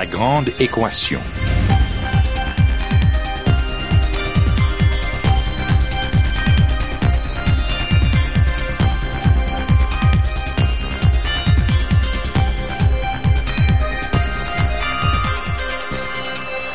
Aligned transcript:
La 0.00 0.06
grande 0.06 0.48
équation. 0.58 1.20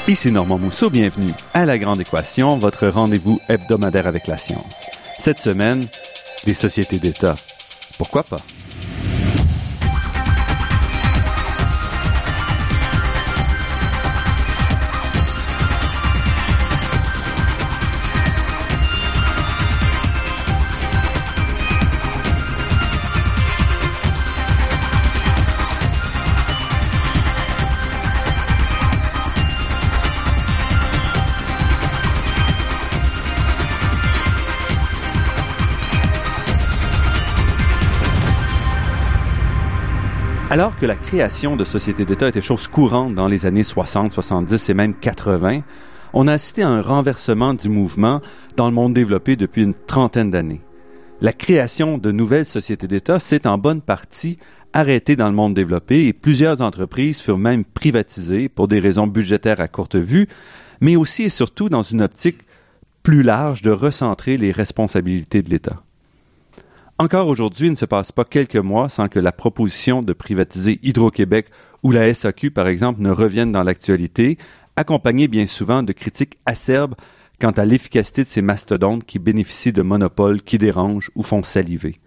Ici 0.08 0.32
Normand 0.32 0.60
Mousseau, 0.60 0.92
bienvenue 0.92 1.32
à 1.56 1.66
La 1.66 1.80
Grande 1.80 2.02
Équation, 2.02 2.60
votre 2.60 2.88
rendez-vous 2.90 3.40
hebdomadaire 3.50 4.06
avec 4.06 4.28
la 4.28 4.38
science. 4.38 4.76
Cette 5.20 5.40
semaine, 5.40 5.84
des 6.46 6.54
sociétés 6.54 7.00
d'État. 7.00 7.34
Pourquoi 7.98 8.22
pas? 8.22 8.38
Alors 40.56 40.78
que 40.78 40.86
la 40.86 40.96
création 40.96 41.58
de 41.58 41.66
sociétés 41.66 42.06
d'État 42.06 42.30
était 42.30 42.40
chose 42.40 42.70
courante 42.70 43.14
dans 43.14 43.28
les 43.28 43.46
années 43.46 43.66
60, 43.66 44.14
70 44.14 44.70
et 44.70 44.74
même 44.74 44.96
80, 44.96 45.64
on 46.14 46.30
a 46.30 46.32
assisté 46.32 46.64
à 46.64 46.70
un 46.70 46.80
renversement 46.80 47.54
du 47.54 47.68
mouvement 47.68 48.22
dans 48.56 48.68
le 48.68 48.72
monde 48.74 48.94
développé 48.94 49.36
depuis 49.36 49.64
une 49.64 49.74
trentaine 49.74 50.32
d'années. 50.32 50.62
La 51.20 51.34
création 51.34 51.98
de 51.98 52.10
nouvelles 52.10 52.46
sociétés 52.46 52.88
d'État 52.88 53.20
s'est 53.20 53.46
en 53.48 53.58
bonne 53.58 53.82
partie 53.82 54.38
arrêtée 54.72 55.18
dans 55.18 55.28
le 55.28 55.36
monde 55.36 55.56
développé 55.56 56.08
et 56.08 56.14
plusieurs 56.14 56.62
entreprises 56.62 57.20
furent 57.20 57.38
même 57.38 57.66
privatisées 57.66 58.48
pour 58.48 58.70
des 58.70 58.80
raisons 58.80 59.08
budgétaires 59.08 59.60
à 59.60 59.68
courte 59.68 59.98
vue, 59.98 60.30
mais 60.80 60.96
aussi 60.96 61.24
et 61.24 61.30
surtout 61.30 61.68
dans 61.68 61.84
une 61.84 62.02
optique 62.02 62.40
plus 63.04 63.24
large 63.24 63.62
de 63.62 63.72
recentrer 63.72 64.38
les 64.38 64.54
responsabilités 64.54 65.42
de 65.42 65.50
l'État. 65.50 65.84
Encore 66.98 67.28
aujourd'hui, 67.28 67.68
il 67.68 67.72
ne 67.72 67.76
se 67.76 67.84
passe 67.84 68.14
pas 68.14 68.24
quelques 68.24 68.56
mois 68.56 68.88
sans 68.88 69.10
que 69.10 69.20
la 69.20 69.34
proposition 69.34 70.02
de 70.02 70.14
privatiser 70.14 70.80
Hydro-Québec 70.82 71.48
ou 71.84 71.92
la 71.92 72.14
SAQ, 72.14 72.52
par 72.52 72.68
exemple, 72.68 73.02
ne 73.02 73.12
revienne 73.12 73.52
dans 73.52 73.64
l'actualité, 73.64 74.38
accompagnée 74.78 75.28
bien 75.28 75.46
souvent 75.46 75.84
de 75.84 75.92
critiques 75.92 76.38
acerbes 76.46 76.96
quant 77.42 77.52
à 77.52 77.66
l'efficacité 77.66 78.24
de 78.24 78.30
ces 78.30 78.42
mastodontes 78.42 79.04
qui 79.04 79.20
bénéficient 79.20 79.74
de 79.74 79.82
monopoles 79.82 80.42
qui 80.42 80.58
dérangent 80.58 81.12
ou 81.16 81.24
font 81.24 81.44
saliver. 81.44 81.98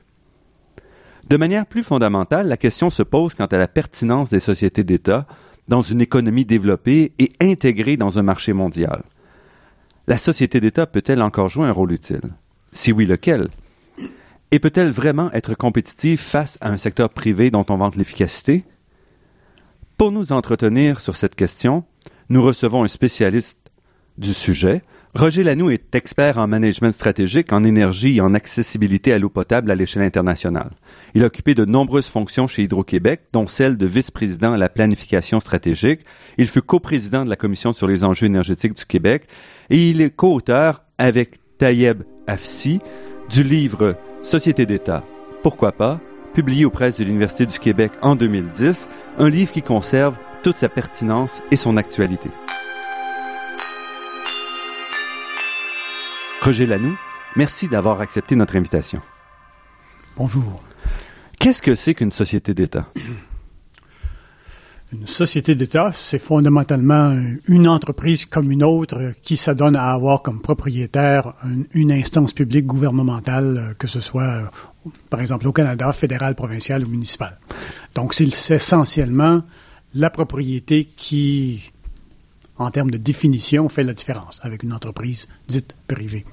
De 1.29 1.37
manière 1.37 1.67
plus 1.67 1.83
fondamentale, 1.83 2.49
la 2.49 2.57
question 2.57 2.89
se 2.89 3.03
pose 3.03 3.35
quant 3.35 3.45
à 3.45 3.59
la 3.59 3.69
pertinence 3.69 4.31
des 4.31 4.41
sociétés 4.41 4.85
d'État 4.85 5.27
dans 5.69 5.83
une 5.83 6.01
économie 6.01 6.47
développée 6.47 7.13
et 7.19 7.31
intégrée 7.43 7.99
dans 7.99 8.19
un 8.19 8.23
marché 8.23 8.55
mondial. 8.55 9.03
La 10.07 10.17
société 10.17 10.61
d'État 10.61 10.87
peut-elle 10.87 11.21
encore 11.21 11.51
jouer 11.51 11.67
un 11.67 11.73
rôle 11.73 11.93
utile? 11.93 12.31
Si 12.73 12.91
oui, 12.91 13.05
lequel? 13.05 13.49
Et 14.51 14.61
peut-elle 14.61 14.91
vraiment 14.91 15.31
être 15.33 15.55
compétitive 15.55 16.21
face 16.21 16.57
à 16.61 16.71
un 16.71 16.79
secteur 16.79 17.11
privé 17.11 17.51
dont 17.51 17.67
on 17.69 17.77
vante 17.77 17.97
l'efficacité? 17.97 18.65
Pour 19.99 20.11
nous 20.11 20.33
entretenir 20.33 21.01
sur 21.01 21.17
cette 21.17 21.35
question, 21.35 21.85
nous 22.31 22.43
recevons 22.43 22.85
un 22.85 22.89
spécialiste 22.89 23.59
du 24.17 24.33
sujet. 24.33 24.83
Roger 25.15 25.43
Lanoux 25.43 25.71
est 25.71 25.95
expert 25.95 26.39
en 26.39 26.47
management 26.47 26.93
stratégique, 26.93 27.53
en 27.53 27.63
énergie 27.63 28.17
et 28.17 28.21
en 28.21 28.35
accessibilité 28.35 29.13
à 29.13 29.19
l'eau 29.19 29.29
potable 29.29 29.71
à 29.71 29.75
l'échelle 29.75 30.03
internationale. 30.03 30.71
Il 31.15 31.23
a 31.23 31.27
occupé 31.27 31.55
de 31.55 31.65
nombreuses 31.65 32.07
fonctions 32.07 32.47
chez 32.47 32.63
Hydro-Québec, 32.63 33.23
dont 33.33 33.47
celle 33.47 33.77
de 33.77 33.87
vice-président 33.87 34.53
à 34.53 34.59
la 34.59 34.69
planification 34.69 35.41
stratégique. 35.41 36.01
Il 36.39 36.49
fut 36.49 36.63
coprésident 36.63 37.25
de 37.25 37.31
la 37.31 37.37
Commission 37.37 37.73
sur 37.73 37.87
les 37.87 38.03
enjeux 38.03 38.27
énergétiques 38.27 38.75
du 38.75 38.87
Québec 38.87 39.25
et 39.69 39.91
il 39.91 40.01
est 40.01 40.15
co-auteur 40.15 40.85
avec 40.97 41.41
Tayeb 41.59 42.03
Afsi 42.27 42.79
du 43.31 43.43
livre 43.43 43.97
Société 44.23 44.67
d'État, 44.67 45.03
pourquoi 45.43 45.73
pas, 45.73 46.01
publié 46.35 46.65
aux 46.65 46.71
presses 46.71 46.99
de 46.99 47.05
l'Université 47.05 47.47
du 47.47 47.59
Québec 47.59 47.93
en 48.03 48.17
2010, 48.17 48.89
un 49.19 49.29
livre 49.29 49.53
qui 49.53 49.63
conserve 49.63 50.15
toute 50.43 50.57
sa 50.57 50.69
pertinence 50.69 51.41
et 51.51 51.57
son 51.57 51.77
actualité. 51.77 52.29
Roger 56.43 56.67
Lanoux, 56.67 56.97
merci 57.37 57.69
d'avoir 57.69 58.01
accepté 58.01 58.37
notre 58.37 58.57
invitation. 58.57 59.01
Bonjour. 60.17 60.63
Qu'est-ce 61.39 61.63
que 61.63 61.75
c'est 61.75 61.95
qu'une 61.95 62.11
société 62.11 62.55
d'État? 62.55 62.91
Une 64.91 65.07
société 65.07 65.55
d'État, 65.55 65.91
c'est 65.93 66.19
fondamentalement 66.19 67.15
une 67.47 67.69
entreprise 67.69 68.25
comme 68.25 68.51
une 68.51 68.65
autre 68.65 69.13
qui 69.23 69.37
s'adonne 69.37 69.77
à 69.77 69.93
avoir 69.93 70.23
comme 70.23 70.41
propriétaire 70.41 71.35
une, 71.75 71.93
instance 71.93 72.33
publique 72.33 72.65
gouvernementale, 72.65 73.75
que 73.79 73.87
ce 73.87 74.01
soit, 74.01 74.51
par 75.11 75.21
exemple, 75.21 75.47
au 75.47 75.53
Canada, 75.53 75.93
fédéral, 75.93 76.35
provincial 76.35 76.87
ou 76.87 76.89
municipal. 76.89 77.39
Donc, 77.95 78.15
c'est 78.15 78.55
essentiellement 78.55 79.43
la 79.95 80.09
propriété 80.09 80.89
qui, 80.97 81.71
en 82.57 82.71
termes 82.71 82.91
de 82.91 82.99
définition, 82.99 83.69
fait 83.69 83.85
la 83.85 83.93
différence 83.93 84.41
avec 84.43 84.63
une 84.63 84.73
entreprise 84.73 85.29
dite 85.49 85.75
privée. 85.87 86.25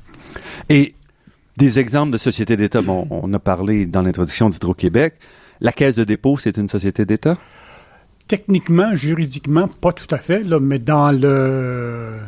Et 0.69 0.95
des 1.57 1.77
exemples 1.79 2.13
de 2.13 2.17
sociétés 2.17 2.55
d'État, 2.55 2.81
bon, 2.81 3.05
on 3.09 3.33
a 3.33 3.39
parlé 3.39 3.85
dans 3.85 4.01
l'introduction 4.01 4.49
d'Hydro-Québec. 4.49 5.15
La 5.59 5.73
Caisse 5.73 5.95
de 5.95 6.05
dépôt, 6.05 6.37
c'est 6.37 6.55
une 6.55 6.69
société 6.69 7.05
d'État? 7.05 7.37
Techniquement, 8.27 8.95
juridiquement, 8.95 9.67
pas 9.67 9.93
tout 9.93 10.13
à 10.13 10.17
fait, 10.17 10.43
là, 10.43 10.59
mais 10.59 10.79
dans 10.79 11.11
le, 11.11 12.19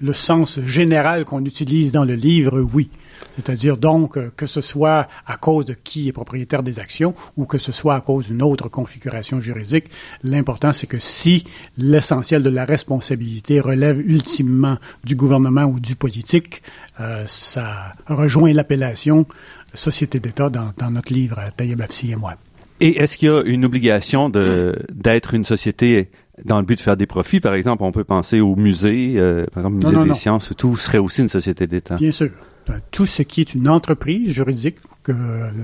le 0.00 0.12
sens 0.12 0.60
général 0.60 1.24
qu'on 1.24 1.44
utilise 1.44 1.92
dans 1.92 2.04
le 2.04 2.14
livre, 2.14 2.60
oui. 2.60 2.90
C'est-à-dire 3.36 3.76
donc 3.76 4.16
euh, 4.16 4.30
que 4.36 4.46
ce 4.46 4.60
soit 4.60 5.08
à 5.26 5.36
cause 5.36 5.64
de 5.64 5.74
qui 5.74 6.08
est 6.08 6.12
propriétaire 6.12 6.62
des 6.62 6.78
actions 6.78 7.14
ou 7.36 7.46
que 7.46 7.58
ce 7.58 7.72
soit 7.72 7.94
à 7.94 8.00
cause 8.00 8.26
d'une 8.26 8.42
autre 8.42 8.68
configuration 8.68 9.40
juridique, 9.40 9.86
l'important 10.22 10.72
c'est 10.72 10.86
que 10.86 10.98
si 10.98 11.44
l'essentiel 11.78 12.42
de 12.42 12.50
la 12.50 12.64
responsabilité 12.64 13.60
relève 13.60 14.00
ultimement 14.00 14.76
du 15.04 15.16
gouvernement 15.16 15.64
ou 15.64 15.80
du 15.80 15.96
politique, 15.96 16.62
euh, 17.00 17.24
ça 17.26 17.92
rejoint 18.06 18.52
l'appellation 18.52 19.26
société 19.72 20.20
d'État 20.20 20.50
dans, 20.50 20.72
dans 20.76 20.90
notre 20.90 21.12
livre, 21.12 21.40
Taïeb 21.56 21.80
Afsi 21.80 22.12
et 22.12 22.16
moi. 22.16 22.36
Et 22.84 22.98
est-ce 22.98 23.16
qu'il 23.16 23.28
y 23.28 23.30
a 23.30 23.40
une 23.46 23.64
obligation 23.64 24.28
de 24.28 24.76
d'être 24.92 25.32
une 25.32 25.46
société 25.46 26.10
dans 26.44 26.58
le 26.58 26.66
but 26.66 26.76
de 26.76 26.82
faire 26.82 26.98
des 26.98 27.06
profits? 27.06 27.40
Par 27.40 27.54
exemple, 27.54 27.82
on 27.82 27.92
peut 27.92 28.04
penser 28.04 28.40
au 28.40 28.56
musée, 28.56 29.14
euh, 29.16 29.46
par 29.46 29.64
exemple, 29.64 29.86
musée 29.86 30.06
des 30.06 30.14
sciences, 30.14 30.52
tout 30.58 30.76
serait 30.76 30.98
aussi 30.98 31.22
une 31.22 31.30
société 31.30 31.66
d'État. 31.66 31.96
Bien 31.96 32.12
sûr. 32.12 32.28
Euh, 32.68 32.74
tout 32.90 33.06
ce 33.06 33.22
qui 33.22 33.40
est 33.40 33.54
une 33.54 33.70
entreprise 33.70 34.30
juridique, 34.30 34.76
que 35.02 35.14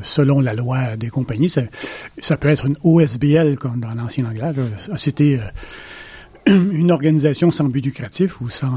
selon 0.01 0.41
la 0.41 0.55
loi 0.55 0.97
des 0.97 1.11
compagnies, 1.11 1.51
ça, 1.51 1.61
ça 2.17 2.39
peut 2.39 2.49
être 2.49 2.65
une 2.65 2.77
OSBL, 2.85 3.59
comme 3.59 3.81
dans 3.81 3.93
l'ancien. 3.93 4.25
C'était 4.97 5.41
euh, 6.49 6.71
une 6.73 6.91
organisation 6.91 7.51
sans 7.51 7.65
but 7.65 7.85
lucratif 7.85 8.41
ou 8.41 8.49
sans 8.49 8.73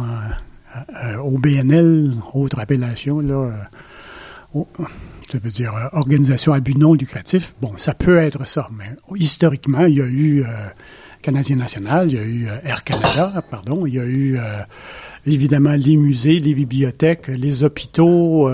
OBNL, 1.23 2.15
autre 2.33 2.59
appellation, 2.59 3.21
là 3.21 3.53
ça 5.33 5.39
veut 5.39 5.49
dire 5.49 5.75
euh, 5.75 5.97
organisation 5.97 6.53
à 6.53 6.59
but 6.59 6.77
non 6.77 6.93
lucratif. 6.93 7.55
Bon, 7.59 7.73
ça 7.77 7.95
peut 7.95 8.19
être 8.19 8.45
ça, 8.45 8.67
mais 8.77 8.91
historiquement, 9.15 9.85
il 9.85 9.95
y 9.95 10.01
a 10.01 10.05
eu 10.05 10.43
euh, 10.43 10.67
Canadien 11.23 11.55
National, 11.55 12.07
il 12.07 12.13
y 12.13 12.19
a 12.19 12.21
eu 12.21 12.47
euh, 12.47 12.59
Air 12.63 12.83
Canada, 12.83 13.43
pardon, 13.49 13.87
il 13.87 13.95
y 13.95 13.99
a 13.99 14.05
eu 14.05 14.37
évidemment 15.25 15.71
les 15.71 15.97
musées, 15.97 16.39
les 16.39 16.53
bibliothèques, 16.53 17.29
les 17.29 17.63
hôpitaux 17.63 18.47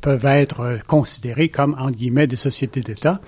peuvent 0.00 0.24
être 0.24 0.78
considérés 0.88 1.50
comme, 1.50 1.76
entre 1.78 1.92
guillemets, 1.92 2.26
des 2.26 2.36
sociétés 2.36 2.80
d'État. 2.80 3.20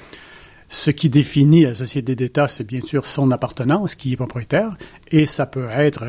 Ce 0.69 0.91
qui 0.91 1.09
définit 1.09 1.63
la 1.63 1.77
société 1.77 2.17
d'État, 2.17 2.49
c'est 2.49 2.65
bien 2.65 2.81
sûr 2.81 3.07
son 3.07 3.31
appartenance, 3.31 3.95
qui 3.95 4.15
est 4.15 4.17
propriétaire, 4.17 4.77
et 5.13 5.27
ça 5.27 5.47
peut 5.47 5.69
être 5.71 6.05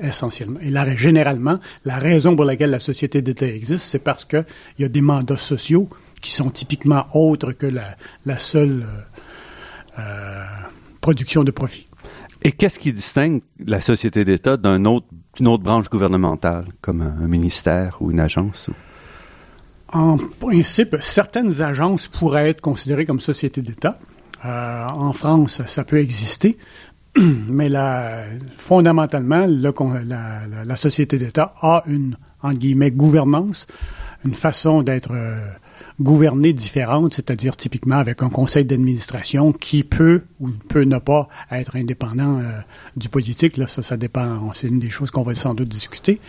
essentiellement. 0.00 0.60
Et 0.62 0.70
là, 0.70 0.94
généralement, 0.94 1.58
la 1.84 1.98
raison 1.98 2.34
pour 2.34 2.46
laquelle 2.46 2.70
la 2.70 2.78
société 2.78 3.20
d'État 3.20 3.46
existe, 3.46 3.84
c'est 3.84 3.98
parce 3.98 4.24
qu'il 4.24 4.46
y 4.78 4.84
a 4.84 4.88
des 4.88 5.02
mandats 5.02 5.36
sociaux 5.36 5.90
qui 6.20 6.30
sont 6.30 6.50
typiquement 6.50 7.06
autres 7.14 7.52
que 7.52 7.66
la, 7.66 8.38
seule 8.38 8.84
euh, 8.86 10.00
euh, 10.00 10.44
production 11.00 11.44
de 11.44 11.50
profit. 11.50 11.86
Et 12.42 12.52
qu'est-ce 12.52 12.78
qui 12.78 12.92
distingue 12.92 13.42
la 13.64 13.80
société 13.80 14.24
d'État 14.24 14.56
d'une 14.56 14.86
autre, 14.86 15.06
autre 15.40 15.62
branche 15.62 15.88
gouvernementale, 15.88 16.66
comme 16.80 17.02
un, 17.02 17.26
ministère 17.26 17.96
ou 18.00 18.10
une 18.10 18.20
agence? 18.20 18.70
En 19.92 20.18
principe, 20.38 20.96
certaines 21.00 21.62
agences 21.62 22.06
pourraient 22.06 22.50
être 22.50 22.60
considérées 22.60 23.06
comme 23.06 23.20
sociétés 23.20 23.62
d'État. 23.62 23.94
Euh, 24.44 24.86
en 24.86 25.12
France, 25.12 25.62
ça 25.66 25.84
peut 25.84 25.98
exister. 25.98 26.58
mais 27.48 27.68
la, 27.68 28.24
fondamentalement, 28.56 29.46
le, 29.46 29.72
la, 30.04 30.40
la, 30.64 30.76
société 30.76 31.18
d'État 31.18 31.54
a 31.62 31.82
une, 31.86 32.16
en 32.42 32.52
guillemets, 32.52 32.90
gouvernance, 32.90 33.66
une 34.24 34.34
façon 34.34 34.82
d'être 34.82 35.10
euh, 35.12 35.48
gouvernée 36.00 36.52
différente, 36.52 37.14
c'est-à-dire 37.14 37.56
typiquement 37.56 37.96
avec 37.96 38.22
un 38.22 38.28
conseil 38.28 38.64
d'administration 38.64 39.52
qui 39.52 39.84
peut 39.84 40.22
ou 40.40 40.48
peut 40.68 40.84
ne 40.84 40.98
pas 40.98 41.28
être 41.50 41.76
indépendant 41.76 42.38
euh, 42.38 42.60
du 42.96 43.08
politique. 43.08 43.56
Là, 43.56 43.66
ça, 43.66 43.82
ça 43.82 43.96
dépend. 43.96 44.50
C'est 44.52 44.68
une 44.68 44.78
des 44.78 44.90
choses 44.90 45.10
qu'on 45.10 45.22
va 45.22 45.34
sans 45.34 45.54
doute 45.54 45.68
discuter. 45.68 46.20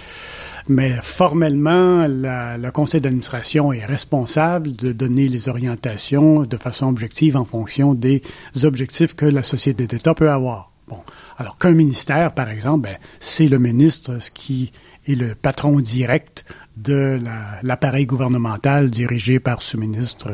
Mais 0.67 0.97
formellement, 1.01 2.05
le 2.07 2.69
conseil 2.69 3.01
d'administration 3.01 3.73
est 3.73 3.85
responsable 3.85 4.75
de 4.75 4.91
donner 4.91 5.27
les 5.27 5.49
orientations 5.49 6.43
de 6.43 6.57
façon 6.57 6.87
objective 6.87 7.37
en 7.37 7.45
fonction 7.45 7.93
des 7.93 8.21
objectifs 8.63 9.15
que 9.15 9.25
la 9.25 9.43
société 9.43 9.87
d'État 9.87 10.13
peut 10.13 10.29
avoir. 10.29 10.71
Bon, 10.87 10.99
alors 11.37 11.57
qu'un 11.57 11.71
ministère, 11.71 12.33
par 12.33 12.49
exemple, 12.49 12.83
ben, 12.83 12.97
c'est 13.19 13.47
le 13.47 13.59
ministre 13.59 14.17
qui 14.33 14.71
est 15.07 15.15
le 15.15 15.35
patron 15.35 15.79
direct 15.79 16.45
de 16.81 17.19
l'appareil 17.63 18.05
gouvernemental 18.05 18.89
dirigé 18.89 19.39
par 19.39 19.61
sous-ministre, 19.61 20.29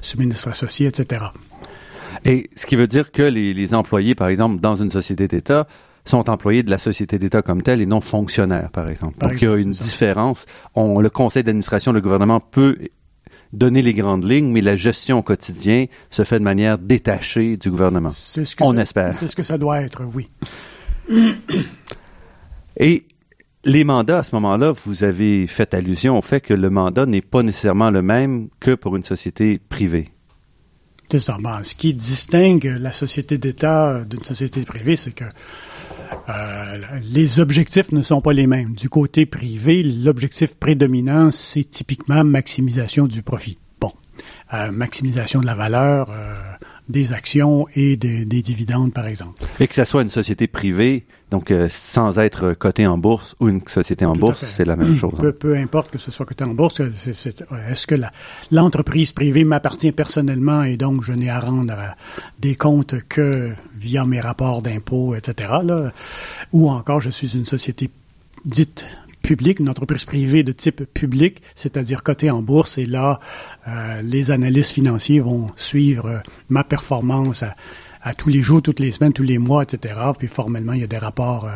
sous-ministre 0.00 0.48
associé, 0.48 0.86
etc. 0.86 1.26
Et 2.24 2.50
ce 2.56 2.66
qui 2.66 2.76
veut 2.76 2.86
dire 2.86 3.10
que 3.12 3.22
les, 3.22 3.54
les 3.54 3.74
employés, 3.74 4.14
par 4.14 4.28
exemple, 4.28 4.60
dans 4.60 4.76
une 4.76 4.90
société 4.90 5.28
d'État, 5.28 5.66
sont 6.04 6.28
employés 6.30 6.62
de 6.62 6.70
la 6.70 6.78
société 6.78 7.18
d'État 7.18 7.42
comme 7.42 7.62
telle 7.62 7.80
et 7.80 7.86
non 7.86 8.00
fonctionnaires, 8.00 8.70
par 8.70 8.88
exemple. 8.88 9.18
Donc, 9.18 9.40
il 9.40 9.44
y 9.44 9.48
a 9.48 9.56
une 9.56 9.72
différence. 9.72 10.46
On, 10.74 11.00
le 11.00 11.10
conseil 11.10 11.44
d'administration, 11.44 11.92
le 11.92 12.00
gouvernement 12.00 12.40
peut 12.40 12.76
donner 13.52 13.82
les 13.82 13.92
grandes 13.92 14.24
lignes, 14.24 14.52
mais 14.52 14.60
la 14.60 14.76
gestion 14.76 15.18
au 15.18 15.22
quotidien 15.22 15.86
se 16.10 16.24
fait 16.24 16.38
de 16.38 16.44
manière 16.44 16.78
détachée 16.78 17.56
du 17.56 17.70
gouvernement. 17.70 18.10
C'est 18.12 18.44
ce 18.44 18.54
que 18.54 18.64
On 18.64 18.74
ça, 18.74 18.82
espère. 18.82 19.18
C'est 19.18 19.28
ce 19.28 19.36
que 19.36 19.42
ça 19.42 19.58
doit 19.58 19.80
être, 19.80 20.02
oui. 20.14 20.28
Et 22.76 23.06
les 23.64 23.84
mandats, 23.84 24.18
à 24.18 24.22
ce 24.22 24.34
moment-là, 24.36 24.72
vous 24.72 25.04
avez 25.04 25.46
fait 25.46 25.74
allusion 25.74 26.18
au 26.18 26.22
fait 26.22 26.40
que 26.40 26.54
le 26.54 26.70
mandat 26.70 27.06
n'est 27.06 27.20
pas 27.20 27.42
nécessairement 27.42 27.90
le 27.90 28.02
même 28.02 28.48
que 28.58 28.74
pour 28.74 28.96
une 28.96 29.04
société 29.04 29.58
privée. 29.58 30.08
C'est 31.10 31.18
ça. 31.18 31.36
ce 31.64 31.74
qui 31.74 31.92
distingue 31.92 32.76
la 32.80 32.92
société 32.92 33.36
d'État 33.36 34.04
d'une 34.08 34.22
société 34.22 34.62
privée, 34.62 34.94
c'est 34.94 35.12
que 35.12 35.24
euh, 36.28 36.78
les 37.02 37.40
objectifs 37.40 37.90
ne 37.92 38.02
sont 38.02 38.20
pas 38.20 38.32
les 38.32 38.46
mêmes. 38.46 38.74
Du 38.74 38.88
côté 38.88 39.26
privé, 39.26 39.82
l'objectif 39.82 40.54
prédominant, 40.54 41.30
c'est 41.30 41.64
typiquement 41.64 42.22
maximisation 42.22 43.06
du 43.06 43.22
profit. 43.22 43.58
Bon, 43.80 43.92
euh, 44.54 44.70
maximisation 44.70 45.40
de 45.40 45.46
la 45.46 45.56
valeur 45.56 46.10
euh, 46.10 46.34
des 46.90 47.12
actions 47.12 47.66
et 47.74 47.96
des 47.96 48.24
dividendes, 48.42 48.92
par 48.92 49.06
exemple. 49.06 49.42
Et 49.58 49.66
que 49.66 49.74
ce 49.74 49.84
soit 49.84 50.02
une 50.02 50.10
société 50.10 50.46
privée, 50.46 51.06
donc 51.30 51.52
sans 51.68 52.18
être 52.18 52.54
cotée 52.54 52.86
en 52.86 52.98
bourse, 52.98 53.34
ou 53.40 53.48
une 53.48 53.66
société 53.66 54.04
en 54.04 54.14
bourse, 54.14 54.44
c'est 54.44 54.64
la 54.64 54.76
même 54.76 54.94
chose. 54.94 55.18
Peu, 55.18 55.32
peu, 55.32 55.56
importe 55.56 55.90
que 55.90 55.98
ce 55.98 56.10
soit 56.10 56.26
coté 56.26 56.44
en 56.44 56.54
bourse, 56.54 56.80
est-ce 56.80 57.86
que 57.86 57.94
l'entreprise 58.50 59.12
privée 59.12 59.44
m'appartient 59.44 59.92
personnellement 59.92 60.62
et 60.64 60.76
donc 60.76 61.02
je 61.02 61.12
n'ai 61.12 61.30
à 61.30 61.40
rendre 61.40 61.76
des 62.38 62.56
comptes 62.56 62.96
que 63.08 63.52
via 63.78 64.04
mes 64.04 64.20
rapports 64.20 64.62
d'impôts, 64.62 65.14
etc. 65.14 65.52
Là, 65.62 65.92
ou 66.52 66.68
encore 66.68 67.00
je 67.00 67.10
suis 67.10 67.36
une 67.36 67.44
société 67.44 67.90
dite 68.44 68.86
publique, 69.22 69.60
une 69.60 69.68
entreprise 69.68 70.04
privée 70.04 70.42
de 70.42 70.52
type 70.52 70.84
public, 70.92 71.42
c'est-à-dire 71.54 72.02
cotée 72.02 72.30
en 72.30 72.42
bourse, 72.42 72.78
et 72.78 72.86
là, 72.86 73.20
euh, 73.68 74.02
les 74.02 74.30
analystes 74.30 74.72
financiers 74.72 75.20
vont 75.20 75.50
suivre 75.56 76.06
euh, 76.06 76.18
ma 76.48 76.64
performance 76.64 77.44
à, 78.02 78.14
tous 78.14 78.30
les 78.30 78.40
jours, 78.40 78.62
toutes 78.62 78.80
les 78.80 78.92
semaines, 78.92 79.12
tous 79.12 79.22
les 79.22 79.38
mois, 79.38 79.62
etc. 79.62 79.94
Puis 80.18 80.26
formellement, 80.26 80.72
il 80.72 80.80
y 80.80 80.84
a 80.84 80.86
des 80.86 80.98
rapports 80.98 81.44
euh, 81.44 81.50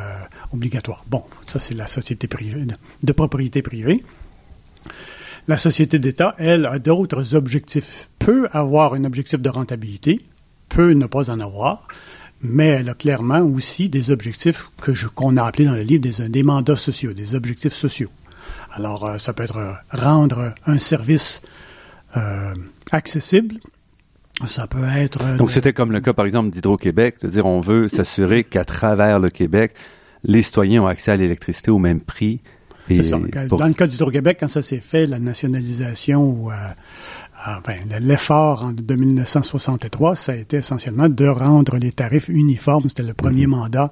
obligatoires. 0.53 1.03
Bon, 1.09 1.23
ça 1.47 1.59
c'est 1.59 1.75
la 1.75 1.87
société 1.87 2.27
privée, 2.27 2.67
de 3.03 3.13
propriété 3.13 3.63
privée. 3.63 4.03
La 5.49 5.57
société 5.57 5.99
d'État, 5.99 6.35
elle, 6.39 6.67
a 6.67 6.79
d'autres 6.79 7.35
objectifs. 7.35 8.11
Peut 8.19 8.49
avoir 8.53 8.95
un 8.95 9.05
objectif 9.05 9.41
de 9.41 9.49
rentabilité, 9.49 10.21
peut 10.69 10.93
ne 10.93 11.07
pas 11.07 11.31
en 11.31 11.41
avoir 11.41 11.89
mais 12.45 12.67
elle 12.69 12.91
a 12.91 12.95
clairement 12.95 13.41
aussi 13.41 13.89
des 13.89 14.11
objectifs 14.11 14.71
que 14.81 14.93
qu'on 15.15 15.37
a 15.39 15.45
appelés 15.45 15.65
dans 15.65 15.73
le 15.73 15.83
livre 15.83 16.03
des, 16.03 16.29
des, 16.29 16.43
mandats 16.43 16.77
sociaux, 16.77 17.15
des 17.15 17.35
objectifs 17.35 17.73
sociaux. 17.73 18.11
Alors, 18.73 19.07
euh, 19.07 19.19
ça 19.19 19.33
peut 19.33 19.43
être 19.43 19.57
euh, 19.57 19.73
rendre 19.91 20.53
un 20.67 20.79
service 20.79 21.41
euh, 22.17 22.53
accessible. 22.93 23.57
Ça 24.47 24.67
peut 24.67 24.85
être. 24.97 25.37
Donc, 25.37 25.51
c'était 25.51 25.73
comme 25.73 25.91
le 25.91 26.01
cas, 26.01 26.13
par 26.13 26.27
exemple, 26.27 26.51
d'Hydro-Québec, 26.51 27.17
de 27.23 27.29
dire 27.29 27.47
on 27.47 27.61
veut 27.61 27.89
s'assurer 27.89 28.45
qu'à 28.45 28.65
travers 28.65 29.21
le 29.21 29.31
Québec, 29.31 29.75
les 30.23 30.43
citoyens 30.43 30.83
ont 30.83 30.87
accès 30.87 31.13
à 31.13 31.17
l'électricité 31.17 31.71
au 31.71 31.79
même 31.79 32.01
prix. 32.01 32.41
Et 32.91 33.03
ça. 33.03 33.17
Dans 33.49 33.67
le 33.67 33.73
cas 33.73 33.87
d'Hydro-Québec, 33.87 34.37
quand 34.41 34.49
ça 34.49 34.61
s'est 34.61 34.81
fait, 34.81 35.07
la 35.07 35.19
nationalisation 35.19 36.23
ou 36.23 36.51
enfin, 37.47 37.75
l'effort 38.01 38.73
de 38.73 38.95
1963, 38.95 40.17
ça 40.17 40.33
a 40.33 40.35
été 40.37 40.59
essentiellement 40.59 41.09
de 41.09 41.27
rendre 41.27 41.77
les 41.77 41.93
tarifs 41.93 42.29
uniformes. 42.29 42.89
C'était 42.89 43.03
le 43.03 43.15
premier 43.15 43.47
mandat 43.47 43.91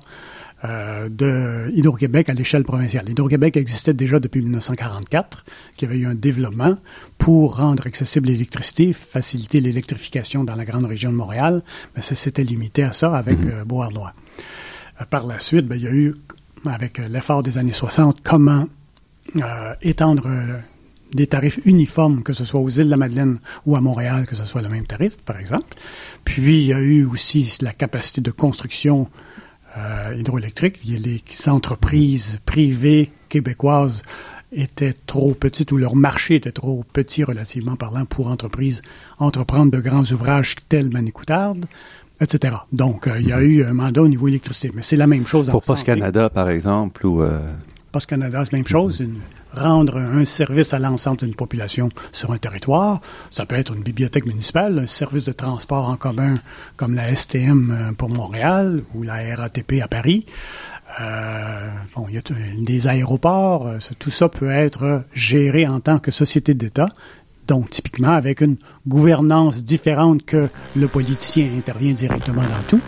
euh, 0.64 1.08
de 1.08 1.70
Hydro-Québec 1.74 2.28
à 2.28 2.34
l'échelle 2.34 2.62
provinciale. 2.62 3.08
Hydro-Québec 3.08 3.56
existait 3.56 3.94
déjà 3.94 4.20
depuis 4.20 4.42
1944, 4.42 5.44
qui 5.76 5.84
avait 5.84 5.98
eu 5.98 6.06
un 6.06 6.14
développement 6.14 6.76
pour 7.18 7.56
rendre 7.56 7.86
accessible 7.86 8.28
l'électricité, 8.28 8.92
faciliter 8.92 9.60
l'électrification 9.60 10.44
dans 10.44 10.54
la 10.54 10.64
grande 10.64 10.86
région 10.86 11.10
de 11.10 11.16
Montréal, 11.16 11.62
mais 11.96 12.02
ça 12.02 12.14
s'était 12.14 12.44
limité 12.44 12.84
à 12.84 12.92
ça 12.92 13.16
avec 13.16 13.38
mm 13.38 13.64
-hmm. 13.64 14.12
par 15.10 15.26
la 15.26 15.38
suite, 15.40 15.66
ben, 15.66 15.76
il 15.76 15.82
y 15.82 15.88
a 15.88 15.92
eu, 15.92 16.14
avec 16.64 16.98
l'effort 16.98 17.42
des 17.42 17.58
années 17.58 17.72
60, 17.72 18.22
comment 18.22 18.66
euh, 19.36 19.74
étendre 19.82 20.28
des 21.14 21.26
tarifs 21.26 21.60
uniformes, 21.64 22.22
que 22.22 22.32
ce 22.32 22.44
soit 22.44 22.60
aux 22.60 22.68
îles 22.68 22.86
de 22.86 22.90
la 22.90 22.96
Madeleine 22.96 23.38
ou 23.66 23.76
à 23.76 23.80
Montréal, 23.80 24.26
que 24.26 24.34
ce 24.34 24.44
soit 24.44 24.62
le 24.62 24.68
même 24.68 24.86
tarif, 24.86 25.16
par 25.18 25.38
exemple. 25.38 25.76
Puis, 26.24 26.62
il 26.62 26.66
y 26.66 26.72
a 26.72 26.80
eu 26.80 27.04
aussi 27.04 27.58
la 27.60 27.72
capacité 27.72 28.20
de 28.20 28.30
construction 28.30 29.08
euh, 29.76 30.14
hydroélectrique. 30.16 30.80
Les 30.84 31.22
entreprises 31.48 32.38
privées 32.44 33.10
québécoises 33.28 34.02
étaient 34.52 34.94
trop 35.06 35.32
petites 35.32 35.72
ou 35.72 35.78
leur 35.78 35.96
marché 35.96 36.34
était 36.36 36.52
trop 36.52 36.84
petit 36.92 37.24
relativement 37.24 37.76
parlant 37.76 38.04
pour 38.04 38.26
entreprises 38.26 38.82
entreprendre 39.18 39.72
de 39.72 39.80
grands 39.80 40.04
ouvrages 40.04 40.56
tels 40.68 40.90
Manicoutarde, 40.90 41.64
etc. 42.20 42.56
Donc, 42.72 43.06
euh, 43.06 43.18
il 43.18 43.28
y 43.28 43.32
a 43.32 43.40
eu 43.40 43.64
un 43.64 43.72
mandat 43.72 44.02
au 44.02 44.08
niveau 44.08 44.28
électricité. 44.28 44.70
Mais 44.74 44.82
c'est 44.82 44.96
la 44.96 45.06
même 45.06 45.26
chose. 45.26 45.48
Pour 45.48 45.64
Post 45.64 45.84
Canada, 45.84 46.28
par 46.28 46.50
exemple, 46.50 47.06
ou... 47.06 47.22
Euh... 47.22 47.38
Post 47.92 48.06
Canada, 48.06 48.42
c'est 48.44 48.52
la 48.52 48.58
même 48.58 48.66
chose. 48.66 49.00
Une, 49.00 49.16
rendre 49.54 49.98
un 49.98 50.24
service 50.24 50.72
à 50.72 50.78
l'ensemble 50.78 51.18
d'une 51.18 51.34
population 51.34 51.88
sur 52.12 52.32
un 52.32 52.38
territoire. 52.38 53.00
Ça 53.30 53.46
peut 53.46 53.56
être 53.56 53.74
une 53.74 53.82
bibliothèque 53.82 54.26
municipale, 54.26 54.78
un 54.78 54.86
service 54.86 55.24
de 55.24 55.32
transport 55.32 55.88
en 55.88 55.96
commun 55.96 56.36
comme 56.76 56.94
la 56.94 57.14
STM 57.14 57.70
euh, 57.70 57.92
pour 57.92 58.08
Montréal 58.08 58.82
ou 58.94 59.02
la 59.02 59.34
RATP 59.34 59.80
à 59.82 59.88
Paris. 59.88 60.26
Euh, 61.00 61.68
bon, 61.96 62.06
il 62.08 62.16
y 62.16 62.18
a 62.18 62.22
des 62.58 62.86
aéroports, 62.86 63.66
euh, 63.66 63.78
tout 63.98 64.10
ça 64.10 64.28
peut 64.28 64.50
être 64.50 65.04
géré 65.14 65.66
en 65.66 65.80
tant 65.80 65.98
que 65.98 66.10
société 66.10 66.52
d'État, 66.52 66.88
donc 67.46 67.70
typiquement 67.70 68.12
avec 68.12 68.42
une 68.42 68.56
gouvernance 68.86 69.64
différente 69.64 70.24
que 70.24 70.48
le 70.76 70.88
politicien 70.88 71.48
intervient 71.56 71.92
directement 71.92 72.42
dans 72.42 72.62
tout 72.68 72.80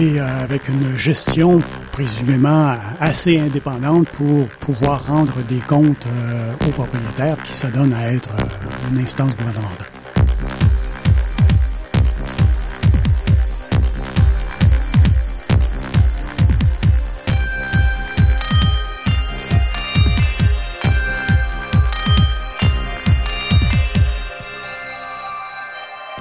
et 0.00 0.20
euh, 0.20 0.42
avec 0.42 0.68
une 0.68 0.96
gestion 0.96 1.60
présumément 1.92 2.76
assez 3.00 3.38
indépendante 3.38 4.08
pour 4.10 4.48
pouvoir 4.60 5.06
rendre 5.06 5.34
des 5.48 5.58
comptes 5.60 6.06
euh, 6.06 6.52
aux 6.66 6.70
propriétaires 6.70 7.40
qui 7.42 7.52
se 7.52 7.66
donnent 7.68 7.94
à 7.94 8.12
être 8.12 8.30
euh, 8.30 8.90
une 8.90 8.98
instance 8.98 9.34
gouvernementale. 9.36 9.93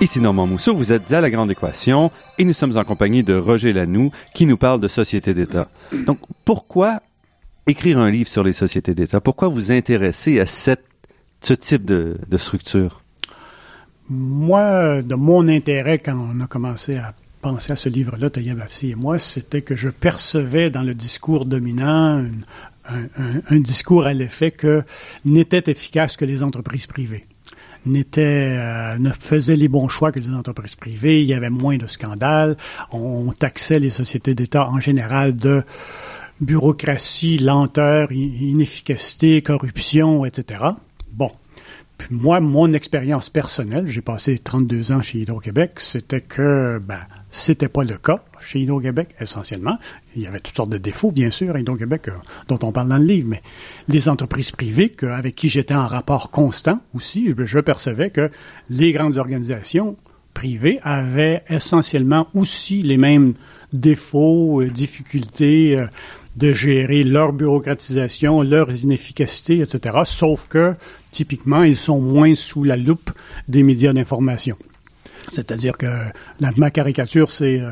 Ici 0.04 0.20
Normand 0.20 0.48
Mousseau, 0.48 0.76
vous 0.76 0.92
êtes 0.92 1.14
à 1.14 1.22
La 1.22 1.30
Grande 1.30 1.50
Équation 1.50 2.12
et 2.38 2.44
nous 2.44 2.52
sommes 2.52 2.76
en 2.78 2.84
compagnie 2.84 3.24
de 3.24 3.36
Roger 3.36 3.72
Lanoux 3.72 4.12
qui 4.36 4.46
nous 4.46 4.58
parle 4.58 4.82
de 4.82 4.90
société 4.90 5.34
d'État. 5.34 5.70
Donc, 5.94 6.20
pourquoi 6.44 7.02
écrire 7.68 8.00
un 8.00 8.10
livre 8.10 8.28
sur 8.28 8.44
les 8.44 8.52
sociétés 8.52 8.96
d'État? 8.96 9.22
Pourquoi 9.22 9.48
vous 9.48 9.72
intéresser 9.72 10.42
à 10.42 10.46
ce 10.46 11.54
type 11.54 11.86
de, 11.86 12.18
structure? 12.36 13.02
Moi, 14.10 15.02
de 15.04 15.16
mon 15.16 15.48
intérêt, 15.48 16.00
quand 16.00 16.18
on 16.18 16.42
a 16.42 16.48
commencé 16.48 16.98
à 16.98 17.14
penser 17.42 17.72
à 17.72 17.78
ce 17.78 17.88
livre-là, 17.88 18.30
Taïeb 18.30 18.60
Afsi 18.60 18.92
et 18.92 18.96
moi, 18.96 19.18
c'était 19.18 19.62
que 19.62 19.78
je 19.78 19.88
percevais 19.88 20.70
dans 20.70 20.84
le 20.84 20.96
discours 20.96 21.46
dominant 21.46 22.26
un 22.90 23.60
discours 23.62 24.06
à 24.06 24.12
l'effet 24.12 24.52
que 24.52 24.84
n'était 25.24 25.72
efficace 25.72 26.18
que 26.18 26.26
les 26.26 26.44
entreprises 26.44 26.88
privées 26.88 27.24
n'était 27.86 28.56
euh, 28.58 28.98
ne 28.98 29.12
faisait 29.12 29.56
les 29.56 29.68
bons 29.68 29.88
choix 29.88 30.12
que 30.12 30.20
les 30.20 30.34
entreprises 30.34 30.76
privées. 30.76 31.22
Il 31.22 31.28
y 31.28 31.34
avait 31.34 31.50
moins 31.50 31.78
de 31.78 31.88
scandales. 31.88 32.58
On, 32.92 33.32
taxait 33.32 33.80
les 33.80 33.90
sociétés 33.90 34.36
d'État 34.36 34.68
en 34.68 34.80
général 34.80 35.36
de 35.36 35.64
bureaucratie, 36.42 37.38
lenteur, 37.38 38.12
inefficacité, 38.12 39.42
corruption, 39.42 40.26
etc. 40.26 40.64
Bon. 41.12 41.32
Puis 41.98 42.16
moi, 42.16 42.40
mon 42.40 42.74
expérience 42.74 43.30
personnelle, 43.30 43.88
j'ai 43.88 44.02
passé 44.02 44.40
32 44.44 44.92
ans 44.92 45.02
chez 45.02 45.20
Hydro-Québec, 45.20 45.74
c'était 45.78 46.22
que 46.22 46.82
ben, 46.84 47.00
c'était 47.36 47.68
pas 47.68 47.84
le 47.84 47.98
cas 47.98 48.24
chez 48.46 48.60
Hydro-Québec, 48.60 49.16
essentiellement. 49.20 49.80
Il 50.16 50.22
y 50.22 50.28
avait 50.28 50.40
toutes 50.40 50.56
sortes 50.56 50.70
de 50.70 50.78
défauts, 50.78 51.12
bien 51.12 51.32
sûr, 51.32 51.56
à 51.56 51.60
Hydro-Québec, 51.60 52.10
euh, 52.10 52.12
dont 52.48 52.60
on 52.62 52.72
parle 52.72 52.90
dans 52.90 52.98
le 52.98 53.06
livre, 53.06 53.28
mais 53.28 53.42
les 53.88 54.08
entreprises 54.08 54.52
privées 54.52 54.94
avec 55.02 55.34
qui 55.34 55.50
j'étais 55.50 55.74
en 55.74 55.88
rapport 55.88 56.30
constant 56.30 56.80
aussi, 56.94 57.34
je 57.36 57.60
percevais 57.60 58.12
que 58.12 58.30
les 58.70 58.94
grandes 58.94 59.18
organisations 59.18 59.98
privées 60.36 60.80
avaient 60.84 61.42
essentiellement 61.50 62.28
aussi 62.36 62.84
les 62.84 62.98
mêmes 62.98 63.34
défauts, 63.74 64.62
euh, 64.62 64.68
difficultés 64.68 65.76
euh, 65.76 65.88
de 66.36 66.54
gérer 66.54 67.02
leur 67.02 67.34
bureaucratisation, 67.34 68.44
leurs 68.44 68.84
inefficacités, 68.84 69.58
etc. 69.58 69.98
Sauf 70.06 70.48
que, 70.48 70.76
typiquement, 71.10 71.64
ils 71.64 71.78
sont 71.78 72.00
moins 72.00 72.36
sous 72.36 72.64
la 72.64 72.78
loupe 72.78 73.10
des 73.48 73.64
médias 73.64 73.92
d'information. 73.92 74.56
C'est-à-dire 75.32 75.78
que 75.78 75.88
ma 76.40 76.70
caricature, 76.70 77.32
c'est 77.32 77.60
euh, 77.60 77.72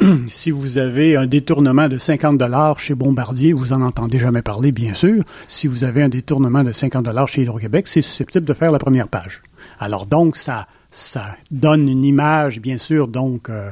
si 0.28 0.50
vous 0.50 0.78
avez 0.78 1.16
un 1.16 1.26
détournement 1.26 1.88
de 1.88 1.98
50 1.98 2.38
dollars 2.38 2.80
chez 2.80 2.94
Bombardier, 2.94 3.52
vous 3.52 3.72
en 3.72 3.82
entendez 3.82 4.18
jamais 4.18 4.42
parler, 4.42 4.72
bien 4.72 4.94
sûr. 4.94 5.22
Si 5.48 5.66
vous 5.66 5.84
avez 5.84 6.02
un 6.02 6.08
détournement 6.08 6.64
de 6.64 6.72
50 6.72 7.04
dollars 7.04 7.28
chez 7.28 7.42
Hydro-Québec, 7.42 7.86
c'est 7.86 8.02
susceptible 8.02 8.44
de 8.44 8.54
faire 8.54 8.72
la 8.72 8.78
première 8.78 9.08
page. 9.08 9.42
Alors 9.78 10.06
donc, 10.06 10.36
ça, 10.36 10.66
ça 10.90 11.36
donne 11.50 11.88
une 11.88 12.04
image, 12.04 12.60
bien 12.60 12.78
sûr, 12.78 13.08
donc 13.08 13.50
euh, 13.50 13.70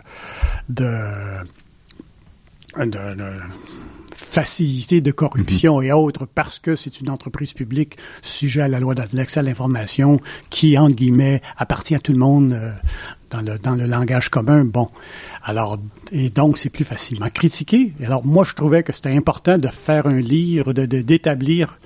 de 0.68 0.86
facilité 4.22 5.00
de 5.00 5.12
corruption 5.12 5.78
mhm. 5.78 5.84
et 5.84 5.92
autres 5.92 6.26
parce 6.26 6.58
que 6.58 6.76
c'est 6.76 7.00
une 7.00 7.10
entreprise 7.10 7.52
publique 7.52 7.98
sujet 8.22 8.62
à 8.62 8.68
la 8.68 8.80
loi 8.80 8.94
d'accès 8.94 9.40
à 9.40 9.42
l'information 9.42 10.20
qui, 10.50 10.78
entre 10.78 10.96
guillemets, 10.96 11.42
appartient 11.56 11.94
à 11.94 12.00
tout 12.00 12.12
le 12.12 12.18
monde 12.18 12.52
euh, 12.52 12.72
dans, 13.30 13.40
le, 13.40 13.58
dans 13.58 13.74
le 13.74 13.86
langage 13.86 14.28
commun. 14.28 14.64
Bon, 14.64 14.88
alors, 15.44 15.78
et 16.12 16.30
donc 16.30 16.58
c'est 16.58 16.70
plus 16.70 16.84
facilement 16.84 17.30
critiqué. 17.30 17.92
Alors 18.02 18.24
moi, 18.24 18.44
je 18.44 18.54
trouvais 18.54 18.82
que 18.82 18.92
c'était 18.92 19.14
important 19.14 19.58
de 19.58 19.68
faire 19.68 20.06
un 20.06 20.20
livre, 20.20 20.72
de 20.72 20.86
d'établir, 20.86 21.78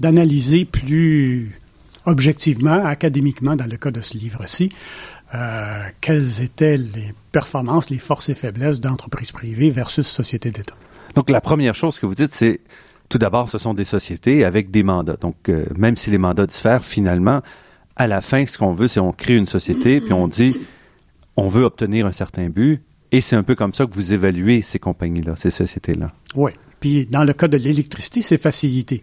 d'analyser 0.00 0.64
plus 0.64 1.58
objectivement, 2.04 2.84
académiquement, 2.84 3.56
dans 3.56 3.66
le 3.66 3.76
cas 3.76 3.90
de 3.90 4.00
ce 4.00 4.16
livre-ci, 4.16 4.70
euh, 5.34 5.84
quelles 6.00 6.42
étaient 6.42 6.76
les 6.76 7.14
performances, 7.30 7.90
les 7.90 7.98
forces 7.98 8.28
et 8.28 8.34
faiblesses 8.34 8.80
d'entreprises 8.80 9.32
privées 9.32 9.70
versus 9.70 10.06
sociétés 10.06 10.50
d'État. 10.50 10.74
Donc 11.14 11.30
la 11.30 11.40
première 11.40 11.74
chose 11.74 11.98
que 11.98 12.06
vous 12.06 12.14
dites, 12.14 12.34
c'est 12.34 12.60
tout 13.08 13.18
d'abord, 13.18 13.50
ce 13.50 13.58
sont 13.58 13.74
des 13.74 13.84
sociétés 13.84 14.44
avec 14.44 14.70
des 14.70 14.82
mandats. 14.82 15.16
Donc 15.20 15.48
euh, 15.48 15.66
même 15.76 15.96
si 15.96 16.10
les 16.10 16.18
mandats 16.18 16.46
diffèrent, 16.46 16.84
finalement, 16.84 17.42
à 17.96 18.06
la 18.06 18.22
fin, 18.22 18.46
ce 18.46 18.56
qu'on 18.56 18.72
veut, 18.72 18.88
c'est 18.88 19.00
on 19.00 19.12
crée 19.12 19.36
une 19.36 19.46
société, 19.46 20.00
puis 20.02 20.12
on 20.12 20.28
dit, 20.28 20.56
on 21.36 21.48
veut 21.48 21.64
obtenir 21.64 22.06
un 22.06 22.12
certain 22.12 22.48
but, 22.48 22.82
et 23.10 23.20
c'est 23.20 23.36
un 23.36 23.42
peu 23.42 23.54
comme 23.54 23.74
ça 23.74 23.84
que 23.84 23.92
vous 23.92 24.14
évaluez 24.14 24.62
ces 24.62 24.78
compagnies-là, 24.78 25.36
ces 25.36 25.50
sociétés-là. 25.50 26.12
Oui. 26.34 26.52
Puis 26.80 27.06
dans 27.06 27.24
le 27.24 27.32
cas 27.34 27.48
de 27.48 27.58
l'électricité, 27.58 28.22
c'est 28.22 28.38
facilité. 28.38 29.02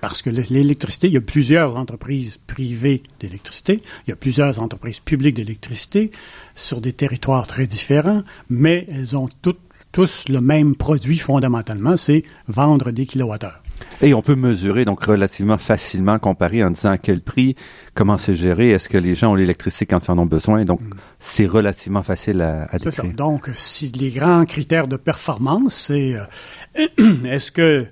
Parce 0.00 0.20
que 0.20 0.30
l'électricité, 0.30 1.06
il 1.06 1.12
y 1.12 1.18
a 1.18 1.20
plusieurs 1.20 1.76
entreprises 1.76 2.40
privées 2.48 3.04
d'électricité, 3.20 3.80
il 4.06 4.10
y 4.10 4.12
a 4.12 4.16
plusieurs 4.16 4.60
entreprises 4.60 4.98
publiques 4.98 5.36
d'électricité 5.36 6.10
sur 6.56 6.80
des 6.80 6.92
territoires 6.92 7.46
très 7.46 7.66
différents, 7.66 8.22
mais 8.50 8.84
elles 8.88 9.16
ont 9.16 9.28
toutes 9.42 9.60
tous 9.92 10.28
le 10.28 10.40
même 10.40 10.74
produit 10.74 11.18
fondamentalement, 11.18 11.96
c'est 11.96 12.24
vendre 12.48 12.90
des 12.90 13.06
kilowattheures. 13.06 13.62
Et 14.00 14.14
on 14.14 14.22
peut 14.22 14.34
mesurer 14.34 14.84
donc 14.84 15.04
relativement 15.04 15.58
facilement, 15.58 16.18
comparer 16.18 16.64
en 16.64 16.70
disant 16.70 16.90
à 16.90 16.98
quel 16.98 17.20
prix, 17.20 17.54
comment 17.94 18.16
c'est 18.16 18.34
géré, 18.34 18.70
est-ce 18.70 18.88
que 18.88 18.98
les 18.98 19.14
gens 19.14 19.32
ont 19.32 19.34
l'électricité 19.34 19.86
quand 19.86 20.06
ils 20.06 20.10
en 20.10 20.18
ont 20.18 20.26
besoin. 20.26 20.64
Donc, 20.64 20.80
mm. 20.80 20.90
c'est 21.20 21.46
relativement 21.46 22.02
facile 22.02 22.40
à, 22.40 22.64
à 22.70 22.78
décrire. 22.78 23.12
Donc, 23.12 23.50
si 23.54 23.92
les 23.92 24.10
grands 24.10 24.44
critères 24.44 24.88
de 24.88 24.96
performance, 24.96 25.74
c'est 25.74 26.14
euh, 26.14 27.24
est-ce 27.26 27.52
que 27.52 27.86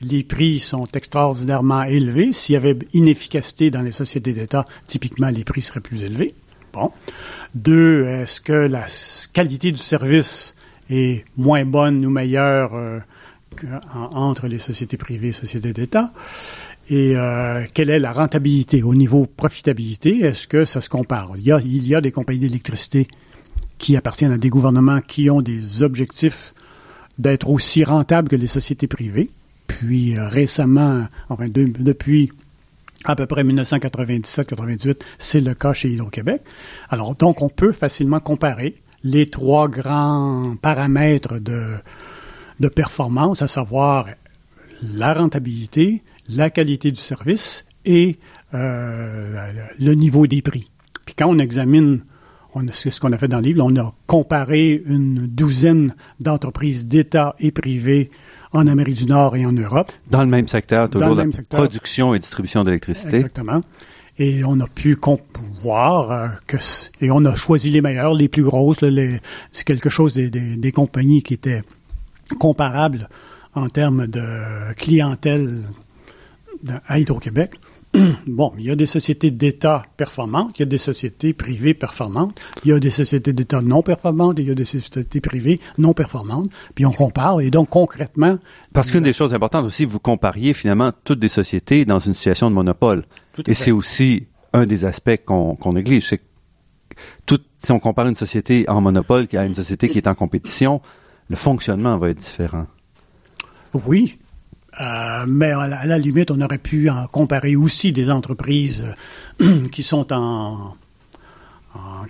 les 0.00 0.24
prix 0.24 0.60
sont 0.60 0.86
extraordinairement 0.92 1.84
élevés? 1.84 2.32
S'il 2.32 2.54
y 2.54 2.56
avait 2.56 2.78
inefficacité 2.92 3.70
dans 3.70 3.82
les 3.82 3.92
sociétés 3.92 4.32
d'État, 4.32 4.64
typiquement, 4.86 5.28
les 5.28 5.44
prix 5.44 5.62
seraient 5.62 5.80
plus 5.80 6.02
élevés. 6.02 6.34
Bon. 6.72 6.90
Deux, 7.54 8.04
est-ce 8.06 8.40
que 8.40 8.52
la 8.52 8.86
qualité 9.32 9.70
du 9.70 9.78
service 9.78 10.53
est 10.90 11.24
moins 11.36 11.64
bonne 11.64 12.04
ou 12.04 12.10
meilleure 12.10 12.74
euh, 12.74 13.00
entre 13.92 14.48
les 14.48 14.58
sociétés 14.58 14.96
privées 14.96 15.28
et 15.28 15.32
sociétés 15.32 15.72
d'État. 15.72 16.12
Et 16.90 17.14
euh, 17.16 17.64
quelle 17.72 17.88
est 17.88 17.98
la 17.98 18.12
rentabilité 18.12 18.82
au 18.82 18.94
niveau 18.94 19.26
profitabilité? 19.26 20.20
Est-ce 20.20 20.46
que 20.46 20.64
ça 20.64 20.80
se 20.80 20.88
compare? 20.88 21.32
Il 21.36 21.42
y 21.44 21.52
a, 21.52 21.60
il 21.60 21.86
y 21.86 21.94
a 21.94 22.00
des 22.00 22.12
compagnies 22.12 22.40
d'électricité 22.40 23.08
qui 23.78 23.96
appartiennent 23.96 24.32
à 24.32 24.38
des 24.38 24.50
gouvernements 24.50 25.00
qui 25.00 25.30
ont 25.30 25.40
des 25.40 25.82
objectifs 25.82 26.54
d'être 27.18 27.48
aussi 27.48 27.84
rentables 27.84 28.28
que 28.28 28.36
les 28.36 28.46
sociétés 28.46 28.86
privées. 28.86 29.30
Puis 29.66 30.16
euh, 30.16 30.28
récemment, 30.28 31.06
enfin 31.30 31.46
depuis 31.48 32.30
à 33.04 33.16
peu 33.16 33.26
près 33.26 33.44
1997-98, 33.44 35.00
c'est 35.18 35.40
le 35.40 35.54
cas 35.54 35.72
chez 35.72 35.90
Hydro-Québec. 35.90 36.42
Alors 36.90 37.14
donc 37.14 37.40
on 37.40 37.48
peut 37.48 37.72
facilement 37.72 38.20
comparer 38.20 38.74
les 39.04 39.26
trois 39.26 39.68
grands 39.68 40.56
paramètres 40.60 41.38
de, 41.38 41.76
de 42.58 42.68
performance, 42.68 43.42
à 43.42 43.48
savoir 43.48 44.08
la 44.82 45.14
rentabilité, 45.14 46.02
la 46.28 46.50
qualité 46.50 46.90
du 46.90 47.00
service 47.00 47.66
et 47.84 48.18
euh, 48.54 49.52
le 49.78 49.94
niveau 49.94 50.26
des 50.26 50.42
prix. 50.42 50.70
Puis 51.04 51.14
quand 51.14 51.28
on 51.28 51.38
examine, 51.38 52.00
c'est 52.72 52.90
ce 52.90 53.00
qu'on 53.00 53.12
a 53.12 53.18
fait 53.18 53.28
dans 53.28 53.38
le 53.38 53.42
livre, 53.44 53.64
on 53.64 53.76
a 53.76 53.92
comparé 54.06 54.82
une 54.86 55.26
douzaine 55.26 55.94
d'entreprises 56.20 56.86
d'État 56.86 57.34
et 57.38 57.50
privées 57.50 58.10
en 58.52 58.66
Amérique 58.66 58.96
du 58.96 59.06
Nord 59.06 59.36
et 59.36 59.44
en 59.44 59.52
Europe. 59.52 59.92
Dans 60.10 60.22
le 60.22 60.28
même 60.28 60.48
secteur, 60.48 60.88
toujours 60.88 61.14
la 61.14 61.26
production 61.48 62.14
et 62.14 62.18
distribution 62.18 62.64
d'électricité. 62.64 63.16
Exactement 63.16 63.60
et 64.18 64.44
on 64.44 64.60
a 64.60 64.66
pu 64.66 64.96
voir 65.62 66.10
euh, 66.10 66.28
que 66.46 66.56
et 67.00 67.10
on 67.10 67.24
a 67.24 67.34
choisi 67.34 67.70
les 67.70 67.80
meilleurs, 67.80 68.14
les 68.14 68.28
plus 68.28 68.44
grosses. 68.44 68.78
C'est 69.52 69.64
quelque 69.64 69.90
chose 69.90 70.14
des, 70.14 70.30
des, 70.30 70.56
des, 70.56 70.72
compagnies 70.72 71.22
qui 71.22 71.34
étaient 71.34 71.62
comparables 72.38 73.08
en 73.54 73.68
termes 73.68 74.06
de 74.06 74.72
clientèle 74.76 75.64
à 76.86 76.98
Hydro-Québec. 76.98 77.54
bon, 78.26 78.52
il 78.58 78.64
y 78.64 78.70
a 78.70 78.76
des 78.76 78.86
sociétés 78.86 79.30
d'État 79.30 79.82
performantes, 79.96 80.58
il 80.58 80.62
y 80.62 80.64
a 80.64 80.66
des 80.66 80.78
sociétés 80.78 81.32
privées 81.32 81.74
performantes, 81.74 82.38
il 82.64 82.70
y 82.70 82.72
a 82.72 82.78
des 82.78 82.90
sociétés 82.90 83.32
d'État 83.32 83.60
non 83.60 83.82
performantes, 83.82 84.38
et 84.38 84.42
il 84.42 84.48
y 84.48 84.50
a 84.50 84.54
des 84.54 84.64
sociétés 84.64 85.20
privées 85.20 85.60
non 85.78 85.92
performantes, 85.92 86.50
puis 86.74 86.86
on 86.86 86.92
compare, 86.92 87.40
et 87.40 87.50
donc 87.50 87.70
concrètement... 87.70 88.38
Parce 88.72 88.90
qu'une 88.90 89.04
des 89.04 89.12
choses 89.12 89.32
importantes 89.32 89.64
aussi, 89.64 89.84
vous 89.84 90.00
compariez 90.00 90.54
finalement 90.54 90.90
toutes 91.04 91.20
des 91.20 91.28
sociétés 91.28 91.84
dans 91.84 92.00
une 92.00 92.14
situation 92.14 92.50
de 92.50 92.54
monopole. 92.54 93.04
Et 93.46 93.54
c'est 93.54 93.70
aussi 93.70 94.26
un 94.52 94.66
des 94.66 94.84
aspects 94.84 95.24
qu'on 95.24 95.72
néglige, 95.72 96.08
c'est 96.08 96.22
tout, 97.26 97.40
si 97.62 97.72
on 97.72 97.80
compare 97.80 98.06
une 98.06 98.16
société 98.16 98.68
en 98.68 98.80
monopole 98.80 99.26
à 99.34 99.44
une 99.44 99.54
société 99.54 99.88
qui 99.88 99.98
est 99.98 100.06
en 100.06 100.14
compétition, 100.14 100.80
le 101.28 101.36
fonctionnement 101.36 101.98
va 101.98 102.10
être 102.10 102.18
différent. 102.18 102.66
Oui, 103.86 104.18
euh, 104.80 105.24
mais 105.26 105.52
à 105.52 105.86
la, 105.86 105.98
limite, 105.98 106.30
on 106.30 106.40
aurait 106.40 106.58
pu 106.58 106.88
en 106.90 107.06
comparer 107.06 107.56
aussi 107.56 107.92
des 107.92 108.10
entreprises 108.10 108.84
euh, 109.40 109.68
qui 109.72 109.82
sont 109.82 110.12
en, 110.12 110.74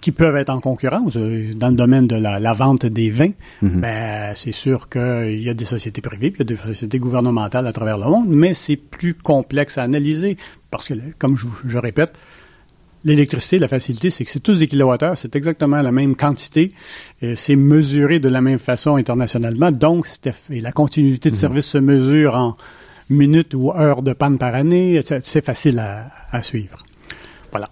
qui 0.00 0.12
peuvent 0.12 0.36
être 0.36 0.50
en 0.50 0.60
concurrence 0.60 1.16
euh, 1.16 1.54
dans 1.54 1.68
le 1.68 1.74
domaine 1.74 2.06
de 2.06 2.16
la, 2.16 2.52
vente 2.52 2.86
des 2.86 3.10
vins. 3.10 3.32
Mhm. 3.62 3.80
Ben, 3.80 4.32
c'est 4.36 4.52
sûr 4.52 4.88
qu'il 4.88 5.40
y 5.40 5.48
a 5.48 5.54
des 5.54 5.64
sociétés 5.64 6.00
privées, 6.00 6.30
puis 6.30 6.42
il 6.42 6.50
y 6.50 6.52
a 6.52 6.56
des 6.56 6.62
sociétés 6.62 6.98
gouvernementales 6.98 7.66
à 7.66 7.72
travers 7.72 7.98
le 7.98 8.06
monde, 8.06 8.28
mais 8.28 8.54
c'est 8.54 8.76
plus 8.76 9.14
complexe 9.14 9.78
à 9.78 9.82
analyser 9.82 10.36
parce 10.70 10.88
que, 10.88 10.94
comme 11.18 11.36
je, 11.36 11.46
je 11.66 11.78
répète, 11.78 12.18
L'électricité, 13.04 13.58
la 13.58 13.68
facilité, 13.68 14.08
c'est 14.08 14.24
que 14.24 14.30
c'est 14.30 14.40
tous 14.40 14.58
des 14.58 14.66
kilowattheures, 14.66 15.18
c'est 15.18 15.36
exactement 15.36 15.82
la 15.82 15.92
même 15.92 16.16
quantité, 16.16 16.72
c'est 17.36 17.54
mesuré 17.56 18.18
de 18.18 18.30
la 18.30 18.40
même 18.40 18.58
façon 18.58 18.96
internationalement, 18.96 19.70
donc 19.70 20.06
et 20.50 20.60
la 20.60 20.72
continuité 20.72 21.28
de 21.28 21.34
mhm. 21.34 21.40
service 21.40 21.66
se 21.66 21.78
mesure 21.78 22.34
en 22.34 22.54
minutes 23.10 23.54
ou 23.54 23.72
heures 23.72 24.02
de 24.02 24.12
panne 24.12 24.38
par 24.38 24.54
année, 24.54 25.00
c'est 25.22 25.44
facile 25.44 25.78
à, 25.78 26.42
suivre. 26.42 26.82
Voilà. 27.50 27.68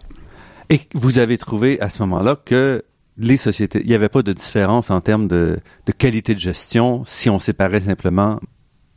Et 0.70 0.80
vous 0.94 1.18
avez 1.18 1.38
trouvé 1.38 1.80
à 1.80 1.90
ce 1.90 2.02
moment-là 2.02 2.36
que 2.44 2.84
les 3.18 3.36
sociétés, 3.36 3.80
il 3.82 3.88
n'y 3.88 3.94
avait 3.94 4.08
pas 4.08 4.22
de 4.22 4.32
différence 4.32 4.90
en 4.90 5.00
termes 5.00 5.28
de, 5.28 5.58
qualité 5.98 6.34
de 6.34 6.40
gestion 6.40 7.04
si 7.04 7.28
on 7.28 7.38
séparait 7.38 7.80
simplement 7.80 8.40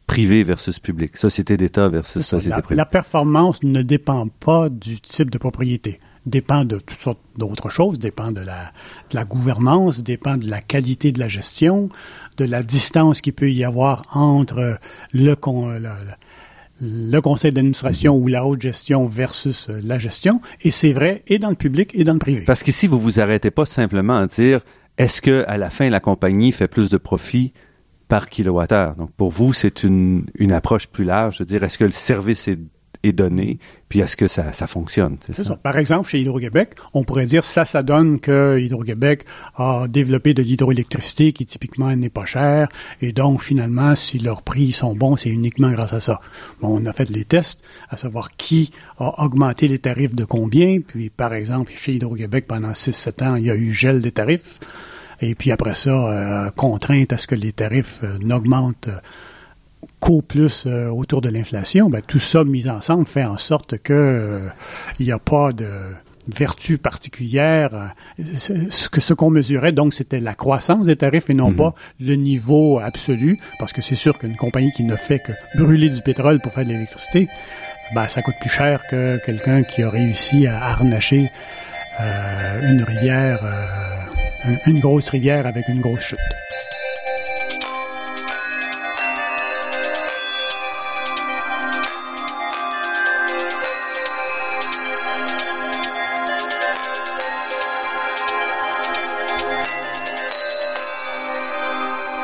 privé 0.07 0.43
versus 0.43 0.79
public, 0.79 1.17
société 1.17 1.57
d'État 1.57 1.89
versus 1.89 2.25
société 2.25 2.61
privée? 2.61 2.75
La 2.77 2.85
performance 2.85 3.63
ne 3.63 3.81
dépend 3.81 4.27
pas 4.27 4.69
du 4.69 5.01
type 5.01 5.31
de 5.31 5.37
propriété 5.37 5.99
dépend 6.25 6.65
de 6.65 6.77
toutes 6.77 6.97
sortes 6.97 7.19
d'autres 7.37 7.69
choses, 7.69 7.99
dépend 7.99 8.31
de 8.31 8.41
la, 8.41 9.25
gouvernance, 9.25 10.03
dépend 10.03 10.37
de 10.37 10.49
la 10.49 10.61
qualité 10.61 11.11
de 11.11 11.19
la 11.19 11.27
gestion, 11.27 11.89
de 12.37 12.45
la 12.45 12.63
distance 12.63 13.21
qu'il 13.21 13.33
peut 13.33 13.51
y 13.51 13.63
avoir 13.63 14.03
entre 14.13 14.79
le, 15.13 15.35
le 16.81 17.21
conseil 17.21 17.51
d'administration 17.51 18.15
ou 18.15 18.27
la 18.27 18.45
haute 18.45 18.61
gestion 18.61 19.05
versus 19.05 19.69
la 19.69 19.99
gestion. 19.99 20.41
Et 20.61 20.71
c'est 20.71 20.93
vrai 20.93 21.23
et 21.27 21.39
dans 21.39 21.49
le 21.49 21.55
public 21.55 21.91
et 21.93 22.03
dans 22.03 22.13
le 22.13 22.19
privé. 22.19 22.43
Parce 22.45 22.63
qu'ici, 22.63 22.87
vous 22.87 22.99
vous 22.99 23.19
arrêtez 23.19 23.51
pas 23.51 23.65
simplement 23.65 24.15
à 24.15 24.27
dire 24.27 24.61
est-ce 24.97 25.21
que 25.21 25.43
à 25.47 25.57
la 25.57 25.69
fin 25.69 25.89
la 25.89 25.99
compagnie 25.99 26.51
fait 26.51 26.67
plus 26.67 26.89
de 26.89 26.97
profit 26.97 27.53
par 28.07 28.29
kilowattheure? 28.29 28.95
Donc 28.95 29.11
pour 29.11 29.29
vous, 29.29 29.53
c'est 29.53 29.83
une, 29.83 30.25
une 30.35 30.51
approche 30.51 30.87
plus 30.87 31.03
large 31.03 31.39
de 31.39 31.43
dire 31.43 31.63
est-ce 31.63 31.77
que 31.77 31.85
le 31.85 31.91
service 31.91 32.47
est 32.47 32.59
est 33.05 33.11
donné, 33.11 33.59
puis 33.89 33.99
est-ce 33.99 34.17
que 34.17 34.27
ça, 34.27 34.53
ça 34.53 34.67
fonctionne? 34.67 35.17
C'est 35.29 35.43
ça? 35.43 35.55
Par 35.55 35.77
exemple, 35.77 36.09
chez 36.09 36.19
Hydro-Québec, 36.19 36.75
on 36.93 37.03
pourrait 37.03 37.25
dire 37.25 37.43
ça, 37.43 37.65
ça 37.65 37.83
donne 37.83 38.19
que 38.19 38.59
Hydro-Québec 38.59 39.25
a 39.55 39.87
développé 39.87 40.33
de 40.33 40.41
l'hydroélectricité 40.41 41.33
qui 41.33 41.45
typiquement 41.45 41.95
n'est 41.95 42.09
pas 42.09 42.25
cher, 42.25 42.67
et 43.01 43.11
donc 43.11 43.41
finalement, 43.41 43.95
si 43.95 44.19
leurs 44.19 44.41
prix 44.41 44.71
sont 44.71 44.95
bons, 44.95 45.15
c'est 45.15 45.29
uniquement 45.29 45.71
grâce 45.71 45.93
à 45.93 45.99
ça. 45.99 46.19
Bon, 46.61 46.79
on 46.81 46.85
a 46.85 46.93
fait 46.93 47.09
les 47.09 47.25
tests 47.25 47.63
à 47.89 47.97
savoir 47.97 48.31
qui 48.31 48.71
a 48.97 49.23
augmenté 49.23 49.67
les 49.67 49.79
tarifs 49.79 50.15
de 50.15 50.25
combien, 50.25 50.79
puis 50.81 51.09
par 51.09 51.33
exemple, 51.33 51.71
chez 51.75 51.93
Hydro-Québec, 51.93 52.45
pendant 52.47 52.71
6-7 52.71 53.23
ans, 53.23 53.35
il 53.35 53.45
y 53.45 53.51
a 53.51 53.55
eu 53.55 53.71
gel 53.71 54.01
des 54.01 54.11
tarifs, 54.11 54.59
et 55.21 55.35
puis 55.35 55.51
après 55.51 55.75
ça, 55.75 55.89
euh, 55.89 56.49
contrainte 56.51 57.13
à 57.13 57.17
ce 57.17 57.27
que 57.27 57.35
les 57.35 57.53
tarifs 57.53 58.01
euh, 58.03 58.17
n'augmentent 58.19 58.89
qu'au 59.99 60.21
plus 60.21 60.65
euh, 60.65 60.89
autour 60.89 61.21
de 61.21 61.29
l'inflation, 61.29 61.89
ben, 61.89 62.01
tout 62.05 62.19
ça 62.19 62.43
mis 62.43 62.69
ensemble 62.69 63.05
fait 63.05 63.25
en 63.25 63.37
sorte 63.37 63.77
que 63.77 64.47
il 64.99 65.05
n'y 65.05 65.11
a 65.11 65.19
pas 65.19 65.51
de 65.51 65.67
vertu 66.27 66.77
particulière. 66.77 67.93
Ce 68.17 68.89
que 68.89 68.99
ce 68.99 69.13
qu'on 69.13 69.29
mesurait, 69.29 69.71
donc, 69.71 69.93
c'était 69.93 70.19
la 70.19 70.33
croissance 70.33 70.85
des 70.87 70.95
tarifs 70.95 71.29
et 71.29 71.35
non 71.35 71.51
mhm. 71.51 71.57
pas 71.57 71.73
le 71.99 72.15
niveau 72.15 72.79
absolu, 72.79 73.37
parce 73.59 73.73
que 73.73 73.81
c'est 73.81 73.95
sûr 73.95 74.17
qu'une 74.17 74.35
compagnie 74.35 74.71
qui 74.71 74.83
ne 74.83 74.95
fait 74.95 75.19
que 75.19 75.33
brûler 75.55 75.89
du 75.89 76.01
pétrole 76.01 76.39
pour 76.39 76.51
faire 76.51 76.65
de 76.65 76.69
l'électricité, 76.69 77.27
ben, 77.93 78.07
ça 78.07 78.21
coûte 78.21 78.35
plus 78.41 78.49
cher 78.49 78.81
que 78.89 79.19
quelqu'un 79.23 79.63
qui 79.63 79.83
a 79.83 79.89
réussi 79.89 80.47
à 80.47 80.65
harnacher 80.65 81.29
une 81.99 82.83
rivière 82.83 83.39
une 84.65 84.79
grosse 84.79 85.09
rivière 85.09 85.47
avec 85.47 85.67
une 85.67 85.81
grosse 85.81 86.01
chute. 86.01 86.44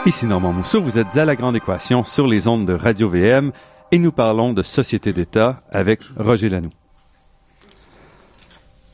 Ici 0.03 0.25
Normand 0.25 0.51
Mousseau, 0.51 0.81
vous 0.81 0.97
êtes 0.97 1.15
à 1.15 1.25
La 1.25 1.35
Grande 1.35 1.55
Équation 1.55 2.03
sur 2.03 2.25
les 2.25 2.47
ondes 2.47 2.65
de 2.65 2.73
Radio 2.73 3.07
VM 3.07 3.51
et 3.91 3.99
nous 3.99 4.11
parlons 4.11 4.51
de 4.51 4.63
société 4.63 5.13
d'État 5.13 5.61
avec 5.69 6.01
Roger 6.17 6.49
Lanoux. 6.49 6.71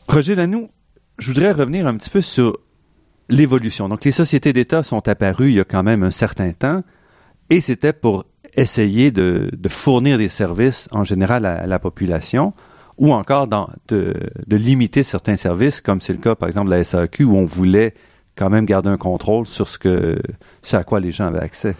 Roger 0.10 0.36
Lanoux, 0.36 0.68
je 1.18 1.32
voudrais 1.32 1.54
revenir 1.54 1.88
un 1.88 1.96
petit 1.96 2.10
peu 2.10 2.20
sur 2.20 2.58
l'évolution. 3.30 3.88
Donc 3.88 4.04
les 4.04 4.12
sociétés 4.12 4.52
d'État 4.52 4.84
sont 4.84 5.08
apparues 5.08 5.48
il 5.48 5.56
y 5.56 5.60
a 5.62 5.64
quand 5.64 5.82
même 5.82 6.04
un 6.04 6.12
certain 6.12 6.52
temps 6.52 6.84
et 7.50 7.62
c'était 7.62 7.94
pour 7.94 8.26
essayer 8.56 9.10
de, 9.10 9.50
fournir 9.70 10.18
des 10.18 10.28
services 10.28 10.90
en 10.92 11.06
général 11.06 11.46
à, 11.46 11.66
la 11.66 11.80
population 11.80 12.54
ou 12.98 13.14
encore 13.14 13.48
de, 13.48 14.14
limiter 14.50 15.04
certains 15.04 15.38
services, 15.38 15.80
comme 15.80 16.02
c'est 16.02 16.12
le 16.12 16.20
cas 16.20 16.36
par 16.36 16.50
exemple 16.50 16.70
de 16.70 16.76
la 16.76 16.84
SAQ 16.84 17.24
où 17.24 17.38
on 17.38 17.46
voulait 17.46 17.94
quand 18.38 18.50
même 18.50 18.66
garder 18.66 18.90
un 18.90 18.98
contrôle 18.98 19.46
sur 19.48 19.68
ce 19.68 19.78
que 19.78 20.18
ce 20.62 20.76
à 20.76 20.84
quoi 20.84 21.00
les 21.00 21.12
gens 21.12 21.26
avaient 21.26 21.40
accès. 21.40 21.76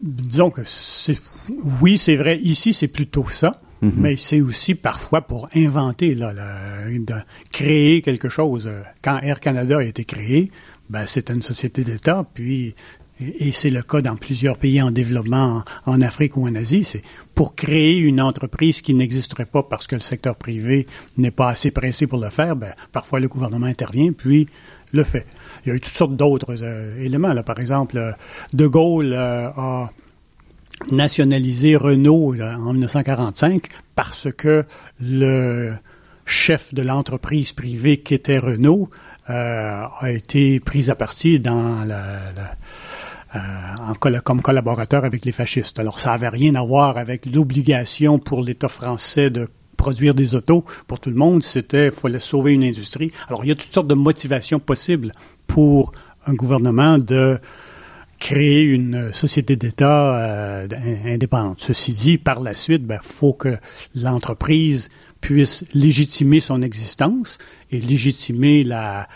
Disons 0.00 0.50
que 0.50 0.62
c'est 0.64 1.18
oui, 1.80 1.98
c'est 1.98 2.16
vrai. 2.16 2.38
Ici, 2.38 2.72
c'est 2.72 2.88
plutôt 2.88 3.28
ça. 3.28 3.60
Mhm. 3.82 3.92
Mais 3.96 4.16
c'est 4.16 4.40
aussi 4.40 4.74
parfois 4.74 5.22
pour 5.22 5.48
inventer, 5.54 6.14
là, 6.14 6.32
de 6.32 7.14
créer 7.52 8.00
quelque 8.02 8.28
chose. 8.28 8.70
Quand 9.02 9.18
Air 9.20 9.40
Canada 9.40 9.78
a 9.78 9.82
été 9.82 10.04
créé, 10.04 10.50
ben, 10.88 11.06
c'était 11.06 11.34
une 11.34 11.42
société 11.42 11.84
d'État, 11.84 12.24
puis 12.34 12.74
et 13.20 13.52
c'est 13.52 13.70
le 13.70 13.82
cas 13.82 14.00
dans 14.00 14.16
plusieurs 14.16 14.58
pays 14.58 14.82
en 14.82 14.90
développement 14.90 15.62
en, 15.86 16.00
Afrique 16.00 16.36
ou 16.36 16.48
en 16.48 16.54
Asie, 16.56 16.82
c'est 16.82 17.02
pour 17.34 17.54
créer 17.54 17.96
une 17.96 18.20
entreprise 18.20 18.82
qui 18.82 18.92
n'existerait 18.92 19.44
pas 19.44 19.62
parce 19.62 19.86
que 19.86 19.94
le 19.94 20.00
secteur 20.00 20.34
privé 20.34 20.86
n'est 21.16 21.30
pas 21.30 21.48
assez 21.48 21.70
pressé 21.70 22.08
pour 22.08 22.18
le 22.18 22.28
faire, 22.30 22.56
ben, 22.56 22.74
parfois 22.90 23.20
le 23.20 23.28
gouvernement 23.28 23.66
intervient 23.66 24.12
puis 24.12 24.48
le 24.92 25.04
fait. 25.04 25.26
Il 25.64 25.70
y 25.70 25.72
a 25.72 25.74
eu 25.76 25.80
toutes 25.80 25.94
sortes 25.94 26.16
d'autres 26.16 26.62
euh, 26.62 27.02
éléments. 27.02 27.32
Là. 27.32 27.42
Par 27.42 27.58
exemple, 27.58 27.96
euh, 27.96 28.12
De 28.52 28.66
Gaulle 28.66 29.12
euh, 29.12 29.48
a 29.56 29.90
nationalisé 30.90 31.76
Renault 31.76 32.34
en 32.40 32.72
1945 32.72 33.68
parce 33.94 34.28
que 34.32 34.64
le 35.00 35.72
chef 36.26 36.74
de 36.74 36.82
l'entreprise 36.82 37.52
privée 37.52 37.98
qui 37.98 38.14
était 38.14 38.38
Renault 38.38 38.90
a 39.26 40.10
été 40.10 40.58
pris 40.58 40.90
à 40.90 40.96
partie 40.96 41.38
dans 41.38 41.84
comme 44.24 44.42
collaborateur 44.42 45.04
avec 45.04 45.24
les 45.24 45.32
fascistes. 45.32 45.78
Alors 45.78 46.00
ça 46.00 46.10
n'avait 46.10 46.28
rien 46.28 46.56
à 46.56 46.64
voir 46.64 46.98
avec 46.98 47.24
l'obligation 47.24 48.18
pour 48.18 48.42
l'État 48.42 48.68
français 48.68 49.30
de 49.30 49.48
produire 49.74 50.14
des 50.14 50.34
autos 50.34 50.64
pour 50.86 50.98
tout 50.98 51.10
le 51.10 51.16
monde, 51.16 51.42
c'était 51.42 51.90
fallait 51.90 52.18
sauver 52.18 52.52
une 52.52 52.64
industrie. 52.64 53.12
Alors 53.28 53.44
il 53.44 53.48
y 53.48 53.52
a 53.52 53.54
toutes 53.54 53.72
sortes 53.72 53.86
de 53.86 53.94
motivations 53.94 54.58
possibles 54.58 55.12
pour 55.46 55.92
un 56.26 56.34
gouvernement 56.34 56.98
de 56.98 57.38
créer 58.18 58.62
une 58.62 59.12
société 59.12 59.56
d'État 59.56 60.16
euh, 60.16 60.66
indépendante. 61.06 61.58
Ceci 61.60 61.92
dit, 61.92 62.18
par 62.18 62.40
la 62.40 62.54
suite, 62.54 62.80
il 62.82 62.86
ben, 62.86 63.00
faut 63.02 63.34
que 63.34 63.58
l'entreprise 63.94 64.88
puisse 65.20 65.64
légitimer 65.74 66.40
son 66.40 66.62
existence 66.62 67.38
et 67.70 67.80
légitimer 67.80 68.64
la, 68.64 69.08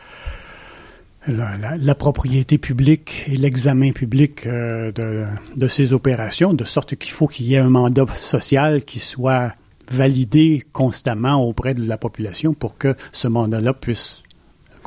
la, 1.26 1.94
propriété 1.94 2.58
publique 2.58 3.24
et 3.26 3.36
l'examen 3.36 3.92
public 3.92 4.46
euh, 4.46 4.90
de, 4.92 5.24
de 5.56 5.94
opérations, 5.94 6.54
de 6.54 6.64
sorte 6.64 6.96
qu'il 6.96 7.12
faut 7.12 7.26
qu'il 7.26 7.46
y 7.46 7.54
ait 7.54 7.58
un 7.58 7.70
mandat 7.70 8.06
social 8.14 8.84
qui 8.84 9.00
soit 9.00 9.52
validé 9.90 10.64
constamment 10.72 11.42
auprès 11.42 11.74
de 11.74 11.82
la 11.82 11.96
population 11.96 12.54
pour 12.54 12.76
que 12.76 12.94
ce 13.12 13.28
mandat-là 13.28 13.72
puisse 13.72 14.22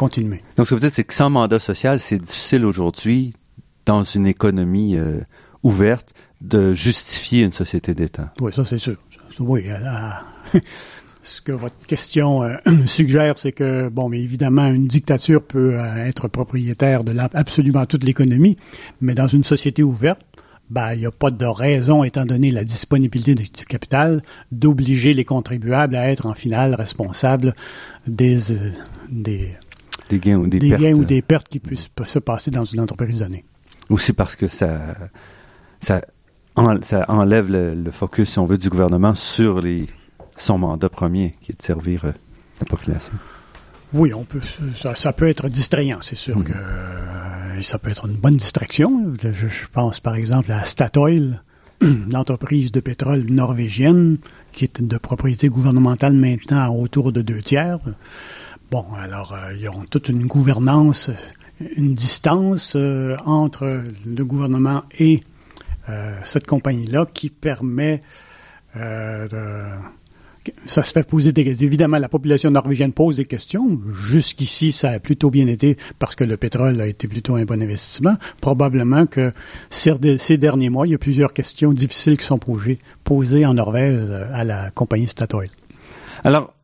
continuer. 0.02 0.42
Donc, 0.58 0.66
ce 0.66 0.72
que 0.72 0.76
vous 0.76 0.82
dites, 0.82 0.96
c'est 0.96 1.04
que 1.04 1.14
sans 1.14 1.30
mandat 1.30 1.60
social, 1.60 2.00
c'est 2.00 2.18
difficile 2.18 2.66
aujourd'hui 2.66 3.34
dans 3.86 4.04
une 4.04 4.26
économie 4.26 4.98
euh, 4.98 5.20
ouverte 5.62 6.14
de 6.42 6.74
justifier 6.74 7.44
une 7.44 7.52
société 7.52 7.94
d'État. 7.94 8.34
Oui, 8.42 8.52
ça 8.52 8.66
c'est 8.66 8.80
sûr. 8.80 8.98
Oui, 9.40 9.66
ce 11.24 11.42
que 11.42 11.52
votre 11.52 11.78
question 11.86 12.42
euh, 12.42 12.56
suggère, 12.88 13.38
c'est 13.38 13.52
que, 13.52 13.90
bon, 13.90 14.10
mais 14.10 14.20
évidemment, 14.22 14.66
une 14.66 14.88
dictature 14.88 15.44
peut 15.44 15.76
euh, 15.76 16.06
être 16.08 16.28
propriétaire 16.28 17.04
de 17.04 17.16
absolument 17.34 17.86
toute 17.86 18.04
l'économie, 18.04 18.56
mais 19.02 19.14
dans 19.14 19.28
une 19.28 19.44
société 19.44 19.84
ouverte, 19.84 20.22
ben, 20.72 20.94
il 20.94 21.02
n'y 21.02 21.06
a 21.06 21.12
pas 21.12 21.30
de 21.30 21.46
raison, 21.46 22.04
étant 22.04 22.26
donné 22.26 22.50
la 22.50 22.64
disponibilité 22.64 23.36
du 23.36 23.66
capital, 23.66 24.24
d'obliger 24.52 25.14
les 25.14 25.26
contribuables 25.26 25.96
à 25.96 26.10
être 26.10 26.26
en 26.26 26.34
finale 26.34 26.74
responsables 26.76 27.54
des, 28.08 28.38
des, 29.10 29.58
des 30.12 30.20
gains 30.20 30.38
ou 30.38 30.48
des, 30.48 30.60
des 30.60 30.70
pertes. 30.70 30.82
gains 30.82 30.94
ou 30.94 31.06
des 31.06 31.22
pertes 31.22 31.48
qui 31.48 31.60
puissent 31.60 31.90
se 32.04 32.20
passer 32.20 32.52
dans 32.52 32.66
une 32.66 32.82
entreprise 32.82 33.20
donnée. 33.20 33.46
Aussi 33.90 34.14
parce 34.14 34.36
que 34.36 34.48
ça, 34.48 34.78
ça, 35.80 36.02
enlève 36.56 37.50
le, 37.50 37.92
focus, 37.92 38.32
si 38.32 38.40
on 38.40 38.46
veut, 38.46 38.58
du 38.58 38.70
gouvernement 38.70 39.16
sur 39.16 39.62
les, 39.62 39.88
son 40.36 40.58
mandat 40.58 40.90
premier, 40.90 41.36
qui 41.42 41.54
est 41.54 41.60
de 41.60 41.64
servir 41.64 42.06
euh, 42.06 42.12
la 42.60 42.66
population. 42.66 43.14
Oui, 43.94 44.14
on 44.14 44.24
peut, 44.24 44.40
ça, 44.76 45.14
peut 45.14 45.28
être 45.28 45.50
distrayant, 45.50 46.00
c'est 46.02 46.16
sûr 46.16 46.40
mm. 46.40 46.44
que 46.44 46.54
euh, 46.54 47.62
ça 47.62 47.78
peut 47.78 47.90
être 47.90 48.08
une 48.08 48.16
bonne 48.16 48.38
distraction. 48.38 49.14
Je, 49.22 49.68
pense 49.72 50.00
par 50.00 50.16
exemple 50.16 50.52
à 50.52 50.64
Statoil, 50.66 51.42
l'entreprise 51.82 52.72
de 52.72 52.80
pétrole 52.80 53.26
norvégienne, 53.30 54.18
qui 54.52 54.66
est 54.66 54.82
de 54.82 54.98
propriété 54.98 55.48
gouvernementale 55.48 56.14
maintenant 56.14 56.74
autour 56.76 57.12
de 57.12 57.22
deux 57.22 57.42
tiers. 57.42 57.80
Bon, 58.72 58.86
alors, 58.98 59.34
euh, 59.34 59.54
ils 59.60 59.70
ont 59.70 59.84
toute 59.90 60.10
une 60.10 60.26
gouvernance 60.26 61.12
une 61.76 61.94
distance 61.94 62.74
euh, 62.76 63.16
entre 63.26 63.84
le 64.06 64.26
gouvernement 64.26 64.84
et 64.98 65.22
euh, 65.90 66.18
cette 66.24 66.48
compagnie-là 66.48 67.06
qui 67.14 67.30
permet 67.30 68.02
euh, 68.78 69.28
de, 69.28 70.52
ça 70.66 70.84
se 70.84 70.92
fait 70.92 71.04
poser 71.04 71.32
des 71.32 71.44
questions. 71.44 71.68
Évidemment, 71.68 71.98
la 71.98 72.10
population 72.10 72.50
norvégienne 72.50 72.94
pose 72.94 73.18
des 73.18 73.26
questions. 73.26 73.80
Jusqu'ici, 73.94 74.72
ça 74.72 74.92
a 74.92 75.00
plutôt 75.00 75.30
bien 75.30 75.48
été 75.48 75.78
parce 76.00 76.16
que 76.16 76.24
le 76.24 76.38
pétrole 76.38 76.82
a 76.82 76.88
été 76.88 77.08
plutôt 77.08 77.36
un 77.36 77.46
bon 77.46 77.62
investissement. 77.62 78.16
Probablement 78.40 79.06
que 79.06 79.32
ces 79.70 80.38
derniers 80.38 80.70
mois, 80.70 80.88
il 80.88 80.92
y 80.92 80.96
a 80.96 81.00
plusieurs 81.00 81.34
questions 81.34 81.72
difficiles 81.72 82.18
qui 82.18 82.26
sont 82.26 82.40
posées, 82.40 82.80
posées 83.04 83.46
en 83.46 83.54
Norvège 83.54 84.00
à 84.34 84.44
la 84.44 84.72
compagnie 84.72 85.08
Statoil. 85.08 85.50
Alors, 86.24 86.56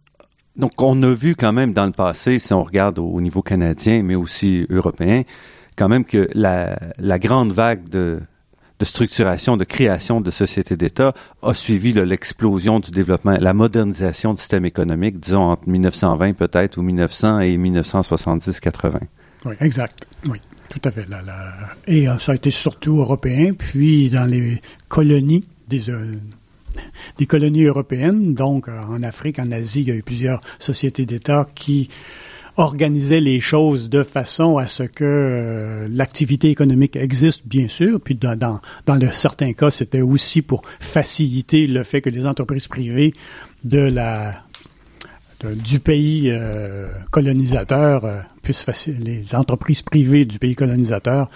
Donc, 0.57 0.81
on 0.81 1.01
a 1.03 1.13
vu 1.13 1.35
quand 1.35 1.53
même 1.53 1.73
dans 1.73 1.85
le 1.85 1.91
passé, 1.91 2.39
si 2.39 2.51
on 2.51 2.63
regarde 2.63 2.97
au 2.97 3.21
niveau 3.21 3.41
canadien, 3.41 4.01
mais 4.01 4.15
aussi 4.15 4.65
européen, 4.69 5.23
quand 5.75 5.87
même 5.87 6.03
que 6.03 6.27
la, 6.33 7.19
grande 7.19 7.51
vague 7.51 7.87
de, 7.89 8.19
de 8.79 8.85
structuration, 8.85 9.55
de 9.55 9.63
création 9.63 10.19
de 10.19 10.31
sociétés 10.31 10.75
d'État 10.75 11.13
a 11.43 11.53
suivi 11.53 11.93
l'explosion 11.93 12.79
du 12.79 12.89
développement, 12.89 13.37
la 13.39 13.53
modernisation 13.53 14.33
du 14.33 14.39
système 14.39 14.65
économique, 14.65 15.19
disons 15.19 15.43
entre 15.43 15.69
1920 15.69 16.33
peut-être 16.33 16.77
ou 16.77 16.81
1900 16.81 17.39
et 17.41 17.57
1970-80. 17.57 18.99
Oui, 19.45 19.53
exact. 19.59 20.07
Oui, 20.25 20.41
tout 20.69 20.81
à 20.83 20.89
fait. 20.89 21.05
Et 21.85 22.09
euh, 22.09 22.17
ça 22.17 22.31
a 22.31 22.35
été 22.35 22.49
surtout 22.49 22.97
européen, 22.97 23.53
puis 23.53 24.09
dans 24.09 24.25
les 24.25 24.59
colonies 24.89 25.47
des, 25.67 25.91
euh, 25.91 26.15
des 27.17 27.25
colonies 27.25 27.65
européennes, 27.65 28.33
donc 28.33 28.67
euh, 28.67 28.79
en 28.81 29.03
Afrique, 29.03 29.39
en 29.39 29.51
Asie, 29.51 29.81
il 29.81 29.87
y 29.87 29.91
a 29.91 29.95
eu 29.95 30.03
plusieurs 30.03 30.41
sociétés 30.59 31.05
d'État 31.05 31.45
qui 31.55 31.89
organiser 32.57 33.21
les 33.21 33.39
choses 33.39 33.89
de 33.89 34.03
façon 34.03 34.57
à 34.57 34.65
ce 34.65 34.83
que 34.83 35.03
euh, 35.05 35.87
l'activité 35.91 36.49
économique 36.49 36.95
existe, 36.95 37.47
bien 37.47 37.67
sûr, 37.67 38.01
puis 38.01 38.15
dans, 38.15 38.35
dans, 38.35 39.11
certains 39.11 39.53
cas, 39.53 39.69
c'était 39.69 40.01
aussi 40.01 40.41
pour 40.41 40.63
faciliter 40.79 41.67
le 41.67 41.83
fait 41.83 42.01
que 42.01 42.09
les 42.09 42.25
entreprises 42.25 42.67
privées 42.67 43.13
de 43.63 43.79
la 43.79 44.43
du 45.43 45.79
pays 45.79 46.31
euh, 46.31 46.87
colonisateur 47.11 48.03
euh, 48.03 48.21
puissent 48.41 48.65
les 48.87 49.35
entreprises 49.35 49.83
privées 49.83 50.25
du 50.25 50.39
pays 50.39 50.55
colonisateur 50.55 51.29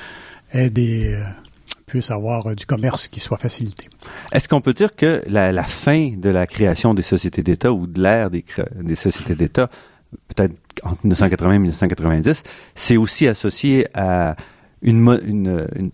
aient 0.51 0.71
des 0.71 1.21
puissent 1.91 2.11
avoir 2.11 2.55
du 2.55 2.65
commerce 2.65 3.09
qui 3.09 3.19
soit 3.19 3.37
facilité. 3.37 3.89
Est-ce 4.31 4.47
qu'on 4.47 4.61
peut 4.61 4.73
dire 4.73 4.95
que 4.95 5.21
la, 5.27 5.51
la, 5.51 5.63
fin 5.63 6.13
de 6.15 6.29
la 6.29 6.47
création 6.47 6.93
des 6.93 7.01
sociétés 7.01 7.43
d'État 7.43 7.73
ou 7.73 7.85
de 7.85 8.01
l'ère 8.01 8.29
des, 8.29 8.45
des 8.79 8.95
sociétés 8.95 9.35
d'État 9.35 9.69
peut-être 10.29 10.55
entre 10.83 11.01
1980 11.03 11.53
et 11.53 11.59
1990, 11.59 12.43
c'est 12.75 12.97
aussi 12.97 13.27
associé 13.27 13.87
à 13.93 14.35
une, 14.81 15.19
une, 15.25 15.67
une, 15.75 15.91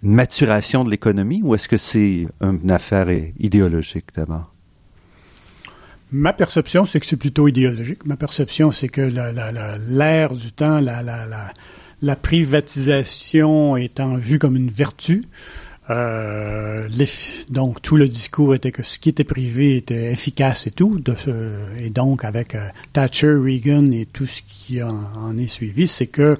maturation 0.00 0.84
de 0.84 0.90
l'économie 0.90 1.40
ou 1.42 1.54
est-ce 1.54 1.68
que 1.68 1.78
c'est 1.78 2.28
une 2.40 2.70
affaire 2.70 3.08
idéologique 3.38 4.14
d'abord? 4.14 4.54
Ma 6.12 6.32
perception, 6.32 6.86
c'est 6.86 7.00
que 7.00 7.06
c'est 7.06 7.16
plutôt 7.16 7.48
idéologique. 7.48 8.06
Ma 8.06 8.16
perception, 8.16 8.70
c'est 8.70 8.88
que 8.88 9.00
l'ère 9.00 10.34
du 10.34 10.52
temps, 10.52 10.80
la, 10.80 11.02
la, 11.02 11.26
la, 11.26 11.52
privatisation 12.16 13.76
étant 13.76 14.16
vue 14.16 14.38
comme 14.38 14.56
une 14.56 14.70
vertu, 14.70 15.22
euh, 15.90 16.86
donc 17.48 17.80
tout 17.80 17.96
le 17.96 18.06
discours 18.08 18.54
était 18.54 18.72
que 18.72 18.82
ce 18.82 18.98
qui 18.98 19.08
était 19.08 19.24
privé 19.24 19.76
était 19.76 20.12
efficace 20.12 20.66
et 20.66 20.70
tout, 20.70 20.98
de 20.98 21.14
et 21.78 21.88
donc 21.88 22.24
avec 22.24 22.54
euh, 22.54 22.68
Thatcher, 22.92 23.34
Reagan 23.34 23.90
et 23.92 24.06
tout 24.06 24.26
ce 24.26 24.42
qui 24.46 24.82
en, 24.82 25.38
est 25.38 25.46
suivi, 25.46 25.88
c'est 25.88 26.06
que 26.06 26.36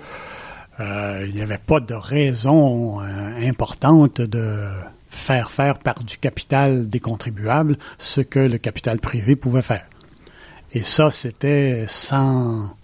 euh, 0.80 1.26
il 1.26 1.34
n'y 1.34 1.40
avait 1.40 1.58
pas 1.58 1.80
de 1.80 1.94
raison 1.94 3.00
importante 3.00 4.20
de 4.20 4.66
faire 5.08 5.50
faire 5.50 5.78
par 5.78 6.04
du 6.04 6.18
capital 6.18 6.88
des 6.88 7.00
contribuables 7.00 7.78
ce 7.98 8.20
que 8.20 8.38
le 8.38 8.58
capital 8.58 9.00
privé 9.00 9.34
pouvait 9.34 9.62
faire. 9.62 9.86
Et 10.74 10.82
ça, 10.82 11.10
c'était 11.10 11.86
sans 11.88 12.76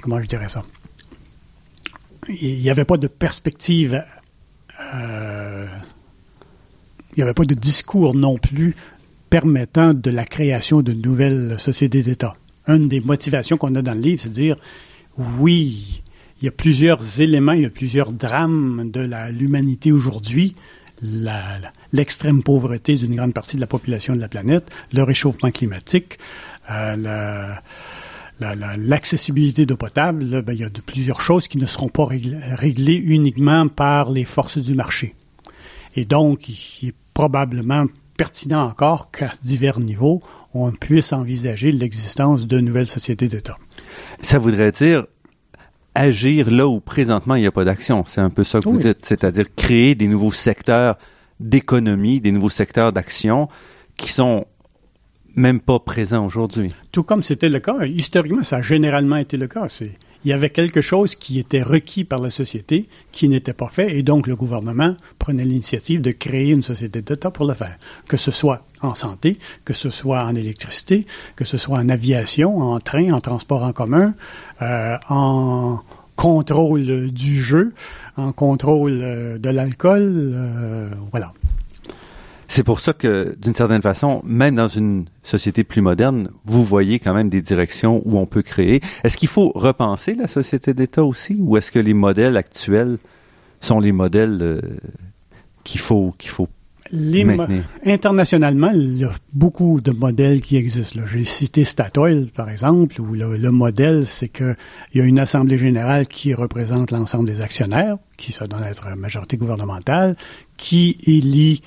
comment 0.00 0.20
je 0.20 0.26
dirais 0.26 0.48
ça? 0.48 0.62
Il 2.28 2.60
n'y 2.60 2.70
avait 2.70 2.84
pas 2.84 2.96
de 2.96 3.08
perspective 3.08 4.04
euh, 4.94 5.66
il 7.12 7.18
n'y 7.18 7.22
avait 7.22 7.34
pas 7.34 7.44
de 7.44 7.54
discours 7.54 8.14
non 8.14 8.38
plus 8.38 8.74
permettant 9.28 9.94
de 9.94 10.10
la 10.10 10.24
création 10.24 10.82
de 10.82 10.92
nouvelles 10.92 11.56
sociétés 11.58 12.02
d'État. 12.02 12.34
Une 12.66 12.88
des 12.88 13.00
motivations 13.00 13.56
qu'on 13.56 13.74
a 13.74 13.82
dans 13.82 13.94
le 13.94 14.00
livre, 14.00 14.22
c'est 14.22 14.28
de 14.28 14.34
dire, 14.34 14.56
oui, 15.18 16.02
il 16.40 16.46
y 16.46 16.48
a 16.48 16.50
plusieurs 16.50 17.20
éléments, 17.20 17.52
il 17.52 17.62
y 17.62 17.66
a 17.66 17.70
plusieurs 17.70 18.12
drames 18.12 18.90
de 18.90 19.08
l'humanité 19.30 19.92
aujourd'hui, 19.92 20.54
l'extrême 21.92 22.42
pauvreté 22.42 22.94
d'une 22.94 23.16
grande 23.16 23.34
partie 23.34 23.56
de 23.56 23.60
la 23.60 23.66
population 23.66 24.14
de 24.14 24.20
la 24.20 24.28
planète, 24.28 24.70
le 24.92 25.02
réchauffement 25.02 25.50
climatique, 25.50 26.18
euh, 26.70 27.54
la, 28.42 28.76
l'accessibilité 28.76 29.66
d'eau 29.66 29.76
potable, 29.76 30.42
ben, 30.42 30.52
il 30.52 30.60
y 30.60 30.64
a 30.64 30.68
de, 30.68 30.80
plusieurs 30.80 31.20
choses 31.20 31.48
qui 31.48 31.58
ne 31.58 31.66
seront 31.66 31.88
pas 31.88 32.06
réglées, 32.06 32.96
uniquement 32.96 33.68
par 33.68 34.10
les 34.10 34.24
forces 34.24 34.58
du 34.58 34.74
marché. 34.74 35.14
Et 35.94 36.04
donc, 36.04 36.48
il 36.48 36.88
est 36.88 36.94
probablement 37.14 37.86
pertinent 38.16 38.64
encore 38.64 39.10
qu'à 39.10 39.32
divers 39.42 39.80
niveaux, 39.80 40.20
on 40.54 40.70
puisse 40.72 41.12
envisager 41.12 41.72
l'existence 41.72 42.46
de 42.46 42.60
nouvelles 42.60 42.86
sociétés 42.86 43.28
d'État. 43.28 43.56
Ça 44.20 44.38
voudrait 44.38 44.72
dire 44.72 45.06
agir 45.94 46.50
là 46.50 46.66
où 46.66 46.80
présentement 46.80 47.34
il 47.34 47.40
n'y 47.40 47.46
a 47.46 47.52
pas 47.52 47.64
d'action. 47.64 48.04
C'est 48.06 48.20
un 48.20 48.30
peu 48.30 48.44
ça 48.44 48.60
que 48.60 48.68
vous 48.68 48.78
dites, 48.78 49.04
c'est-à-dire 49.04 49.46
créer 49.54 49.94
des 49.94 50.06
nouveaux 50.06 50.32
secteurs 50.32 50.96
d'économie, 51.40 52.20
des 52.20 52.32
nouveaux 52.32 52.50
secteurs 52.50 52.92
d'action 52.92 53.48
qui 53.96 54.12
sont 54.12 54.46
même 55.36 55.60
pas 55.60 55.78
présent 55.78 56.24
aujourd'hui. 56.24 56.72
Tout 56.90 57.02
comme 57.02 57.22
c'était 57.22 57.48
le 57.48 57.60
cas, 57.60 57.84
historiquement, 57.86 58.42
ça 58.42 58.56
a 58.56 58.62
généralement 58.62 59.16
été 59.16 59.36
le 59.36 59.48
cas. 59.48 59.68
C'est, 59.68 59.92
il 60.24 60.30
y 60.30 60.32
avait 60.32 60.50
quelque 60.50 60.80
chose 60.80 61.14
qui 61.16 61.38
était 61.38 61.62
requis 61.62 62.04
par 62.04 62.20
la 62.20 62.30
société 62.30 62.88
qui 63.10 63.28
n'était 63.28 63.52
pas 63.52 63.68
fait, 63.68 63.96
et 63.96 64.02
donc 64.02 64.26
le 64.26 64.36
gouvernement 64.36 64.96
prenait 65.18 65.44
l'initiative 65.44 66.00
de 66.00 66.12
créer 66.12 66.50
une 66.50 66.62
société 66.62 67.02
d'État 67.02 67.30
pour 67.30 67.46
le 67.46 67.54
faire, 67.54 67.76
que 68.06 68.16
ce 68.16 68.30
soit 68.30 68.64
en 68.82 68.94
santé, 68.94 69.38
que 69.64 69.72
ce 69.72 69.90
soit 69.90 70.24
en 70.24 70.34
électricité, 70.34 71.06
que 71.34 71.44
ce 71.44 71.56
soit 71.56 71.78
en 71.78 71.88
aviation, 71.88 72.58
en 72.58 72.78
train, 72.78 73.12
en 73.12 73.20
transport 73.20 73.62
en 73.64 73.72
commun, 73.72 74.14
euh, 74.60 74.96
en 75.08 75.80
contrôle 76.14 77.10
du 77.10 77.42
jeu, 77.42 77.72
en 78.16 78.32
contrôle 78.32 79.00
euh, 79.02 79.38
de 79.38 79.48
l'alcool, 79.48 80.32
euh, 80.34 80.88
voilà. 81.10 81.32
C'est 82.54 82.64
pour 82.64 82.80
ça 82.80 82.92
que, 82.92 83.34
d'une 83.40 83.54
certaine 83.54 83.80
façon, 83.80 84.20
même 84.26 84.56
dans 84.56 84.68
une 84.68 85.06
société 85.22 85.64
plus 85.64 85.80
moderne, 85.80 86.28
vous 86.44 86.62
voyez 86.62 86.98
quand 86.98 87.14
même 87.14 87.30
des 87.30 87.40
directions 87.40 88.02
où 88.04 88.18
on 88.18 88.26
peut 88.26 88.42
créer. 88.42 88.82
Est-ce 89.04 89.16
qu'il 89.16 89.30
faut 89.30 89.52
repenser 89.54 90.14
la 90.14 90.28
société 90.28 90.74
d'État 90.74 91.02
aussi, 91.02 91.38
ou 91.40 91.56
est-ce 91.56 91.72
que 91.72 91.78
les 91.78 91.94
modèles 91.94 92.36
actuels 92.36 92.98
sont 93.60 93.80
les 93.80 93.92
modèles 93.92 94.38
euh, 94.42 94.60
qu'il 95.64 95.80
faut 95.80 96.14
qu'il 96.18 96.28
faut 96.28 96.46
maintenir? 96.92 97.64
Internationalement, 97.86 98.70
il 98.74 98.98
y 98.98 99.04
a 99.04 99.12
beaucoup 99.32 99.80
de 99.80 99.92
modèles 99.92 100.42
qui 100.42 100.58
existent. 100.58 101.00
J'ai 101.06 101.24
cité 101.24 101.64
Statoil, 101.64 102.26
par 102.26 102.50
exemple, 102.50 103.00
où 103.00 103.14
le, 103.14 103.50
modèle, 103.50 104.04
c'est 104.06 104.28
qu'il 104.28 104.56
y 104.92 105.00
a 105.00 105.04
une 105.04 105.20
assemblée 105.20 105.56
générale 105.56 106.06
qui 106.06 106.34
représente 106.34 106.90
l'ensemble 106.90 107.26
des 107.26 107.40
actionnaires, 107.40 107.96
qui 108.18 108.30
ça 108.30 108.46
doit 108.46 108.68
être 108.68 108.94
majorité 108.94 109.38
gouvernementale, 109.38 110.16
qui 110.58 110.98
élit 111.06 111.62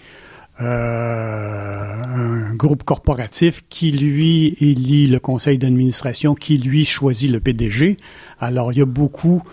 euh, 0.62 1.98
un 2.06 2.56
groupe 2.56 2.84
corporatif 2.84 3.64
qui, 3.70 3.92
lui, 3.92 4.56
élit 4.62 5.08
le 5.08 5.20
conseil 5.20 5.58
d'administration, 5.58 6.34
qui, 6.36 6.58
lui, 6.58 6.86
choisit 6.86 7.32
le 7.32 7.40
PDG. 7.40 7.98
Alors, 8.40 8.72
il 8.72 8.80
y 8.80 8.82
a 8.82 8.86
beaucoup 8.86 9.44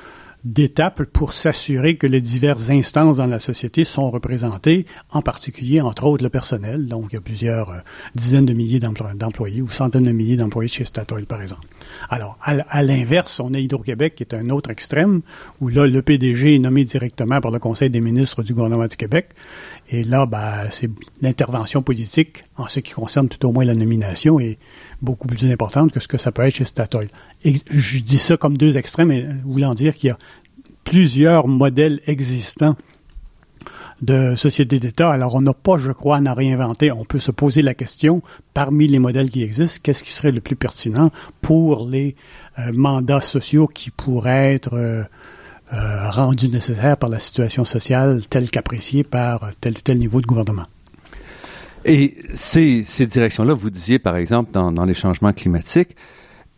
d'étapes 0.45 1.05
pour 1.05 1.33
s'assurer 1.33 1.97
que 1.97 2.07
les 2.07 2.21
diverses 2.21 2.71
instances 2.71 3.19
dans 3.19 3.27
la 3.27 3.39
société 3.39 3.85
sont 3.85 4.11
représentées, 4.11 4.87
en 5.11 5.23
particulier, 5.23 5.81
entre 5.81 6.05
autres, 6.05 6.25
le 6.25 6.31
personnel. 6.31 6.87
Donc, 6.87 7.07
il 7.11 7.15
y 7.15 7.19
a 7.19 7.21
plusieurs 7.21 7.71
euh, 7.71 7.79
dizaines 8.15 8.47
de 8.47 8.53
milliers 8.53 8.81
d'employés 8.81 9.63
ou 9.63 9.71
centaines 9.71 10.03
de 10.03 10.13
milliers 10.13 10.37
d'employés 10.37 10.69
chez 10.69 10.85
Statoil, 10.85 11.27
par 11.27 11.43
exemple. 11.43 11.67
Alors, 12.11 12.39
à, 12.43 12.83
l'inverse, 12.83 13.39
on 13.41 13.55
a 13.55 13.59
Hydro-Québec 13.59 14.15
qui 14.17 14.25
est 14.25 14.35
un 14.35 14.51
autre 14.51 14.71
extrême, 14.71 15.23
où 15.61 15.69
là, 15.69 15.87
le 15.87 16.03
PDG 16.03 16.57
est 16.57 16.59
nommé 16.59 16.85
directement 16.85 17.41
par 17.41 17.51
le 17.51 17.59
Conseil 17.59 17.91
des 17.91 18.01
ministres 18.01 18.43
du 18.43 18.55
gouvernement 18.55 18.87
du 18.87 18.97
Québec. 18.97 19.31
Et 19.91 20.05
là, 20.05 20.27
ben, 20.27 20.69
c'est 20.71 20.91
l'intervention 21.21 21.83
politique, 21.83 22.45
en 22.57 22.67
ce 22.67 22.81
qui 22.81 22.93
concerne 22.93 23.29
tout 23.29 23.47
au 23.47 23.53
moins 23.53 23.65
la 23.65 23.75
nomination, 23.75 24.41
est 24.41 24.59
beaucoup 25.03 25.27
plus 25.27 25.45
importante 25.51 25.93
que 25.93 26.01
ce 26.01 26.09
que 26.09 26.17
ça 26.17 26.33
peut 26.33 26.43
être 26.43 26.55
chez 26.55 26.65
Statoil. 26.65 27.09
Je 27.45 27.99
dis 27.99 28.19
ça 28.19 28.37
comme 28.37 28.57
deux 28.57 28.79
extrêmes, 28.79 29.43
voulant 29.45 29.75
dire 29.75 29.95
qu'il 29.95 30.09
y 30.09 30.11
a 30.11 30.19
plusieurs 30.85 31.49
modèles 31.49 32.01
existants 32.07 32.77
de 34.01 34.35
sociétés 34.35 34.81
d'État. 34.81 35.11
Alors, 35.11 35.37
on 35.37 35.41
n'a 35.41 35.55
pas, 35.55 35.79
je 35.79 35.93
crois, 35.93 36.19
à 36.25 36.35
réinventer. 36.35 36.91
On 36.91 37.05
peut 37.05 37.21
se 37.21 37.31
poser 37.31 37.63
la 37.63 37.75
question, 37.75 38.21
parmi 38.53 38.89
les 38.89 38.99
modèles 38.99 39.31
qui 39.31 39.43
existent, 39.43 39.81
qu'est-ce 39.83 40.03
qui 40.03 40.11
serait 40.11 40.33
le 40.33 40.41
plus 40.41 40.57
pertinent 40.57 41.11
pour 41.41 41.89
les 41.89 42.17
euh, 42.59 42.73
mandats 42.75 43.21
sociaux 43.21 43.69
qui 43.69 43.91
pourraient 43.91 44.55
être 44.55 44.75
euh, 44.75 45.05
euh, 45.73 46.11
rendus 46.11 46.49
nécessaires 46.49 46.97
par 46.97 47.11
la 47.11 47.21
situation 47.21 47.65
sociale 47.65 48.23
telle 48.29 48.51
qu'appréciée 48.51 49.05
par 49.05 49.51
tel 49.61 49.75
ou 49.75 49.81
tel 49.81 49.99
niveau 49.99 50.21
de 50.21 50.27
gouvernement? 50.27 50.67
Et 51.85 52.17
ces, 52.33 52.85
ces 52.85 53.07
directions-là, 53.07 53.55
vous 53.55 53.71
disiez, 53.71 53.99
par 53.99 54.17
exemple, 54.17 54.53
dans, 54.53 54.71
dans 54.71 54.85
les 54.85 54.95
changements 54.95 55.33
climatiques, 55.33 55.97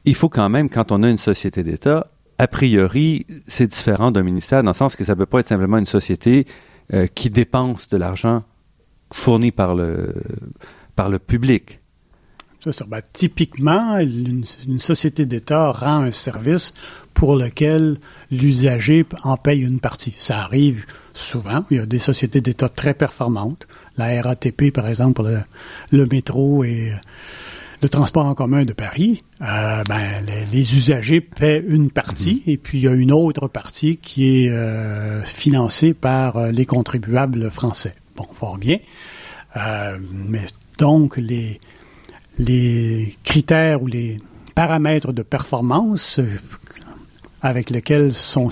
il 0.04 0.14
faut 0.14 0.28
quand 0.28 0.48
même, 0.48 0.68
quand 0.68 0.92
on 0.92 1.02
a 1.02 1.08
une 1.08 1.18
société 1.18 1.62
d'État, 1.62 2.06
a 2.38 2.46
priori, 2.46 3.26
c'est 3.46 3.68
différent 3.68 4.10
d'un 4.10 4.22
ministère 4.22 4.62
dans 4.62 4.70
le 4.70 4.76
sens 4.76 4.96
que 4.96 5.04
ça 5.04 5.12
ne 5.12 5.18
peut 5.18 5.26
pas 5.26 5.40
être 5.40 5.48
simplement 5.48 5.78
une 5.78 5.86
société 5.86 6.46
euh, 6.92 7.06
qui 7.06 7.30
dépense 7.30 7.88
de 7.88 7.96
l'argent 7.96 8.42
fourni 9.12 9.52
par 9.52 9.74
le, 9.74 10.14
par 10.96 11.08
le 11.08 11.18
public. 11.18 11.80
Ça, 12.60 12.84
ben, 12.86 13.00
typiquement, 13.12 13.98
une, 13.98 14.44
société 14.78 15.26
d'État 15.26 15.70
rend 15.70 16.00
un 16.00 16.10
service 16.10 16.72
pour 17.12 17.36
lequel 17.36 17.98
l'usager 18.30 19.04
en 19.22 19.36
paye 19.36 19.60
une 19.60 19.80
partie. 19.80 20.14
Ça 20.16 20.38
arrive 20.40 20.86
souvent. 21.14 21.64
Il 21.70 21.76
y 21.78 21.80
a 21.80 21.86
des 21.86 21.98
sociétés 21.98 22.40
d'État 22.40 22.68
très 22.68 22.94
performantes. 22.94 23.66
La 23.96 24.20
RATP, 24.20 24.70
par 24.72 24.88
exemple, 24.88 25.14
pour 25.14 25.28
le, 25.92 26.06
métro 26.06 26.64
et 26.64 26.92
le 27.82 27.88
transport 27.88 28.26
en 28.26 28.34
commun 28.34 28.64
de 28.64 28.72
Paris, 28.72 29.22
euh, 29.40 29.82
ben, 29.88 30.24
les, 30.52 30.74
usagers 30.74 31.20
paient 31.20 31.64
une 31.66 31.90
partie 31.90 32.42
mm-hmm. 32.46 32.50
et 32.50 32.56
puis 32.56 32.78
il 32.78 32.84
y 32.84 32.88
a 32.88 32.94
une 32.94 33.12
autre 33.12 33.48
partie 33.48 33.96
qui 33.96 34.44
est 34.44 34.50
euh, 34.50 35.22
financée 35.24 35.94
par 35.94 36.36
euh, 36.36 36.50
les 36.50 36.66
contribuables 36.66 37.50
français. 37.50 37.94
Bon, 38.16 38.26
fort 38.30 38.58
bien. 38.58 38.78
mais 40.10 40.46
donc, 40.78 41.16
les, 41.16 41.60
les 42.38 43.16
critères 43.24 43.82
ou 43.82 43.86
les 43.86 44.16
paramètres 44.54 45.12
de 45.12 45.22
performance 45.22 46.18
euh, 46.18 46.28
avec 47.42 47.70
lesquels 47.70 48.14
sont 48.14 48.50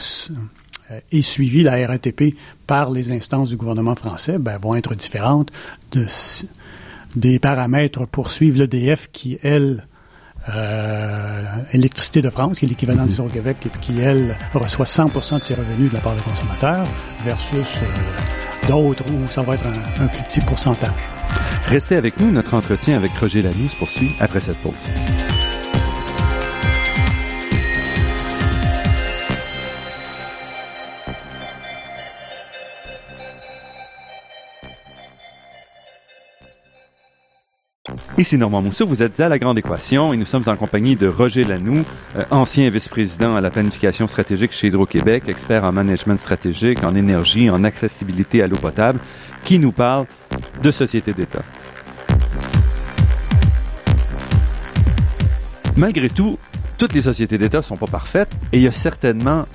euh, 0.92 1.00
est 1.10 1.22
suivie 1.22 1.62
la 1.62 1.86
RATP 1.86 2.34
par 2.66 2.90
les 2.90 3.10
instances 3.10 3.48
du 3.48 3.56
gouvernement 3.56 3.94
français 3.94 4.38
ben, 4.38 4.58
vont 4.58 4.74
être 4.74 4.94
différentes 4.94 5.50
de, 5.92 6.06
des 7.16 7.38
paramètres 7.38 8.06
pour 8.06 8.30
suivre 8.30 8.58
l'EDF 8.58 9.08
qui, 9.12 9.38
elle, 9.42 9.86
euh, 10.48 11.44
Électricité 11.72 12.20
de 12.20 12.30
France, 12.30 12.58
qui 12.58 12.64
est 12.64 12.68
l'équivalent 12.68 13.06
du 13.06 13.16
Québec 13.32 13.58
et 13.66 13.78
qui, 13.80 14.00
elle, 14.00 14.36
reçoit 14.54 14.86
100% 14.86 15.38
de 15.38 15.44
ses 15.44 15.54
revenus 15.54 15.90
de 15.90 15.94
la 15.94 16.00
part 16.00 16.16
des 16.16 16.22
consommateurs, 16.22 16.84
versus 17.24 17.78
d'autres 18.68 19.04
où 19.12 19.28
ça 19.28 19.42
va 19.42 19.54
être 19.54 19.66
un, 19.66 20.04
un 20.04 20.08
plus 20.08 20.22
petit 20.24 20.40
pourcentage. 20.40 20.90
Restez 21.68 21.96
avec 21.96 22.18
nous, 22.18 22.30
notre 22.30 22.54
entretien 22.54 22.96
avec 22.96 23.12
Roger 23.12 23.42
Lanoux 23.42 23.68
se 23.68 23.76
poursuit 23.76 24.12
après 24.20 24.40
cette 24.40 24.58
pause. 24.58 25.31
Ici 38.22 38.38
Normand 38.38 38.62
Mousseau, 38.62 38.86
vous 38.86 39.02
êtes 39.02 39.18
à 39.18 39.28
La 39.28 39.36
Grande 39.36 39.58
Équation 39.58 40.12
et 40.12 40.16
nous 40.16 40.24
sommes 40.24 40.44
en 40.46 40.54
compagnie 40.54 40.94
de 40.94 41.08
Roger 41.08 41.42
Lanoux, 41.42 41.82
euh, 42.16 42.22
ancien 42.30 42.70
vice-président 42.70 43.34
à 43.34 43.40
la 43.40 43.50
planification 43.50 44.06
stratégique 44.06 44.52
chez 44.52 44.68
Hydro-Québec, 44.68 45.24
expert 45.26 45.64
en 45.64 45.72
management 45.72 46.20
stratégique, 46.20 46.84
en 46.84 46.94
énergie, 46.94 47.50
en 47.50 47.64
accessibilité 47.64 48.40
à 48.40 48.46
l'eau 48.46 48.58
potable, 48.58 49.00
qui 49.42 49.58
nous 49.58 49.72
parle 49.72 50.06
de 50.62 50.70
société 50.70 51.12
d'État. 51.12 51.42
Malgré 55.76 56.08
tout, 56.08 56.38
toutes 56.78 56.92
les 56.92 57.02
sociétés 57.02 57.38
d'État 57.38 57.60
sont 57.60 57.76
pas 57.76 57.88
parfaites 57.88 58.30
et 58.52 58.58
il 58.58 58.62
y 58.62 58.68
a 58.68 58.72
certainement 58.72 59.46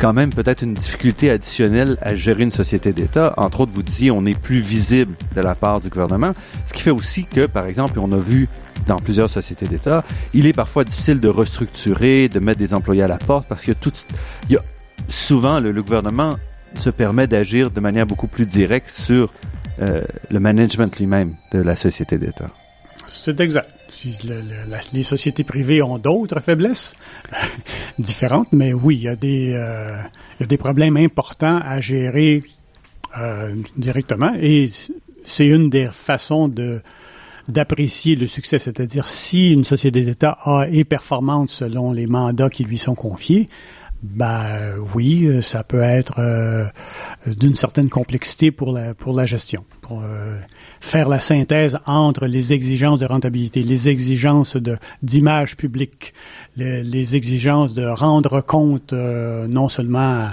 quand 0.00 0.14
même 0.14 0.32
peut-être 0.32 0.62
une 0.62 0.72
difficulté 0.72 1.30
additionnelle 1.30 1.98
à 2.00 2.14
gérer 2.14 2.42
une 2.42 2.50
société 2.50 2.92
d'État. 2.92 3.34
Entre 3.36 3.60
autres, 3.60 3.72
vous 3.72 3.82
disiez, 3.82 4.10
on 4.10 4.24
est 4.24 4.38
plus 4.38 4.60
visible 4.60 5.14
de 5.36 5.40
la 5.42 5.54
part 5.54 5.80
du 5.82 5.90
gouvernement, 5.90 6.32
ce 6.66 6.72
qui 6.72 6.80
fait 6.80 6.90
aussi 6.90 7.24
que, 7.24 7.44
par 7.44 7.66
exemple, 7.66 7.98
on 7.98 8.10
a 8.12 8.16
vu 8.16 8.48
dans 8.86 8.96
plusieurs 8.96 9.28
sociétés 9.28 9.66
d'État, 9.66 10.02
il 10.32 10.46
est 10.46 10.54
parfois 10.54 10.84
difficile 10.84 11.20
de 11.20 11.28
restructurer, 11.28 12.30
de 12.30 12.40
mettre 12.40 12.58
des 12.58 12.72
employés 12.72 13.02
à 13.02 13.08
la 13.08 13.18
porte 13.18 13.46
parce 13.46 13.62
que 13.62 13.72
tout, 13.72 13.92
il 14.48 14.54
y 14.54 14.56
a 14.56 14.62
souvent 15.08 15.60
le, 15.60 15.70
gouvernement 15.82 16.38
se 16.76 16.88
permet 16.88 17.26
d'agir 17.26 17.70
de 17.70 17.80
manière 17.80 18.06
beaucoup 18.06 18.26
plus 18.26 18.46
directe 18.46 18.90
sur 18.90 19.30
euh, 19.82 20.02
le 20.30 20.40
management 20.40 20.96
lui-même 20.98 21.34
de 21.52 21.60
la 21.60 21.76
société 21.76 22.16
d'État. 22.16 22.48
C'est 23.06 23.38
exact 23.40 23.68
les 24.92 25.02
sociétés 25.02 25.44
privées 25.44 25.82
ont 25.82 25.98
d'autres 25.98 26.40
faiblesses 26.40 26.94
différentes, 27.98 28.48
mais 28.52 28.72
oui, 28.72 28.96
il 28.96 29.02
y, 29.02 29.08
a 29.08 29.16
des, 29.16 29.52
euh, 29.54 30.00
il 30.38 30.42
y 30.42 30.44
a 30.44 30.46
des 30.46 30.56
problèmes 30.56 30.96
importants 30.96 31.60
à 31.62 31.80
gérer 31.80 32.42
euh, 33.18 33.54
directement 33.76 34.32
et 34.40 34.70
c'est 35.24 35.46
une 35.46 35.70
des 35.70 35.88
façons 35.92 36.48
de 36.48 36.80
d'apprécier 37.48 38.14
le 38.14 38.28
succès, 38.28 38.60
c'est-à-dire 38.60 39.08
si 39.08 39.52
une 39.52 39.64
société 39.64 40.02
d'État 40.02 40.38
est 40.70 40.84
performante 40.84 41.50
selon 41.50 41.90
les 41.90 42.06
mandats 42.06 42.50
qui 42.50 42.62
lui 42.62 42.78
sont 42.78 42.94
confiés, 42.94 43.48
ben 44.04 44.76
oui, 44.94 45.42
ça 45.42 45.64
peut 45.64 45.82
être 45.82 46.20
euh, 46.20 46.66
d'une 47.26 47.56
certaine 47.56 47.88
complexité 47.88 48.52
pour 48.52 48.72
la 48.72 49.26
gestion. 49.26 49.64
Faire 50.80 51.08
la 51.08 51.20
synthèse 51.20 51.78
entre 51.86 52.26
les 52.26 52.52
exigences 52.52 53.00
de 53.00 53.06
rentabilité, 53.06 53.62
les 53.62 53.88
exigences 53.88 54.56
de 54.56 54.76
d'image 55.02 55.56
publique, 55.56 56.14
les, 56.56 57.16
exigences 57.16 57.74
de 57.74 57.86
rendre 57.86 58.40
compte 58.40 58.92
euh, 58.92 59.46
non 59.46 59.68
seulement 59.68 60.30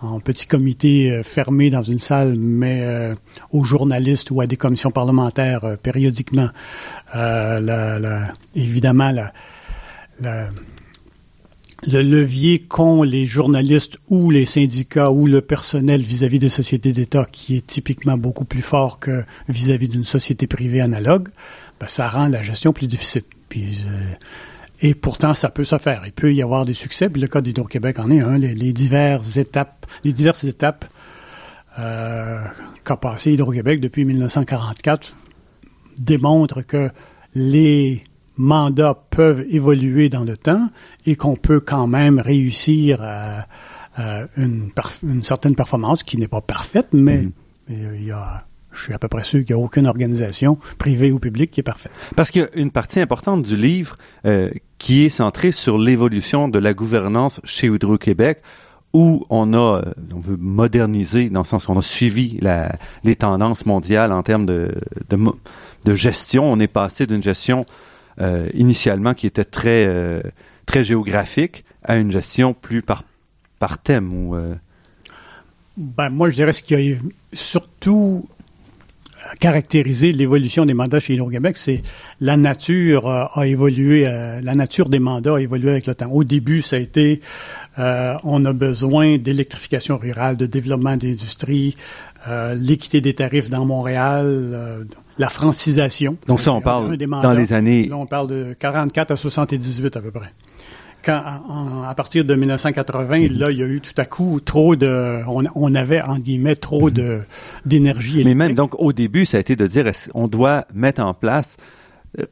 en 0.00 0.20
petit 0.20 0.46
comité 0.46 1.10
euh, 1.10 1.22
fermé 1.22 1.70
dans 1.70 1.82
une 1.82 1.98
salle, 1.98 2.34
mais 2.38 2.82
euh, 2.82 3.14
aux 3.50 3.64
journalistes 3.64 4.30
ou 4.30 4.40
à 4.40 4.46
des 4.46 4.56
commissions 4.56 4.90
parlementaires 4.90 5.76
périodiquement. 5.82 6.48
La, 7.12 8.32
évidemment, 8.54 9.10
la, 9.10 9.32
le 11.86 12.02
levier 12.02 12.58
qu'ont 12.58 13.02
les 13.02 13.26
journalistes 13.26 13.98
ou 14.08 14.30
les 14.30 14.44
syndicats 14.44 15.10
ou 15.10 15.26
le 15.26 15.40
personnel 15.40 16.02
vis-à-vis 16.02 16.38
des 16.38 16.48
sociétés 16.48 16.92
d'État, 16.92 17.26
qui 17.30 17.56
est 17.56 17.66
typiquement 17.66 18.18
beaucoup 18.18 18.44
plus 18.44 18.62
fort 18.62 18.98
que 18.98 19.24
vis-à-vis 19.48 19.88
d'une 19.88 20.04
société 20.04 20.46
privée 20.46 20.80
analogue, 20.80 21.28
ben, 21.80 21.86
ça 21.88 22.08
rend 22.08 22.28
la 22.28 22.42
gestion 22.42 22.72
plus 22.72 22.86
difficile. 22.86 23.22
Puis, 23.48 23.78
euh, 23.86 24.14
et 24.82 24.94
pourtant, 24.94 25.34
ça 25.34 25.48
peut 25.48 25.64
se 25.64 25.78
faire. 25.78 26.02
Il 26.06 26.12
peut 26.12 26.32
y 26.34 26.42
avoir 26.42 26.64
des 26.64 26.74
succès. 26.74 27.08
Puis 27.08 27.20
le 27.20 27.28
cas 27.28 27.40
d'Hydro-Québec 27.40 27.98
en 27.98 28.10
est 28.10 28.20
un. 28.20 28.38
Les, 28.38 28.72
diverses 28.72 29.36
étapes, 29.36 29.86
les 30.04 30.12
diverses 30.12 30.44
étapes 30.44 30.84
euh, 31.78 32.42
qu'a 32.84 32.96
passé 32.96 33.32
Hydro-Québec 33.32 33.80
depuis 33.80 34.04
1944 34.04 35.14
démontrent 35.98 36.62
que 36.62 36.90
les 37.34 38.02
mandats 38.40 38.98
peuvent 39.10 39.44
évoluer 39.50 40.08
dans 40.08 40.24
le 40.24 40.36
temps 40.36 40.68
et 41.06 41.14
qu'on 41.14 41.36
peut 41.36 41.60
quand 41.60 41.86
même 41.86 42.18
réussir 42.18 43.00
à, 43.02 43.46
une, 44.36 44.70
certaine 45.22 45.54
performance 45.54 46.02
qui 46.02 46.16
n'est 46.16 46.28
pas 46.28 46.40
parfaite, 46.40 46.88
mais 46.92 47.24
mm-hmm. 47.24 47.94
il 47.96 48.04
y 48.04 48.12
a 48.12 48.46
je 48.72 48.84
suis 48.84 48.94
à 48.94 48.98
peu 48.98 49.08
près 49.08 49.24
sûr 49.24 49.44
qu'il 49.44 49.56
n'y 49.56 49.60
a 49.60 49.64
aucune 49.64 49.88
organisation, 49.88 50.56
privée 50.78 51.10
ou 51.10 51.18
publique, 51.18 51.50
qui 51.50 51.58
est 51.58 51.64
parfaite. 51.64 51.90
Parce 52.14 52.30
qu'il 52.30 52.42
y 52.42 52.44
a 52.44 52.48
une 52.54 52.70
partie 52.70 53.00
importante 53.00 53.42
du 53.42 53.56
livre 53.56 53.96
euh, 54.26 54.48
qui 54.78 55.04
est 55.04 55.10
centrée 55.10 55.50
sur 55.50 55.76
l'évolution 55.76 56.48
de 56.48 56.58
la 56.60 56.72
gouvernance 56.72 57.40
chez 57.42 57.66
Hydro-Québec, 57.66 58.42
où 58.92 59.26
on 59.28 59.52
a, 59.54 59.82
euh, 59.84 59.92
on 60.14 60.20
veut 60.20 60.36
moderniser, 60.36 61.30
dans 61.30 61.40
le 61.40 61.46
sens 61.46 61.66
où 61.66 61.72
on 61.72 61.78
a 61.78 61.82
suivi 61.82 62.38
la, 62.40 62.70
les 63.02 63.16
tendances 63.16 63.66
mondiales 63.66 64.12
en 64.12 64.22
termes 64.22 64.46
de, 64.46 64.72
de, 65.08 65.18
de 65.84 65.94
gestion. 65.94 66.50
On 66.50 66.60
est 66.60 66.68
passé 66.68 67.08
d'une 67.08 67.22
gestion 67.22 67.66
euh, 68.20 68.48
initialement 68.54 69.14
qui 69.14 69.26
était 69.26 69.44
très 69.44 69.86
euh, 69.86 70.20
très 70.66 70.84
géographique 70.84 71.64
à 71.82 71.96
une 71.96 72.10
gestion 72.10 72.54
plus 72.54 72.82
par 72.82 73.04
par 73.58 73.78
thème 73.78 74.10
euh? 74.34 74.54
ben, 75.76 76.10
moi 76.10 76.30
je 76.30 76.34
dirais 76.34 76.52
ce 76.52 76.62
qui 76.62 76.74
a 76.74 76.80
surtout 77.32 78.28
caractérisé 79.38 80.12
l'évolution 80.12 80.64
des 80.64 80.74
mandats 80.74 80.98
chez 80.98 81.14
Hydro-Québec, 81.14 81.58
c'est 81.58 81.82
la 82.20 82.38
nature 82.38 83.06
a 83.06 83.46
évolué, 83.46 84.04
la 84.04 84.54
nature 84.54 84.88
des 84.88 84.98
mandats 84.98 85.34
a 85.34 85.40
évolué 85.40 85.70
avec 85.70 85.86
le 85.86 85.94
temps. 85.94 86.10
Au 86.10 86.24
début, 86.24 86.62
ça 86.62 86.76
a 86.76 86.78
été 86.78 87.20
on 87.76 88.44
a 88.46 88.52
besoin 88.54 89.18
d'électrification 89.18 89.98
rurale, 89.98 90.38
de 90.38 90.46
développement 90.46 90.96
d'industrie, 90.96 91.76
l'équité 92.54 93.00
des 93.00 93.14
tarifs 93.14 93.50
dans 93.50 93.64
Montréal, 93.64 94.86
la 95.18 95.28
francisation. 95.28 96.16
Donc 96.26 96.40
ça, 96.40 96.52
on 96.52 96.60
parle 96.60 96.96
dans 96.96 97.32
les 97.32 97.52
années... 97.52 97.86
Là, 97.86 97.96
on 97.96 98.06
parle 98.06 98.28
de 98.28 98.56
44 98.58 99.10
à 99.10 99.16
78 99.16 99.96
à 99.96 100.00
peu 100.00 100.10
près. 100.10 100.30
Quand, 101.02 101.22
à 101.88 101.94
partir 101.94 102.26
de 102.26 102.34
1980, 102.34 103.28
là, 103.30 103.50
il 103.50 103.58
y 103.58 103.62
a 103.62 103.66
eu 103.66 103.80
tout 103.80 103.94
à 103.96 104.04
coup 104.04 104.38
trop 104.44 104.76
de, 104.76 105.20
on, 105.26 105.74
avait 105.74 106.02
en 106.02 106.18
guillemets 106.18 106.56
trop 106.56 106.90
de 106.90 107.22
d'énergie. 107.64 108.22
Mais 108.22 108.34
même 108.34 108.54
donc 108.54 108.78
au 108.78 108.92
début, 108.92 109.24
ça 109.24 109.38
a 109.38 109.40
été 109.40 109.56
de 109.56 109.66
dire, 109.66 109.90
on 110.12 110.28
doit 110.28 110.66
mettre 110.74 111.02
en 111.02 111.14
place. 111.14 111.56
Euh, 112.18 112.26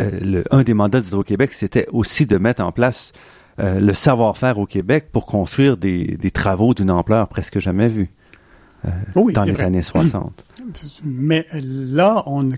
euh, 0.00 0.10
le, 0.20 0.44
un 0.52 0.62
des 0.62 0.72
mandats 0.72 1.00
d'Hydro-Québec, 1.00 1.52
c'était 1.52 1.86
aussi 1.90 2.26
de 2.26 2.38
mettre 2.38 2.62
en 2.62 2.70
place 2.70 3.12
euh, 3.58 3.80
le 3.80 3.92
savoir-faire 3.92 4.58
au 4.58 4.66
Québec 4.66 5.08
pour 5.10 5.26
construire 5.26 5.76
des, 5.76 6.16
des 6.16 6.30
travaux 6.30 6.74
d'une 6.74 6.92
ampleur 6.92 7.26
presque 7.26 7.58
jamais 7.58 7.88
vue. 7.88 8.08
Euh, 8.84 9.32
dans 9.32 9.44
les 9.44 9.60
années 9.60 9.82
60. 9.82 10.44
Mais 11.04 11.46
là, 11.52 12.22
on, 12.26 12.50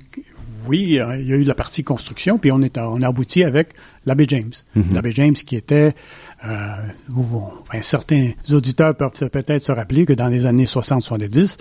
oui, 0.66 0.80
il 0.80 0.92
y 0.92 1.00
a 1.00 1.36
eu 1.36 1.44
la 1.44 1.54
partie 1.54 1.84
construction, 1.84 2.38
puis 2.38 2.50
on, 2.50 2.62
est, 2.62 2.78
on 2.78 3.02
a 3.02 3.08
abouti 3.08 3.44
avec 3.44 3.74
l'abbé 4.06 4.24
James. 4.28 4.52
Mhm. 4.74 4.94
L'abbé 4.94 5.12
James 5.12 5.34
qui 5.34 5.56
était, 5.56 5.92
euh, 6.46 6.76
enfin, 7.16 7.82
certains 7.82 8.30
auditeurs 8.50 8.94
peuvent 8.94 9.12
peut-être 9.30 9.62
se 9.62 9.72
rappeler 9.72 10.06
que 10.06 10.12
dans 10.12 10.28
les 10.28 10.46
années 10.46 10.64
60-70, 10.64 11.58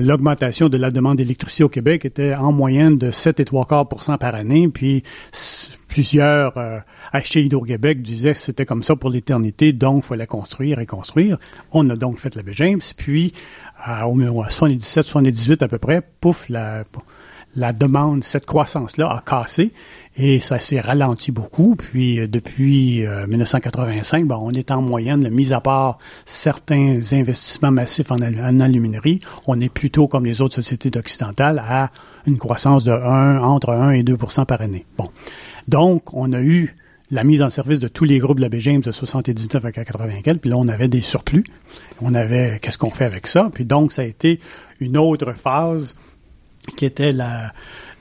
l'augmentation 0.00 0.68
de 0.68 0.76
la 0.76 0.90
demande 0.90 1.16
d'électricité 1.16 1.64
au 1.64 1.68
Québec 1.68 2.04
était 2.04 2.34
en 2.34 2.52
moyenne 2.52 2.98
de 2.98 3.10
7 3.10 3.40
et 3.40 3.44
3 3.44 3.66
quarts 3.66 3.88
par 3.88 4.34
année, 4.34 4.68
puis 4.68 5.02
plusieurs 5.88 6.56
euh, 6.58 6.78
achetés 7.16 7.44
Hydro-Québec 7.44 8.02
disaient 8.02 8.32
que 8.32 8.38
c'était 8.38 8.64
comme 8.64 8.82
ça 8.82 8.96
pour 8.96 9.10
l'éternité, 9.10 9.72
donc 9.72 10.04
il 10.04 10.06
fallait 10.06 10.26
construire 10.26 10.78
et 10.78 10.86
construire. 10.86 11.38
On 11.72 11.88
a 11.90 11.96
donc 11.96 12.18
fait 12.18 12.34
la 12.34 12.42
James, 12.52 12.80
puis 12.96 13.32
à, 13.78 14.08
au 14.08 14.16
77-78 14.16 15.62
à 15.62 15.68
peu 15.68 15.78
près, 15.78 16.02
pouf, 16.20 16.48
la, 16.48 16.84
la 17.56 17.72
demande, 17.72 18.22
cette 18.22 18.46
croissance-là 18.46 19.08
a 19.08 19.22
cassé 19.24 19.72
et 20.16 20.40
ça 20.40 20.58
s'est 20.58 20.80
ralenti 20.80 21.32
beaucoup. 21.32 21.74
Puis 21.76 22.20
euh, 22.20 22.26
depuis 22.28 23.04
1985, 23.28 24.22
euh, 24.22 24.26
bon, 24.26 24.38
on 24.42 24.50
est 24.50 24.70
en 24.70 24.82
moyenne, 24.82 25.28
mis 25.30 25.52
à 25.52 25.60
part 25.60 25.98
certains 26.26 27.00
investissements 27.12 27.72
massifs 27.72 28.10
en, 28.10 28.16
en, 28.16 28.60
aluminerie, 28.60 29.20
on 29.46 29.60
est 29.60 29.68
plutôt 29.68 30.06
comme 30.06 30.26
les 30.26 30.40
autres 30.40 30.54
sociétés 30.54 30.96
occidentales 30.98 31.62
à 31.66 31.90
une 32.26 32.38
croissance 32.38 32.84
de 32.84 32.92
1, 32.92 33.40
entre 33.40 33.70
1 33.70 33.90
et 33.90 34.02
2% 34.02 34.44
par 34.44 34.60
année. 34.60 34.84
Bon. 34.96 35.08
Donc, 35.68 36.14
on 36.14 36.32
a 36.32 36.40
eu 36.40 36.74
la 37.10 37.24
mise 37.24 37.42
en 37.42 37.50
service 37.50 37.78
de 37.78 37.88
tous 37.88 38.04
les 38.04 38.18
groupes 38.18 38.38
de 38.38 38.42
la 38.42 38.48
B. 38.48 38.56
James 38.58 38.80
de 38.80 38.92
79 38.92 39.64
à 39.64 39.72
84, 39.72 40.38
puis 40.38 40.50
là, 40.50 40.56
on 40.56 40.68
avait 40.68 40.88
des 40.88 41.00
surplus. 41.00 41.44
On 42.00 42.14
avait, 42.14 42.58
qu'est-ce 42.60 42.78
qu'on 42.78 42.90
fait 42.90 43.04
avec 43.04 43.26
ça? 43.26 43.50
Puis 43.52 43.64
donc, 43.64 43.92
ça 43.92 44.02
a 44.02 44.04
été 44.04 44.40
une 44.80 44.96
autre 44.96 45.32
phase 45.32 45.94
qui 46.76 46.84
était 46.84 47.12
la, 47.12 47.52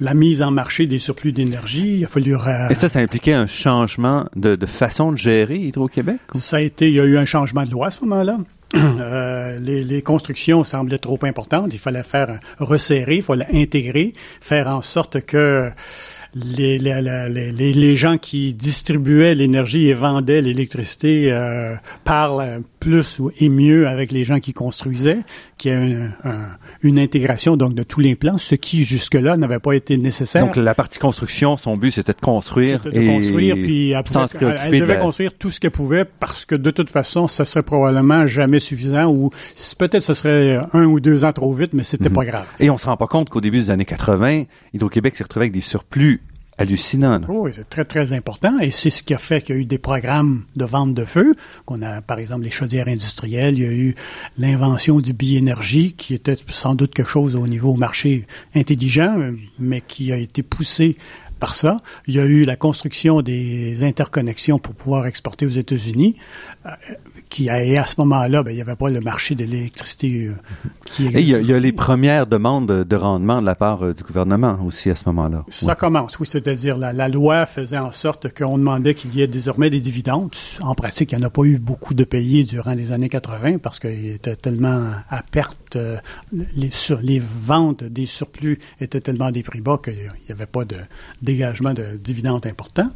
la 0.02 0.14
mise 0.14 0.42
en 0.42 0.52
marché 0.52 0.88
des 0.88 1.00
surplus 1.00 1.32
d'énergie. 1.32 2.00
Il 2.00 2.06
a 2.06 2.08
fallu... 2.08 2.36
Et 2.70 2.76
ça, 2.76 2.90
ça 2.90 3.00
impliquait 3.00 3.34
un 3.34 3.48
changement 3.48 4.26
de, 4.36 4.56
de 4.56 4.66
façon 4.66 5.12
de 5.12 5.18
gérer 5.18 5.58
Hydro-Québec? 5.58 6.18
Ça 6.34 6.58
a 6.58 6.62
été, 6.62 6.88
il 6.88 6.96
y 6.96 7.00
a 7.00 7.04
eu 7.04 7.18
un 7.18 7.26
changement 7.26 7.64
de 7.64 7.72
loi 7.72 7.88
à 7.88 7.92
ce 7.92 8.04
moment-là. 8.06 8.38
Euh, 8.76 9.60
les, 9.60 9.84
les, 9.84 10.02
constructions 10.02 10.64
semblaient 10.64 10.98
trop 10.98 11.20
importantes. 11.22 11.74
Il 11.74 11.80
fallait 11.80 12.04
faire 12.04 12.40
resserrer, 12.60 13.18
il 13.18 13.24
fallait 13.24 13.48
intégrer, 13.54 14.14
faire 14.42 14.68
en 14.68 14.82
sorte 14.82 15.22
que 15.22 15.72
les, 16.36 16.78
les, 16.78 17.02
les, 17.30 17.74
les, 17.74 17.96
gens 17.96 18.18
qui 18.18 18.54
distribuaient 18.54 19.36
l'énergie 19.36 19.88
et 19.88 19.94
vendaient 19.94 20.42
l'électricité 20.42 21.32
euh, 21.32 21.76
parlent 22.04 22.62
plus 22.82 23.22
et 23.40 23.50
mieux 23.50 23.88
avec 23.88 24.12
les 24.12 24.26
gens 24.26 24.40
qui 24.40 24.52
construisaient, 24.52 25.20
qui 25.58 25.70
a 25.70 25.82
une, 25.82 26.14
une 26.82 27.00
intégration 27.00 27.56
donc 27.56 27.74
de 27.74 27.84
tous 27.84 28.02
les 28.02 28.16
plans, 28.16 28.38
ce 28.38 28.56
qui 28.56 28.84
jusque-là 28.84 29.38
n'avait 29.38 29.60
pas 29.60 29.74
été 29.74 29.98
nécessaire. 29.98 30.46
Donc 30.46 30.58
la 30.58 30.76
partie 30.76 31.00
construction, 31.00 31.56
son 31.56 31.78
but 31.78 31.92
c'était 31.92 32.12
de 32.12 32.20
construire 32.20 32.82
de 32.82 32.92
et 32.92 33.08
construire, 33.08 33.56
puis 33.56 33.92
elle, 33.92 34.04
elle 34.66 34.80
devait 34.82 35.00
construire 35.00 35.34
tout 35.38 35.50
ce 35.50 35.62
qu'elle 35.62 35.72
pouvait 35.72 36.04
parce 36.06 36.44
que 36.46 36.56
de 36.56 36.70
toute 36.70 36.90
façon, 36.90 37.28
ça 37.28 37.46
serait 37.46 37.64
probablement 37.64 38.28
jamais 38.28 38.60
suffisant 38.60 39.06
ou 39.06 39.30
peut-être 39.80 40.02
ce 40.02 40.14
serait 40.14 40.60
un 40.74 40.84
ou 40.84 41.00
deux 41.00 41.24
ans 41.24 41.32
trop 41.32 41.54
vite, 41.54 41.74
mais 41.74 41.84
c'était 41.84 42.10
pas 42.10 42.22
mhm. 42.22 42.28
grave. 42.28 42.46
Et 42.60 42.70
on 42.70 42.78
se 42.78 42.88
rend 42.88 42.98
pas 42.98 43.08
compte 43.08 43.30
qu'au 43.30 43.42
début 43.42 43.58
des 43.58 43.70
années 43.70 43.86
80, 43.86 44.44
Hydro-Québec 44.74 45.16
s'est 45.16 45.24
retrouvé 45.24 45.46
avec 45.46 45.54
des 45.54 45.62
surplus 45.62 46.22
hallucinant. 46.58 47.22
Oui, 47.28 47.52
c'est 47.54 47.70
très, 47.70 47.86
très 47.86 48.14
important. 48.14 48.60
Et 48.60 48.72
c'est 48.72 48.90
ce 48.90 49.04
qui 49.04 49.14
a 49.14 49.18
fait 49.18 49.42
qu'il 49.42 49.56
y 49.56 49.58
a 49.58 49.62
eu 49.62 49.66
des 49.66 49.78
programmes 49.78 50.44
de 50.56 50.66
vente 50.66 50.94
de 50.94 51.06
feu, 51.06 51.36
qu'on 51.66 51.82
a, 51.82 52.02
par 52.02 52.20
exemple, 52.20 52.44
les 52.44 52.52
chaudières 52.52 52.88
industrielles. 52.88 53.58
Il 53.58 53.64
y 53.64 53.68
a 53.68 53.72
eu 53.72 53.96
l'invention 54.38 55.00
du 55.00 55.14
bi-énergie, 55.14 55.94
qui 55.94 56.14
était 56.14 56.38
sans 56.48 56.76
doute 56.76 56.94
quelque 56.94 57.10
chose 57.10 57.36
au 57.36 57.48
niveau 57.48 57.76
marché 57.76 58.26
intelligent, 58.56 59.18
mais 59.60 59.82
qui 59.82 60.12
a 60.12 60.18
été 60.18 60.44
poussé 60.44 60.98
par 61.40 61.56
ça. 61.56 61.78
Il 62.08 62.16
y 62.16 62.20
a 62.20 62.26
eu 62.26 62.46
la 62.46 62.56
construction 62.56 63.22
des 63.22 63.84
interconnexions 63.84 64.58
pour 64.58 64.74
pouvoir 64.74 65.06
exporter 65.06 65.46
aux 65.46 65.50
États-Unis. 65.50 66.16
Qui 67.30 67.48
et 67.48 67.78
à 67.78 67.86
ce 67.86 67.96
moment-là, 68.00 68.44
ben, 68.44 68.52
il 68.52 68.56
n'y 68.56 68.62
avait 68.62 68.76
pas 68.76 68.90
le 68.90 69.02
marché 69.02 69.36
de 69.36 69.44
l'électricité 69.44 70.28
euh, 70.28 70.36
qui 70.86 71.08
existait. 71.08 71.22
Et 71.22 71.40
il 71.42 71.48
y, 71.48 71.54
a, 71.54 71.60
les 71.60 71.72
premières 71.72 72.28
demandes 72.28 72.68
de 72.84 72.96
rendement 72.96 73.42
de 73.42 73.46
la 73.46 73.56
part 73.56 73.84
euh, 73.84 73.94
du 73.94 74.04
gouvernement 74.04 74.58
aussi 74.66 74.90
à 74.90 74.96
ce 74.96 75.04
moment-là. 75.08 75.44
Ça 75.50 75.76
commence, 75.76 76.20
oui, 76.20 76.28
c'est-à-dire 76.28 76.78
la, 76.78 76.94
la, 76.94 77.08
loi 77.08 77.46
faisait 77.46 77.78
en 77.78 77.92
sorte 77.92 78.34
qu'on 78.34 78.58
demandait 78.58 78.94
qu'il 78.94 79.16
y 79.16 79.22
ait 79.22 79.28
désormais 79.28 79.70
des 79.70 79.80
dividendes. 79.80 80.36
En 80.62 80.76
pratique, 80.76 81.12
il 81.12 81.18
n'y 81.18 81.24
en 81.24 81.28
a 81.28 81.30
pas 81.30 81.44
eu 81.44 81.58
beaucoup 81.58 81.94
de 81.94 82.04
payés 82.04 82.44
durant 82.44 82.74
les 82.74 82.92
années 82.92 83.10
80 83.10 83.58
parce 83.58 83.80
qu'il 83.80 84.08
était 84.08 84.36
tellement 84.36 84.92
à 85.10 85.24
perte, 85.24 85.76
euh, 85.76 85.98
les, 86.32 86.72
sur, 86.72 87.00
les 87.02 87.20
ventes 87.20 87.84
des 87.84 88.06
surplus 88.06 88.60
étaient 88.80 89.02
tellement 89.02 89.32
des 89.32 89.44
prix 89.44 89.62
bas 89.62 89.80
qu'il 89.84 89.94
n'y 89.96 90.32
avait 90.32 90.46
pas 90.46 90.66
de 90.66 90.78
dégagement 91.22 91.74
de 91.74 91.98
dividendes 91.98 92.46
importants. 92.46 92.90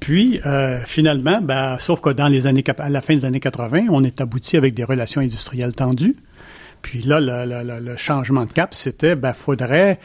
Puis, 0.00 0.40
euh, 0.46 0.80
finalement, 0.84 1.40
ben, 1.42 1.76
sauf 1.78 2.00
que 2.00 2.10
dans 2.10 2.28
les 2.28 2.46
années, 2.46 2.64
à 2.78 2.88
la 2.88 3.00
fin 3.00 3.14
des 3.14 3.24
années 3.24 3.40
80, 3.40 3.86
on 3.90 4.04
est 4.04 4.20
abouti 4.20 4.56
avec 4.56 4.74
des 4.74 4.84
relations 4.84 5.20
industrielles 5.20 5.74
tendues. 5.74 6.16
Puis 6.82 7.02
là, 7.02 7.18
le, 7.20 7.96
changement 7.96 8.44
de 8.44 8.52
cap, 8.52 8.74
c'était, 8.74 9.16
ben, 9.16 9.32
faudrait 9.32 9.98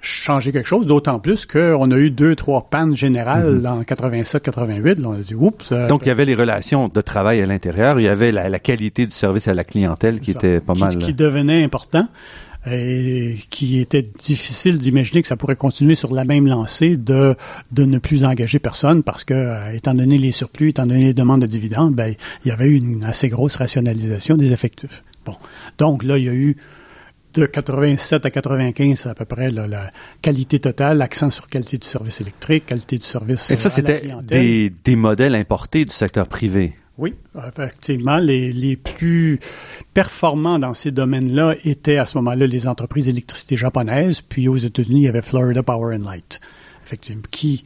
changer 0.00 0.52
quelque 0.52 0.68
chose, 0.68 0.86
d'autant 0.86 1.18
plus 1.18 1.46
qu'on 1.46 1.90
a 1.90 1.96
eu 1.96 2.10
deux, 2.10 2.36
trois 2.36 2.68
pannes 2.70 2.96
générales 2.96 3.60
mm-hmm. 3.60 3.68
en 3.68 3.82
87-88. 3.82 5.04
On 5.04 5.12
a 5.12 5.16
dit, 5.16 5.34
oups. 5.34 5.72
Euh, 5.72 5.88
Donc, 5.88 6.02
il 6.04 6.08
y 6.08 6.10
avait 6.10 6.24
les 6.24 6.34
relations 6.34 6.88
de 6.88 7.00
travail 7.00 7.40
à 7.42 7.46
l'intérieur, 7.46 8.00
il 8.00 8.04
y 8.04 8.08
avait 8.08 8.32
la, 8.32 8.58
qualité 8.58 9.04
du 9.04 9.12
service 9.12 9.48
à 9.48 9.54
la 9.54 9.64
clientèle 9.64 10.20
qui 10.20 10.30
était 10.30 10.60
pas 10.60 10.74
mal. 10.74 10.96
Qui 10.96 11.12
devenait 11.12 11.62
important 11.62 12.08
et 12.70 13.36
qui 13.50 13.80
était 13.80 14.02
difficile 14.02 14.78
d'imaginer 14.78 15.22
que 15.22 15.28
ça 15.28 15.36
pourrait 15.36 15.56
continuer 15.56 15.94
sur 15.94 16.12
la 16.12 16.24
même 16.24 16.46
lancée 16.46 16.96
de 16.96 17.36
de 17.72 17.84
ne 17.84 17.98
plus 17.98 18.24
engager 18.24 18.58
personne 18.58 19.02
parce 19.02 19.24
que 19.24 19.34
euh, 19.34 19.72
étant 19.72 19.94
donné 19.94 20.18
les 20.18 20.32
surplus, 20.32 20.70
étant 20.70 20.86
donné 20.86 21.04
les 21.04 21.14
demandes 21.14 21.42
de 21.42 21.46
dividendes, 21.46 21.94
ben 21.94 22.14
il 22.44 22.48
y 22.48 22.50
avait 22.50 22.66
eu 22.66 22.76
une 22.76 23.04
assez 23.04 23.28
grosse 23.28 23.56
rationalisation 23.56 24.36
des 24.36 24.52
effectifs. 24.52 25.02
Bon, 25.24 25.36
donc 25.78 26.02
là 26.02 26.18
il 26.18 26.24
y 26.24 26.28
a 26.28 26.34
eu 26.34 26.56
de 27.34 27.46
87 27.46 28.24
à 28.24 28.30
95 28.30 29.06
à 29.06 29.14
peu 29.14 29.26
près 29.26 29.50
la 29.50 29.90
qualité 30.22 30.58
totale, 30.58 30.98
l'accent 30.98 31.30
sur 31.30 31.48
qualité 31.48 31.76
du 31.78 31.86
service 31.86 32.20
électrique, 32.20 32.66
qualité 32.66 32.96
du 32.96 33.04
service. 33.04 33.50
Et 33.50 33.56
ça, 33.56 33.68
c'était 33.68 34.02
des, 34.22 34.72
des 34.82 34.96
modèles 34.96 35.34
importés 35.34 35.84
du 35.84 35.92
secteur 35.92 36.28
privé. 36.28 36.72
Oui, 36.98 37.14
effectivement, 37.46 38.18
les, 38.18 38.52
les 38.52 38.76
plus 38.76 39.38
performants 39.92 40.58
dans 40.58 40.72
ces 40.72 40.90
domaines-là 40.90 41.54
étaient 41.64 41.98
à 41.98 42.06
ce 42.06 42.16
moment-là 42.18 42.46
les 42.46 42.66
entreprises 42.66 43.06
d'électricité 43.06 43.56
japonaises, 43.56 44.22
puis 44.22 44.48
aux 44.48 44.56
États-Unis, 44.56 45.00
il 45.00 45.04
y 45.04 45.08
avait 45.08 45.22
Florida 45.22 45.62
Power 45.62 45.94
and 45.94 46.04
Light, 46.08 46.40
effectivement, 46.84 47.22
qui 47.30 47.64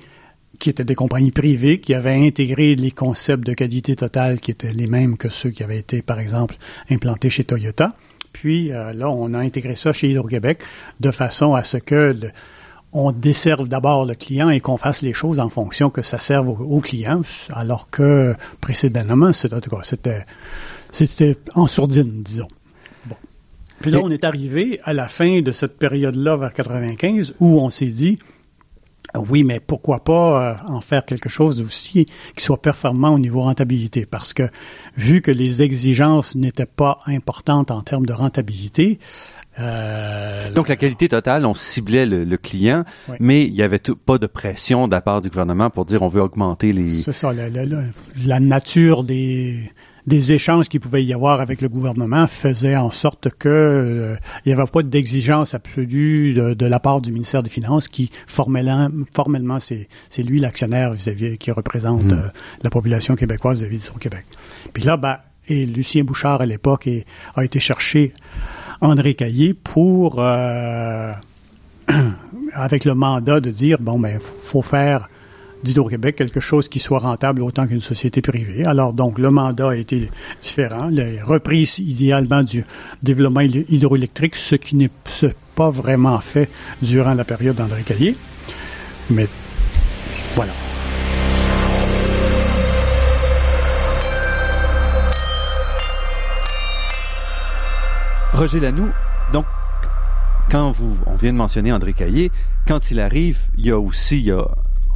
qui 0.59 0.69
étaient 0.69 0.85
des 0.85 0.95
compagnies 0.95 1.31
privées 1.31 1.81
qui 1.81 1.95
avaient 1.95 2.27
intégré 2.27 2.77
les 2.77 2.91
concepts 2.91 3.45
de 3.47 3.55
qualité 3.55 3.97
totale 3.97 4.41
qui 4.41 4.51
étaient 4.51 4.73
les 4.73 4.87
mêmes 4.87 5.17
que 5.17 5.31
ceux 5.31 5.51
qui 5.51 5.65
avaient 5.65 5.79
été, 5.79 6.03
par 6.03 6.21
exemple, 6.21 6.57
implantés 6.91 7.31
chez 7.31 7.45
Toyota. 7.45 7.95
Puis 8.33 8.71
euh, 8.71 8.93
là, 8.93 9.09
on 9.09 9.33
a 9.33 9.39
intégré 9.39 9.75
ça 9.75 9.93
chez 9.93 10.11
Hydro-Québec 10.11 10.61
de 11.01 11.11
façon 11.11 11.55
à 11.55 11.65
ce 11.65 11.79
que 11.79 12.15
le, 12.21 12.31
on 12.93 13.13
desserve 13.13 13.69
d'abord 13.69 14.05
le 14.05 14.15
client 14.15 14.51
et 14.51 14.61
qu'on 14.61 14.77
fasse 14.77 15.03
les 15.03 15.13
choses 15.13 15.39
en 15.39 15.49
fonction 15.49 15.91
que 15.91 16.03
ça 16.03 16.19
serve 16.19 16.49
au, 16.49 16.81
client, 16.81 17.23
alors 17.53 17.89
que 17.91 18.35
précédemment, 18.61 19.33
c'était, 19.33 20.27
c'était 20.91 21.37
en 21.55 21.67
sourdine, 21.67 22.23
disons. 22.23 22.49
Bon. 23.07 23.17
Puis 23.81 23.91
là, 23.91 24.01
on 24.03 24.11
est 24.11 24.25
arrivé 24.25 24.81
à 24.85 24.93
la 24.93 25.09
fin 25.09 25.41
de 25.41 25.53
cette 25.53 25.79
période-là, 25.79 26.37
vers 26.37 26.53
95, 26.53 27.35
où 27.39 27.61
on 27.61 27.71
s'est 27.71 27.87
dit, 27.87 28.19
oui, 29.15 29.43
mais 29.43 29.61
pourquoi 29.61 30.05
pas 30.05 30.45
euh, 30.45 30.73
en 30.73 30.81
faire 30.81 31.05
quelque 31.05 31.29
chose 31.29 31.61
aussi 31.61 32.07
qui 32.37 32.45
soit 32.45 32.63
performant 32.63 33.15
au 33.15 33.19
niveau 33.19 33.43
rentabilité? 33.43 34.07
Parce 34.07 34.33
que 34.33 34.49
vu 34.97 35.21
que 35.21 35.31
les 35.31 35.63
exigences 35.63 36.37
n'étaient 36.37 36.67
pas 36.67 37.01
importantes 37.07 37.71
en 37.71 37.83
termes 37.83 38.07
de 38.07 38.13
rentabilité, 38.13 38.99
euh, 39.61 40.51
Donc 40.51 40.69
la 40.69 40.77
qualité 40.77 41.09
totale, 41.09 41.45
on 41.47 41.55
ciblait 41.55 42.07
le, 42.07 42.37
client, 42.37 42.85
mais 43.19 43.45
il 43.45 43.53
n'y 43.53 43.63
avait 43.63 43.81
pas 44.07 44.19
de 44.19 44.27
pression 44.27 44.87
de 44.87 44.93
la 44.93 45.01
part 45.01 45.21
du 45.21 45.29
gouvernement 45.29 45.71
pour 45.71 45.85
dire 45.85 46.03
on 46.03 46.09
veut 46.09 46.23
augmenter 46.23 46.73
les. 46.73 47.03
C'est 47.03 47.13
ça, 47.13 47.33
la, 47.33 48.41
nature 48.41 49.05
des 49.05 49.71
des 50.07 50.33
échanges 50.33 50.69
qu'il 50.69 50.81
pouvait 50.81 51.05
y 51.05 51.13
avoir 51.13 51.43
avec 51.43 51.61
le 51.61 51.69
gouvernement 51.69 52.27
faisait 52.27 52.75
en 52.75 52.91
sorte 52.91 53.29
que 53.39 53.49
euh, 53.49 54.17
il 54.45 54.49
n'y 54.49 54.59
avait 54.59 54.69
pas 54.69 54.83
d'exigence 54.83 55.55
absolue 55.55 56.33
de, 56.33 56.67
la 56.67 56.81
part 56.81 57.03
du 57.03 57.13
ministère 57.13 57.43
des 57.43 57.51
Finances 57.51 57.87
qui 57.87 58.11
formellement, 58.27 58.89
formellement 59.15 59.61
c'est, 59.61 59.89
c'est 60.09 60.23
lui 60.23 60.41
l'actionnaire 60.41 60.95
vis-à-vis 60.95 61.37
qui 61.37 61.51
représente 61.51 62.05
hmm. 62.05 62.13
euh, 62.13 62.29
la 62.63 62.71
population 62.71 63.15
québécoise 63.15 63.59
vis-à-vis 63.59 63.93
du 63.93 63.99
Québec. 63.99 64.25
Puis 64.73 64.85
là, 64.85 64.97
ben, 64.97 65.19
et 65.49 65.67
Lucien 65.67 66.05
Bouchard 66.05 66.41
à 66.41 66.47
l'époque 66.47 66.89
a 67.35 67.45
été 67.45 67.61
cherché 67.61 68.15
André 68.81 69.15
Caillé 69.15 69.55
pour, 69.55 70.17
euh, 70.19 71.13
avec 72.55 72.85
le 72.85 72.95
mandat 72.95 73.41
de 73.41 73.51
dire, 73.51 73.79
bon, 73.81 73.99
ben, 73.99 74.19
faut 74.21 74.63
faire 74.63 75.09
d'Hydro-Québec 75.63 76.17
quelque 76.17 76.41
chose 76.41 76.69
qui 76.69 76.79
soit 76.79 77.01
rentable 77.01 77.43
autant 77.43 77.67
qu'une 77.67 77.81
société 77.81 78.23
privée. 78.23 78.65
Alors, 78.65 78.95
donc, 78.95 79.19
le 79.19 79.31
mandat 79.31 79.71
a 79.71 79.77
été 79.77 80.11
différent. 80.41 80.89
La 80.91 81.23
reprise 81.23 81.79
idéalement 81.79 82.43
du 82.43 82.65
développement 83.03 83.41
hydroélectrique, 83.41 84.37
ce 84.37 84.55
qui 84.55 84.77
n'est 84.77 84.91
pas 85.55 85.71
vraiment 85.71 86.19
fait 86.21 86.49
durant 86.81 87.15
la 87.15 87.25
période 87.25 87.57
d'André 87.57 87.83
Caillé. 87.83 88.17
Mais 89.11 89.29
voilà. 90.33 90.53
Roger 98.41 98.59
Lanoux, 98.59 98.89
Donc, 99.35 99.45
quand 100.51 100.71
vous, 100.71 100.97
on 101.05 101.15
vient 101.15 101.31
de 101.31 101.37
mentionner 101.37 101.75
André 101.75 101.93
Caillé, 101.93 102.33
quand 102.67 102.91
il 102.91 102.99
arrive, 102.99 103.41
il 103.59 103.67
y 103.67 103.71
a 103.71 103.79
aussi, 103.79 104.31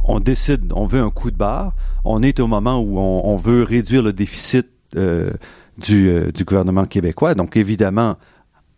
on 0.03 0.19
décide, 0.19 0.73
on 0.73 0.87
veut 0.87 0.99
un 0.99 1.11
coup 1.11 1.29
de 1.29 1.37
barre. 1.37 1.75
On 2.05 2.23
est 2.23 2.39
au 2.39 2.47
moment 2.47 2.79
où 2.79 2.97
on, 2.97 3.35
veut 3.35 3.61
réduire 3.61 4.01
le 4.01 4.13
déficit 4.13 4.65
euh, 4.95 5.29
du, 5.77 6.09
euh, 6.09 6.31
du 6.31 6.43
gouvernement 6.43 6.85
québécois. 6.85 7.35
Donc, 7.35 7.55
évidemment, 7.55 8.17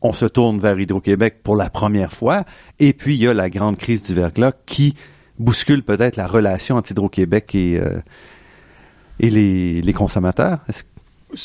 on 0.01 0.11
se 0.11 0.25
tourne 0.25 0.59
vers 0.59 0.77
Hydro-Québec 0.77 1.43
pour 1.43 1.55
la 1.55 1.69
première 1.69 2.11
fois. 2.11 2.43
Et 2.77 2.91
puis, 2.91 3.15
il 3.15 3.23
y 3.23 3.27
a 3.29 3.33
la 3.33 3.49
grande 3.49 3.77
crise 3.77 4.03
du 4.03 4.13
verglas 4.13 4.51
qui 4.65 4.95
bouscule 5.39 5.81
peut-être 5.81 6.17
la 6.17 6.27
relation 6.27 6.75
entre 6.75 6.91
Hydro-Québec 6.91 7.55
et, 7.55 7.79
euh, 7.79 8.01
les 9.21 9.93
consommateurs. 9.93 10.59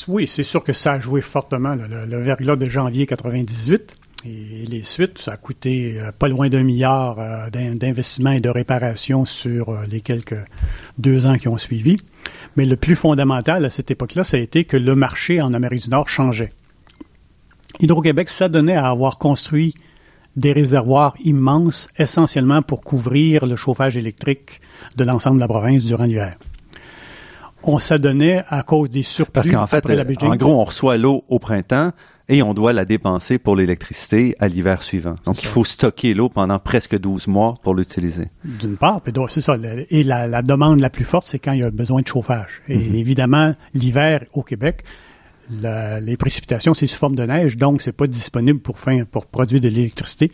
Oui, 0.09 0.27
c'est 0.29 0.43
sûr 0.43 0.63
que 0.63 0.73
ça 0.73 0.93
a 0.93 1.01
joué 1.01 1.21
fortement. 1.21 1.75
Le, 1.75 2.07
le, 2.07 2.21
verglas 2.21 2.57
de 2.57 2.67
janvier 2.67 3.07
98 3.07 3.97
et 4.25 4.65
les 4.69 4.85
suites, 4.85 5.19
ça 5.19 5.33
a 5.33 5.37
coûté 5.37 5.99
euh, 5.99 6.13
pas 6.17 6.29
loin 6.29 6.49
d'un 6.49 6.63
milliard 6.63 7.17
euh, 7.19 7.51
d'investissements 7.51 8.31
et 8.31 8.41
de 8.41 8.49
réparations 8.49 9.25
sur 9.25 9.71
euh, 9.71 9.85
les 9.91 10.01
quelques 10.01 10.39
deux 10.99 11.27
ans 11.27 11.37
qui 11.37 11.49
ont 11.49 11.59
suivi. 11.59 11.97
Mais 12.57 12.65
le 12.65 12.77
plus 12.77 12.95
fondamental 12.95 13.65
à 13.65 13.71
cette 13.71 13.91
époque-là, 13.91 14.23
ça 14.23 14.37
a 14.37 14.41
été 14.41 14.65
que 14.65 14.77
le 14.77 14.95
marché 14.95 15.41
en 15.41 15.53
Amérique 15.53 15.85
du 15.85 15.91
Nord 15.91 16.09
changeait. 16.09 16.53
Hydro-Québec 17.81 18.29
s'adonnait 18.29 18.77
à 18.77 18.89
avoir 18.89 19.19
construit 19.19 19.75
des 20.37 20.53
réservoirs 20.53 21.15
immenses, 21.25 21.89
essentiellement 21.99 22.63
pour 22.63 22.83
couvrir 22.83 23.47
le 23.47 23.57
chauffage 23.57 23.97
électrique 23.97 24.61
de 24.97 25.05
l'ensemble 25.05 25.37
de 25.37 25.41
la 25.41 25.49
province 25.49 25.85
durant 25.85 26.05
l'hiver. 26.05 26.37
On 27.65 27.79
s'adonnait 27.79 28.43
à 28.49 28.63
cause 28.63 28.91
des 28.91 29.03
surplus. 29.03 29.33
Parce 29.33 29.51
qu'en 29.51 29.67
fait, 29.67 29.85
en 30.23 30.37
gros, 30.37 30.61
on 30.61 30.65
reçoit 30.65 30.97
l'eau 30.97 31.25
au 31.29 31.39
printemps 31.39 31.93
et 32.29 32.43
on 32.43 32.55
doit 32.55 32.73
la 32.73 32.85
dépenser 32.85 33.39
pour 33.39 33.57
l'électricité 33.57 34.35
à 34.39 34.49
l'hiver 34.49 34.83
suivant. 34.83 35.17
Donc, 35.25 35.43
il 35.43 35.47
faut 35.47 35.65
stocker 35.65 36.15
l'eau 36.15 36.29
pendant 36.29 36.59
presque 36.59 36.99
12 36.99 37.27
mois 37.29 37.55
pour 37.63 37.75
l'utiliser. 37.75 38.29
D'une 38.45 38.77
part, 38.77 39.01
c'est 39.29 39.41
ça. 39.41 39.57
Et 39.91 40.03
la, 40.03 40.27
la, 40.27 40.43
demande 40.43 40.81
la 40.81 40.91
plus 40.91 41.05
forte, 41.05 41.27
c'est 41.27 41.39
quand 41.39 41.53
il 41.53 41.61
y 41.61 41.65
a 41.65 41.71
besoin 41.71 42.01
de 42.03 42.07
chauffage. 42.07 42.63
Et 42.69 42.77
mm 42.77 42.81
-hmm. 42.81 42.95
évidemment, 42.97 43.55
l'hiver 43.75 44.25
au 44.33 44.43
Québec, 44.43 44.85
la, 45.61 46.01
les 46.01 46.17
précipitations, 46.17 46.75
c'est 46.75 46.87
sous 46.87 46.99
forme 46.99 47.17
de 47.17 47.25
neige, 47.25 47.57
donc 47.57 47.83
c'est 47.83 47.93
pas 47.93 48.07
disponible 48.07 48.61
pour, 48.61 48.79
fin, 48.79 49.05
pour 49.05 49.27
produire 49.27 49.61
de 49.61 49.69
l'électricité. 49.69 50.31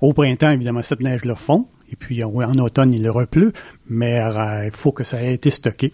Au 0.00 0.12
printemps, 0.12 0.50
évidemment, 0.50 0.82
cette 0.82 1.00
neige-là 1.00 1.34
fond, 1.34 1.66
et 1.90 1.96
puis 1.96 2.22
en, 2.24 2.34
en 2.34 2.54
automne, 2.54 2.92
il 2.92 3.02
le 3.02 3.10
repleut, 3.10 3.52
mais 3.88 4.20
euh, 4.20 4.66
il 4.66 4.70
faut 4.70 4.92
que 4.92 5.04
ça 5.04 5.22
ait 5.22 5.34
été 5.34 5.50
stocké. 5.50 5.92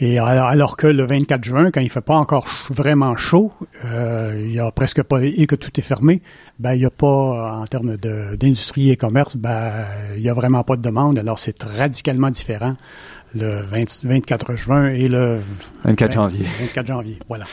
Et 0.00 0.18
alors 0.18 0.76
que 0.76 0.86
le 0.86 1.04
24 1.04 1.42
juin, 1.42 1.70
quand 1.72 1.80
il 1.80 1.90
fait 1.90 2.00
pas 2.00 2.14
encore 2.14 2.46
vraiment 2.70 3.16
chaud, 3.16 3.52
euh, 3.84 4.40
il 4.44 4.52
y 4.52 4.60
a 4.60 4.70
presque 4.70 5.02
pas 5.02 5.24
et 5.24 5.46
que 5.48 5.56
tout 5.56 5.70
est 5.76 5.82
fermé, 5.82 6.22
ben 6.60 6.74
il 6.74 6.82
y 6.82 6.84
a 6.84 6.90
pas 6.90 7.58
en 7.60 7.64
termes 7.66 7.96
d'industrie 7.96 8.90
et 8.90 8.96
commerce, 8.96 9.36
ben 9.36 9.86
il 10.14 10.22
y 10.22 10.28
a 10.28 10.34
vraiment 10.34 10.62
pas 10.62 10.76
de 10.76 10.82
demande. 10.82 11.18
Alors 11.18 11.40
c'est 11.40 11.60
radicalement 11.64 12.30
différent 12.30 12.76
le 13.34 13.62
20, 13.62 14.04
24 14.04 14.54
juin 14.54 14.88
et 14.90 15.08
le 15.08 15.40
24 15.82 16.12
janvier. 16.12 16.46
24 16.60 16.86
janvier, 16.86 17.18
voilà. 17.28 17.46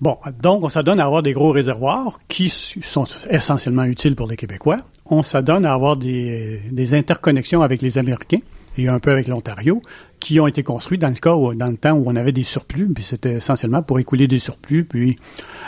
Bon, 0.00 0.16
donc 0.40 0.62
on 0.62 0.68
s'adonne 0.68 1.00
à 1.00 1.06
avoir 1.06 1.24
des 1.24 1.32
gros 1.32 1.50
réservoirs 1.50 2.20
qui 2.28 2.48
sont 2.50 3.04
essentiellement 3.30 3.82
utiles 3.82 4.14
pour 4.14 4.28
les 4.28 4.36
Québécois. 4.36 4.76
On 5.06 5.22
s'adonne 5.22 5.66
à 5.66 5.72
avoir 5.72 5.96
des, 5.96 6.60
des 6.70 6.94
interconnexions 6.94 7.62
avec 7.62 7.82
les 7.82 7.98
Américains 7.98 8.38
et 8.78 8.88
un 8.88 9.00
peu 9.00 9.10
avec 9.10 9.26
l'Ontario, 9.26 9.82
qui 10.20 10.40
ont 10.40 10.46
été 10.46 10.62
construits 10.62 10.98
dans 10.98 11.08
le 11.08 11.14
cas 11.14 11.34
où, 11.34 11.54
dans 11.54 11.66
le 11.66 11.76
temps 11.76 11.92
où 11.92 12.04
on 12.06 12.16
avait 12.16 12.32
des 12.32 12.44
surplus, 12.44 12.88
puis 12.88 13.04
c'était 13.04 13.34
essentiellement 13.34 13.82
pour 13.82 13.98
écouler 13.98 14.26
des 14.26 14.38
surplus, 14.38 14.84
puis 14.84 15.18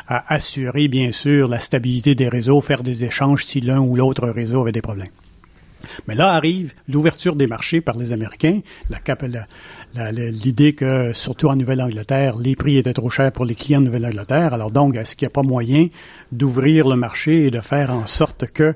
à 0.09 0.32
assurer 0.32 0.88
bien 0.88 1.12
sûr 1.12 1.48
la 1.48 1.61
stabilité 1.61 2.14
des 2.14 2.28
réseaux, 2.28 2.61
faire 2.61 2.82
des 2.82 3.05
échanges 3.05 3.44
si 3.44 3.61
l'un 3.61 3.80
ou 3.80 3.96
l'autre 3.96 4.28
réseau 4.28 4.61
avait 4.62 4.72
des 4.72 4.82
problèmes. 4.82 5.09
Mais 6.07 6.14
là 6.14 6.34
arrive 6.34 6.74
l'ouverture 6.88 7.36
des 7.36 7.46
marchés 7.46 7.80
par 7.80 7.96
les 7.96 8.12
Américains, 8.12 8.61
l'idée 9.94 10.74
que, 10.74 11.14
surtout 11.14 11.48
en 11.48 11.57
Nouvelle-Angleterre, 11.57 12.36
les 12.36 12.55
prix 12.55 12.76
étaient 12.76 12.92
trop 12.92 13.09
chers 13.09 13.32
pour 13.32 13.46
les 13.46 13.55
clients 13.55 13.80
de 13.80 13.86
Nouvelle-Angleterre. 13.86 14.53
Alors 14.53 14.70
donc, 14.70 14.94
est-ce 14.96 15.16
qu'il 15.16 15.24
n'y 15.26 15.30
a 15.30 15.32
pas 15.32 15.42
moyen 15.42 15.88
d'ouvrir 16.32 16.86
le 16.86 16.96
marché 16.96 17.46
et 17.46 17.51
de 17.51 17.61
faire 17.61 17.92
en 17.92 18.07
sorte 18.07 18.44
que 18.53 18.74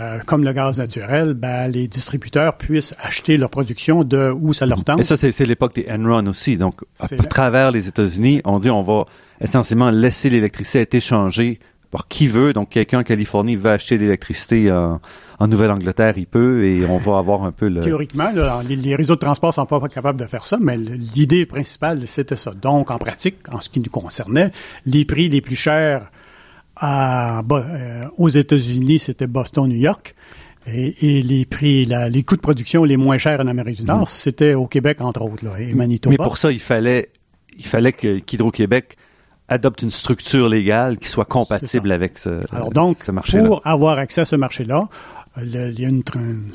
euh, 0.00 0.18
comme 0.26 0.44
le 0.44 0.52
gaz 0.52 0.78
naturel, 0.78 1.34
ben, 1.34 1.68
les 1.68 1.88
distributeurs 1.88 2.56
puissent 2.56 2.94
acheter 3.02 3.36
leur 3.36 3.50
production 3.50 4.04
de 4.04 4.30
où 4.30 4.52
ça 4.52 4.66
leur 4.66 4.82
tente. 4.84 5.00
Et 5.00 5.04
ça, 5.04 5.16
c'est 5.16 5.38
l'époque 5.44 5.74
des 5.74 5.86
Enron 5.90 6.26
aussi. 6.26 6.56
Donc, 6.56 6.80
à 7.00 7.08
travers 7.08 7.70
les 7.70 7.88
États-Unis, 7.88 8.40
on 8.44 8.58
dit 8.58 8.70
on 8.70 8.82
va 8.82 9.04
essentiellement 9.40 9.90
laisser 9.90 10.30
l'électricité 10.30 10.80
être 10.80 10.94
échangée 10.94 11.58
par 11.90 12.08
qui 12.08 12.26
veut. 12.26 12.52
Donc, 12.52 12.70
quelqu'un 12.70 13.00
en 13.00 13.02
Californie 13.04 13.56
veut 13.56 13.70
acheter 13.70 13.98
l'électricité 13.98 14.72
en, 14.72 15.00
en 15.38 15.46
Nouvelle-Angleterre, 15.46 16.14
il 16.16 16.26
peut, 16.26 16.64
et 16.64 16.84
on 16.86 16.98
va 16.98 17.18
avoir 17.18 17.44
un 17.44 17.52
peu 17.52 17.68
le... 17.68 17.80
Théoriquement, 17.80 18.30
là, 18.34 18.62
les, 18.66 18.76
les, 18.76 18.96
réseaux 18.96 19.14
de 19.14 19.20
transport 19.20 19.52
sont 19.52 19.66
pas 19.66 19.80
capables 19.88 20.18
de 20.18 20.26
faire 20.26 20.46
ça, 20.46 20.58
mais 20.60 20.76
l'idée 20.76 21.46
principale, 21.46 22.06
c'était 22.06 22.36
ça. 22.36 22.50
Donc, 22.50 22.90
en 22.90 22.98
pratique, 22.98 23.36
en 23.52 23.60
ce 23.60 23.68
qui 23.68 23.80
nous 23.80 23.90
concernait, 23.90 24.50
les 24.86 25.04
prix 25.04 25.28
les 25.28 25.40
plus 25.40 25.56
chers 25.56 26.10
à, 26.76 27.42
euh, 27.50 28.04
aux 28.16 28.28
États-Unis, 28.28 28.98
c'était 28.98 29.26
Boston, 29.26 29.68
New 29.68 29.76
York. 29.76 30.14
Et, 30.66 31.18
et, 31.18 31.22
les 31.22 31.44
prix, 31.44 31.84
la, 31.84 32.08
les 32.08 32.22
coûts 32.22 32.36
de 32.36 32.40
production 32.40 32.84
les 32.84 32.96
moins 32.96 33.18
chers 33.18 33.38
en 33.38 33.46
Amérique 33.46 33.76
du 33.76 33.84
Nord, 33.84 34.04
mmh. 34.04 34.08
c'était 34.08 34.54
au 34.54 34.66
Québec, 34.66 35.02
entre 35.02 35.20
autres, 35.20 35.44
là, 35.44 35.60
et 35.60 35.74
Manitoba. 35.74 36.16
Mais 36.18 36.24
pour 36.24 36.38
ça, 36.38 36.50
il 36.50 36.58
fallait, 36.58 37.10
il 37.58 37.66
fallait 37.66 37.92
que 37.92 38.18
qu'Hydro-Québec 38.18 38.96
adopte 39.48 39.82
une 39.82 39.90
structure 39.90 40.48
légale 40.48 40.98
qui 40.98 41.08
soit 41.08 41.26
compatible 41.26 41.92
avec 41.92 42.16
ce, 42.16 42.30
Alors 42.54 42.70
donc, 42.70 43.02
ce 43.02 43.12
marché-là. 43.12 43.46
Pour 43.46 43.66
avoir 43.66 43.98
accès 43.98 44.22
à 44.22 44.24
ce 44.24 44.36
marché-là, 44.36 44.88
il 45.42 45.78
y 45.78 45.84
a 45.84 45.88
une, 45.88 46.02
une, 46.14 46.54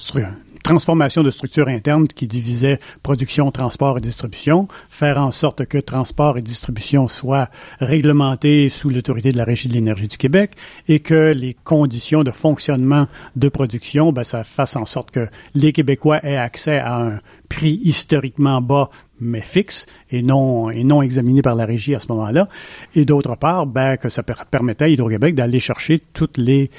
transformation 0.63 1.23
de 1.23 1.29
structure 1.29 1.67
interne 1.67 2.07
qui 2.07 2.27
divisait 2.27 2.79
production, 3.03 3.51
transport 3.51 3.97
et 3.97 4.01
distribution, 4.01 4.67
faire 4.89 5.17
en 5.17 5.31
sorte 5.31 5.65
que 5.65 5.77
transport 5.77 6.37
et 6.37 6.41
distribution 6.41 7.07
soient 7.07 7.49
réglementés 7.79 8.69
sous 8.69 8.89
l'autorité 8.89 9.31
de 9.31 9.37
la 9.37 9.43
Régie 9.43 9.67
de 9.67 9.73
l'énergie 9.73 10.07
du 10.07 10.17
Québec 10.17 10.51
et 10.87 10.99
que 10.99 11.33
les 11.33 11.53
conditions 11.53 12.23
de 12.23 12.31
fonctionnement 12.31 13.07
de 13.35 13.49
production, 13.49 14.11
ben, 14.11 14.23
ça 14.23 14.43
fasse 14.43 14.75
en 14.75 14.85
sorte 14.85 15.11
que 15.11 15.27
les 15.55 15.71
Québécois 15.71 16.19
aient 16.23 16.37
accès 16.37 16.79
à 16.79 16.97
un 16.97 17.19
prix 17.47 17.79
historiquement 17.83 18.61
bas 18.61 18.89
mais 19.21 19.41
fixe 19.41 19.85
et 20.11 20.21
non 20.21 20.69
et 20.69 20.83
non 20.83 21.01
examiné 21.01 21.41
par 21.41 21.55
la 21.55 21.65
régie 21.65 21.95
à 21.95 21.99
ce 21.99 22.07
moment-là. 22.09 22.47
Et 22.95 23.05
d'autre 23.05 23.35
part 23.35 23.65
ben, 23.65 23.97
que 23.97 24.09
ça 24.09 24.23
permettait 24.23 24.85
à 24.85 24.87
Hydro-Québec 24.87 25.35
d'aller 25.35 25.59
chercher 25.59 26.01
toutes 26.13 26.37
les 26.37 26.71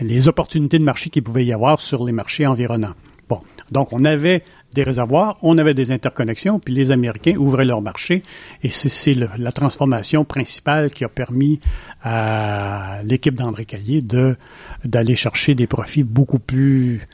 les 0.00 0.28
opportunités 0.28 0.78
de 0.78 0.84
marché 0.84 1.10
qu'il 1.10 1.22
pouvait 1.22 1.44
y 1.44 1.52
avoir 1.52 1.80
sur 1.80 2.04
les 2.04 2.12
marchés 2.12 2.46
environnants. 2.46 2.94
Bon, 3.28 3.40
donc 3.70 3.92
on 3.92 4.04
avait 4.04 4.42
des 4.72 4.82
réservoirs, 4.82 5.36
on 5.42 5.58
avait 5.58 5.74
des 5.74 5.92
interconnexions, 5.92 6.58
puis 6.58 6.74
les 6.74 6.90
Américains 6.90 7.36
ouvraient 7.36 7.64
leur 7.64 7.82
marché, 7.82 8.22
et 8.62 8.70
c'est 8.70 9.14
la 9.14 9.52
transformation 9.52 10.24
principale 10.24 10.90
qui 10.90 11.04
a 11.04 11.08
permis 11.08 11.60
à 12.02 12.98
l'équipe 13.04 13.34
d'André 13.34 13.66
de 14.02 14.36
d'aller 14.84 15.16
chercher 15.16 15.54
des 15.54 15.66
profits 15.66 16.04
beaucoup 16.04 16.38
plus 16.38 17.06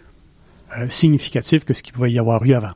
euh, 0.78 0.88
significatifs 0.88 1.64
que 1.64 1.74
ce 1.74 1.82
qu'il 1.82 1.92
pouvait 1.92 2.12
y 2.12 2.18
avoir 2.18 2.44
eu 2.44 2.54
avant. 2.54 2.72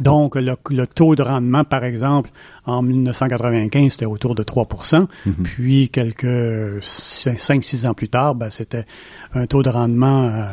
Donc, 0.00 0.34
le, 0.36 0.56
le, 0.70 0.86
taux 0.86 1.14
de 1.14 1.22
rendement, 1.22 1.64
par 1.64 1.84
exemple, 1.84 2.30
en 2.66 2.82
1995, 2.82 3.92
c'était 3.92 4.06
autour 4.06 4.34
de 4.34 4.42
3 4.42 4.64
mm 4.64 5.06
-hmm. 5.26 5.42
Puis, 5.42 5.88
quelques 5.88 6.80
5-6 6.82 7.86
ans 7.86 7.94
plus 7.94 8.08
tard, 8.08 8.34
ben, 8.34 8.50
c'était 8.50 8.86
un 9.34 9.46
taux 9.46 9.62
de 9.62 9.70
rendement 9.70 10.28
euh, 10.28 10.46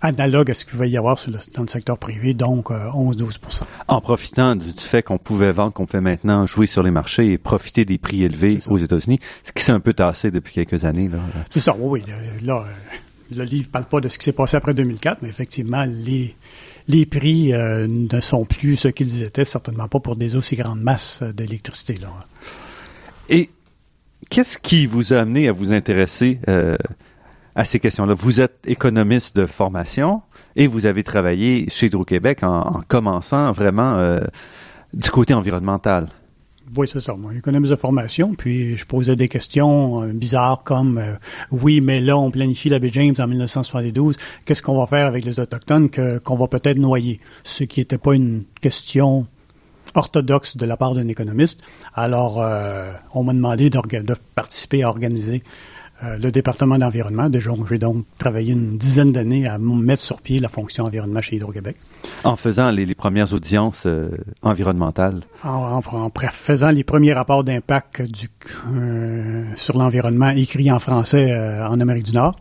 analogue 0.00 0.50
à 0.50 0.54
ce 0.54 0.64
qu'il 0.64 0.78
va 0.78 0.86
y 0.86 0.96
avoir 0.96 1.18
le, 1.26 1.38
dans 1.54 1.62
le 1.62 1.68
secteur 1.68 1.98
privé, 1.98 2.34
donc 2.34 2.70
euh, 2.70 2.90
11-12% 2.90 3.62
En 3.88 4.00
profitant 4.00 4.56
du, 4.56 4.72
du 4.72 4.84
fait 4.84 5.02
qu'on 5.02 5.18
pouvait 5.18 5.52
vendre, 5.52 5.72
qu'on 5.72 5.86
fait 5.86 6.00
maintenant 6.00 6.46
jouer 6.46 6.66
sur 6.66 6.82
les 6.82 6.90
marchés 6.90 7.32
et 7.32 7.38
profiter 7.38 7.84
des 7.84 7.98
prix 7.98 8.22
élevés 8.24 8.60
aux 8.68 8.78
États-Unis, 8.78 9.20
ce 9.44 9.52
qui 9.52 9.62
s'est 9.62 9.72
un 9.72 9.80
peu 9.80 9.94
tassé 9.94 10.30
depuis 10.30 10.54
quelques 10.54 10.84
années. 10.84 11.10
C'est 11.50 11.60
ça, 11.60 11.74
oui. 11.78 12.02
Là, 12.42 12.64
le 13.34 13.44
livre 13.44 13.68
parle 13.70 13.86
pas 13.86 14.00
de 14.00 14.08
ce 14.08 14.18
qui 14.18 14.24
s'est 14.24 14.32
passé 14.32 14.56
après 14.56 14.74
2004, 14.74 15.18
mais 15.22 15.28
effectivement, 15.28 15.84
les 15.86 16.36
les 16.88 17.06
prix 17.06 17.52
euh, 17.52 17.86
ne 17.88 18.20
sont 18.20 18.44
plus 18.44 18.76
ce 18.76 18.88
qu'ils 18.88 19.22
étaient, 19.22 19.44
certainement 19.44 19.88
pas 19.88 20.00
pour 20.00 20.16
des 20.16 20.36
aussi 20.36 20.56
grandes 20.56 20.80
masses 20.80 21.22
d'électricité. 21.22 21.94
Et 23.28 23.50
qu'est-ce 24.30 24.58
qui 24.58 24.86
vous 24.86 25.12
a 25.12 25.18
amené 25.18 25.48
à 25.48 25.52
vous 25.52 25.72
intéresser 25.72 26.40
euh, 26.48 26.76
à 27.54 27.64
ces 27.64 27.80
questions-là? 27.80 28.14
Vous 28.14 28.40
êtes 28.40 28.58
économiste 28.66 29.36
de 29.36 29.46
formation 29.46 30.22
et 30.54 30.66
vous 30.66 30.86
avez 30.86 31.02
travaillé 31.02 31.68
chez 31.70 31.86
Hydro-Québec 31.86 32.42
en, 32.42 32.60
en, 32.60 32.82
commençant 32.86 33.50
vraiment 33.52 33.94
euh, 33.96 34.20
du 34.94 35.10
côté 35.10 35.34
environnemental. 35.34 36.08
Oui, 36.74 36.88
c'est 36.92 37.00
ça. 37.00 37.14
Moi, 37.14 37.32
économiste 37.34 37.70
de 37.70 37.76
formation, 37.76 38.34
puis 38.34 38.76
je 38.76 38.84
posais 38.84 39.14
des 39.14 39.28
questions 39.28 40.02
euh, 40.02 40.06
bizarres 40.12 40.62
comme 40.64 40.98
euh, 40.98 41.14
oui, 41.52 41.80
mais 41.80 42.00
là, 42.00 42.18
on 42.18 42.30
planifie 42.30 42.68
la 42.68 42.78
baie 42.78 42.90
James 42.92 43.14
en 43.18 43.26
1972. 43.28 44.16
Qu'est-ce 44.44 44.62
qu'on 44.62 44.76
va 44.76 44.86
faire 44.86 45.06
avec 45.06 45.24
les 45.24 45.38
autochtones 45.38 45.90
que 45.90 46.18
qu'on 46.18 46.34
va 46.34 46.48
peut-être 46.48 46.78
noyer? 46.78 47.20
Ce 47.44 47.64
qui 47.64 47.80
n'était 47.80 47.98
pas 47.98 48.14
une 48.14 48.42
question 48.60 49.26
orthodoxe 49.94 50.56
de 50.56 50.66
la 50.66 50.76
part 50.76 50.94
d'un 50.94 51.08
économiste. 51.08 51.62
Alors, 51.94 52.42
euh, 52.42 52.92
on 53.14 53.22
m'a 53.22 53.32
demandé 53.32 53.70
de 53.70 54.14
participer 54.34 54.82
à 54.82 54.88
organiser 54.88 55.42
euh, 56.04 56.18
le 56.18 56.30
département 56.30 56.76
d'environnement. 56.76 57.30
Déjà, 57.30 57.52
j'ai 57.70 57.78
donc 57.78 58.04
travaillé 58.18 58.52
une 58.52 58.76
dizaine 58.76 59.12
d'années 59.12 59.46
à 59.46 59.56
mettre 59.56 60.02
sur 60.02 60.20
pied 60.20 60.40
la 60.40 60.48
fonction 60.48 60.84
environnement 60.84 61.22
chez 61.22 61.36
Hydro-Québec. 61.36 61.76
En 62.22 62.36
faisant 62.36 62.70
les, 62.70 62.94
premières 62.94 63.32
audiences 63.32 63.84
euh, 63.86 64.10
environnementales. 64.42 65.22
En, 65.42 65.80
en, 65.82 66.10
faisant 66.30 66.68
les 66.68 66.84
premiers 66.84 67.14
rapports 67.14 67.44
d'impact 67.44 68.02
du, 68.02 68.28
euh, 68.74 69.44
sur 69.54 69.78
l'environnement 69.78 70.28
écrits 70.28 70.70
en 70.70 70.78
français 70.78 71.34
en 71.66 71.80
Amérique 71.80 72.04
du 72.04 72.12
Nord. 72.12 72.36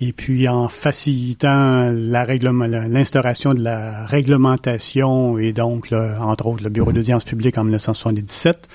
Et 0.00 0.12
puis 0.12 0.48
en 0.48 0.68
facilitant 0.68 1.90
l'instauration 1.90 3.52
de 3.52 3.62
la 3.62 4.06
réglementation 4.06 5.38
et 5.38 5.52
donc, 5.52 5.92
entre 5.92 6.46
autres, 6.46 6.64
le 6.64 6.70
Bureau 6.70 6.92
d'audience 6.92 7.24
publique 7.24 7.58
en 7.58 7.64
1977 7.64 8.68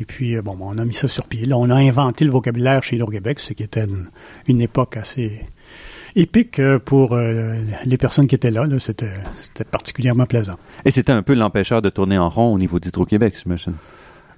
et 0.00 0.04
puis, 0.04 0.36
euh, 0.36 0.42
bon, 0.42 0.56
on 0.60 0.78
a 0.78 0.84
mis 0.84 0.94
ça 0.94 1.08
sur 1.08 1.26
pied. 1.26 1.46
Là, 1.46 1.56
on 1.56 1.70
a 1.70 1.74
inventé 1.74 2.24
le 2.24 2.30
vocabulaire 2.30 2.82
chez 2.82 2.96
Hydro-Québec, 2.96 3.40
ce 3.40 3.52
qui 3.52 3.62
était 3.62 3.84
une, 4.46 4.60
époque 4.60 4.96
assez 4.96 5.42
épique 6.14 6.58
euh, 6.58 6.78
pour 6.78 7.14
euh, 7.14 7.60
les 7.84 7.96
personnes 7.96 8.28
qui 8.28 8.34
étaient 8.34 8.50
là. 8.50 8.64
C'était 8.78 9.10
particulièrement 9.70 10.26
plaisant. 10.26 10.56
Et 10.84 10.90
c'était 10.90 11.12
un 11.12 11.22
peu 11.22 11.34
l'empêcheur 11.34 11.82
de 11.82 11.88
tourner 11.88 12.18
en 12.18 12.28
rond 12.28 12.54
au 12.54 12.58
niveau 12.58 12.78
d'Hydro-Québec, 12.78 13.38
j'imagine. 13.42 13.74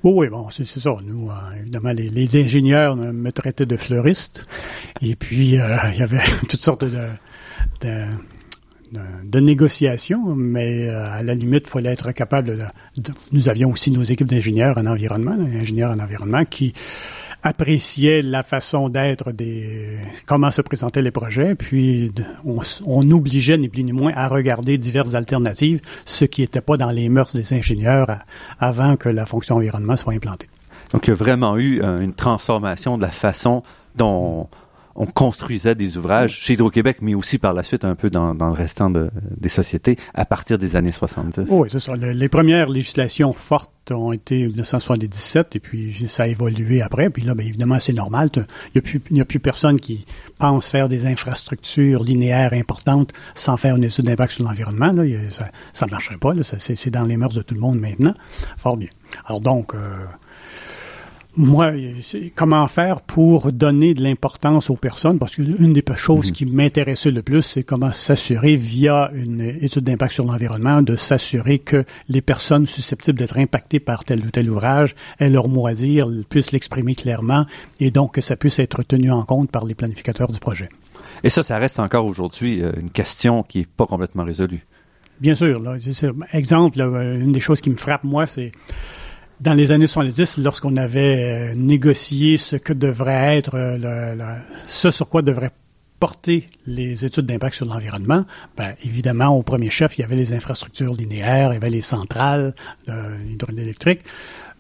Oui, 0.03 0.13
oui, 0.17 0.29
bon, 0.29 0.49
c'est 0.49 0.65
ça. 0.65 0.97
Nous, 1.05 1.29
évidemment, 1.61 1.93
les, 1.93 2.41
ingénieurs 2.41 2.97
me 2.97 3.31
traitaient 3.33 3.67
de 3.67 3.77
fleuriste. 3.77 4.47
Et 5.03 5.15
puis, 5.15 5.49
il 5.93 5.99
y 5.99 6.03
avait 6.03 6.23
toutes 6.49 6.63
sortes 6.63 6.85
de, 6.85 7.09
de 7.83 8.07
négociation, 9.41 10.35
mais 10.35 10.89
euh, 10.89 11.11
à 11.11 11.23
la 11.23 11.35
limite, 11.35 11.65
il 11.67 11.71
fallait 11.71 11.93
être 11.93 12.13
capable 12.13 12.59
de, 12.59 13.13
Nous 13.33 13.49
avions 13.49 13.71
aussi 13.71 13.91
nos 13.91 14.03
équipes 14.03 14.29
d'ingénieurs 14.29 14.79
en 14.79 14.87
environnement, 14.87 15.33
ingénieurs 15.33 15.93
en 15.93 16.03
environnement, 16.03 16.45
qui 16.45 16.73
appréciaient 17.43 18.21
la 18.23 18.43
façon 18.43 18.89
d'être 18.89 19.33
des... 19.33 19.99
comment 20.27 20.51
se 20.51 20.61
présentaient 20.61 21.03
les 21.03 21.11
projets, 21.11 21.55
puis 21.55 22.13
on, 22.45 22.61
on, 22.85 23.11
obligeait, 23.11 23.57
ni 23.57 23.69
plus 23.69 23.83
ni 23.83 23.93
moins, 23.93 24.13
à 24.15 24.29
regarder 24.29 24.77
diverses 24.77 25.15
alternatives, 25.15 25.81
ce 26.05 26.27
qui 26.27 26.43
n'était 26.43 26.61
pas 26.61 26.77
dans 26.77 26.91
les 26.91 27.09
mœurs 27.09 27.35
des 27.35 27.55
ingénieurs 27.55 28.19
avant 28.59 28.97
que 28.97 29.09
la 29.09 29.25
fonction 29.25 29.57
environnement 29.57 29.97
soit 29.97 30.13
implantée. 30.13 30.49
Donc, 30.93 31.07
il 31.07 31.11
y 31.11 31.13
a 31.13 31.17
vraiment 31.17 31.57
eu 31.57 31.81
euh, 31.83 32.01
une 32.01 32.15
transformation 32.15 32.97
de 32.99 33.03
la 33.03 33.11
façon 33.11 33.63
dont 33.95 34.07
on 34.43 34.49
construisait 35.15 35.75
des 35.75 35.97
ouvrages 35.97 36.37
chez 36.37 36.55
Hydro-Québec, 36.55 36.99
mais 37.01 37.15
aussi 37.15 37.39
par 37.39 37.55
la 37.55 37.63
suite 37.63 37.85
un 37.85 37.95
peu 37.95 38.11
dans, 38.11 38.33
le 38.33 38.53
restant 38.53 38.91
des 38.91 39.49
sociétés 39.49 39.97
à 40.15 40.25
partir 40.25 40.59
des 40.59 40.77
années 40.77 40.93
70. 40.93 41.45
Oui, 41.49 41.69
c'est 41.71 41.79
ça. 41.79 41.95
les 41.95 42.29
premières 42.29 42.69
législations 42.69 43.33
fortes 43.33 43.71
ont 43.93 44.13
été 44.13 44.45
en 44.45 44.49
1977 44.49 45.57
et 45.57 45.61
puis 45.61 46.07
ça 46.09 46.25
a 46.25 46.27
évolué 46.27 46.83
après. 46.83 47.11
Puis 47.11 47.23
là, 47.23 47.35
bien 47.35 47.47
évidemment, 47.47 47.79
c'est 47.81 47.93
normal. 47.93 48.31
Il 48.37 48.45
n'y 48.75 48.79
a, 48.79 48.83
plus, 48.83 49.03
a 49.21 49.25
plus 49.25 49.41
personne 49.41 49.81
qui 49.81 50.05
pense 50.39 50.69
faire 50.69 50.89
des 50.89 51.07
infrastructures 51.07 52.03
linéaires 52.03 52.53
importantes 52.53 53.13
sans 53.35 53.57
faire 53.57 53.77
une 53.77 53.85
étude 53.85 54.05
d'impact 54.05 54.35
sur 54.35 54.45
l'environnement. 54.45 54.95
Ça 55.73 55.87
ne 55.87 55.91
marcherait 55.91 56.19
pas. 56.19 56.33
C'est 56.43 56.91
dans 56.91 57.05
les 57.05 57.17
mœurs 57.17 57.35
de 57.35 57.43
tout 57.43 57.55
le 57.55 57.61
monde 57.61 57.79
maintenant. 57.79 58.15
Fort 58.57 58.77
bien. 58.77 58.89
Alors 59.27 59.41
donc... 59.41 59.75
Euh, 59.75 60.05
moi, 61.37 61.73
comment 62.35 62.67
faire 62.67 63.01
pour 63.03 63.53
donner 63.53 63.95
de 63.95 64.03
l'importance 64.03 64.71
aux 64.71 64.77
personnes? 64.77 65.19
Parce 65.19 65.37
qu'une 65.37 65.73
des 65.73 65.85
choses 65.95 66.29
mhm. 66.29 66.33
qui 66.33 66.47
m'intéressait 66.47 67.11
le 67.11 67.23
plus, 67.23 67.43
c'est 67.43 67.63
comment 67.63 67.93
s'assurer, 67.93 68.57
via 68.57 69.11
une 69.15 69.41
étude 69.41 69.85
d'impact 69.85 70.15
sur 70.15 70.25
l'environnement, 70.25 70.83
de 70.83 70.97
s'assurer 70.97 71.59
que 71.59 71.85
les 72.09 72.21
personnes 72.21 72.67
susceptibles 72.67 73.19
d'être 73.19 73.39
impactées 73.39 73.81
par 73.81 74.05
tel 74.05 74.25
ou 74.25 74.31
tel 74.31 74.51
ouvrage 74.51 74.95
aient 75.19 75.31
leur 75.31 75.49
mot 75.49 75.67
à 75.67 75.75
dire, 75.75 76.09
puissent 76.29 76.53
l'exprimer 76.53 76.95
clairement, 76.95 77.47
et 77.79 77.91
donc 77.91 78.15
que 78.15 78.21
ça 78.21 78.37
puisse 78.37 78.59
être 78.59 78.83
tenu 78.83 79.11
en 79.11 79.23
compte 79.23 79.51
par 79.51 79.65
les 79.65 79.75
planificateurs 79.75 80.33
du 80.33 80.41
projet. 80.41 80.69
Et 81.23 81.31
ça, 81.31 81.43
ça 81.43 81.59
reste 81.59 81.79
encore 81.79 82.07
aujourd'hui 82.07 82.63
euh, 82.63 82.73
une 82.81 82.91
question 82.91 83.43
qui 83.43 83.59
n'est 83.59 83.67
pas 83.67 83.87
complètement 83.87 84.25
résolue. 84.25 84.65
Bien 85.21 85.35
sûr. 85.35 85.61
Là, 85.61 85.77
exemple, 86.33 86.81
une 86.81 87.33
des 87.33 87.41
choses 87.41 87.61
qui 87.61 87.69
me 87.69 87.77
frappe, 87.77 88.05
moi, 88.05 88.27
c'est 88.27 88.53
dans 89.41 89.55
les 89.55 89.73
années 89.73 89.87
70, 89.87 90.39
lorsqu'on 90.39 90.77
avait 90.77 91.51
euh, 91.51 91.55
négocié 91.57 92.37
ce 92.37 92.57
que 92.57 92.73
devrait 92.73 93.39
être, 93.39 93.53
euh, 93.55 94.37
ce 94.67 94.91
sur 94.91 95.09
quoi 95.09 95.23
devrait 95.23 95.51
porter 95.99 96.47
les 96.67 97.05
études 97.05 97.27
d'impact 97.27 97.57
sur 97.57 97.67
l'environnement, 97.67 98.25
ben, 98.57 98.75
évidemment, 98.85 99.29
au 99.29 99.43
premier 99.43 99.71
chef, 99.71 99.99
il 99.99 100.03
y 100.03 100.05
avait 100.05 100.17
les 100.17 100.33
infrastructures 100.33 100.95
linéaires, 100.95 101.53
il 101.53 101.55
y 101.55 101.57
avait 101.57 101.71
les 101.71 101.83
centrales 101.83 102.55
hydroélectriques, 102.89 104.01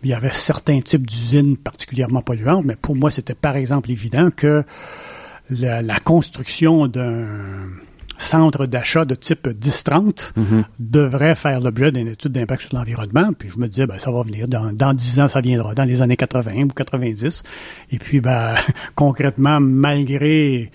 il 0.03 0.11
y 0.11 0.15
avait 0.15 0.33
certains 0.33 0.81
types 0.83 1.07
d'usines 1.07 1.57
particulièrement 1.57 2.21
polluantes, 2.21 2.67
mais 2.67 2.77
pour 2.77 2.95
moi, 2.95 3.11
c'était 3.11 3.35
par 3.35 3.57
exemple 3.57 3.91
évident 3.91 4.29
que 4.31 4.65
la 5.49 5.99
construction 5.99 6.89
d'un 6.89 7.71
centre 8.21 8.67
d'achat 8.67 9.05
de 9.05 9.15
type 9.15 9.49
10-30 9.49 10.33
mhm. 10.37 10.65
devrait 10.79 11.35
faire 11.35 11.61
l'objet 11.61 11.93
d'une 11.93 12.09
étude 12.09 12.33
d'impact 12.33 12.63
sur 12.63 12.77
l'environnement. 12.77 13.33
Puis 13.39 13.49
je 13.49 13.59
me 13.59 13.69
disais, 13.69 13.87
ben, 13.87 13.99
ça 13.99 14.11
va 14.11 14.23
venir. 14.23 14.49
Dans, 14.49 14.73
dans 14.73 14.93
10 14.93 15.21
ans, 15.21 15.29
ça 15.29 15.41
viendra. 15.41 15.75
Dans 15.75 15.85
les 15.85 16.03
années 16.03 16.17
80 16.17 16.63
ou 16.65 16.69
90. 16.69 17.43
Et 17.93 17.99
puis, 17.99 18.21
ben, 18.21 18.55
concrètement, 18.95 19.61
malgré 19.61 20.71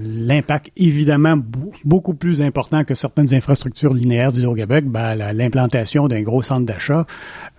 l'impact 0.00 0.70
évidemment 0.76 1.36
beaucoup 1.84 2.14
plus 2.14 2.42
important 2.42 2.84
que 2.84 2.94
certaines 2.94 3.32
infrastructures 3.34 3.94
linéaires 3.94 4.32
d'Hydro-Québec, 4.32 4.84
ben, 4.86 5.14
l'implantation 5.14 6.08
d'un 6.08 6.22
gros 6.22 6.42
centre 6.42 6.66
d'achat 6.66 7.06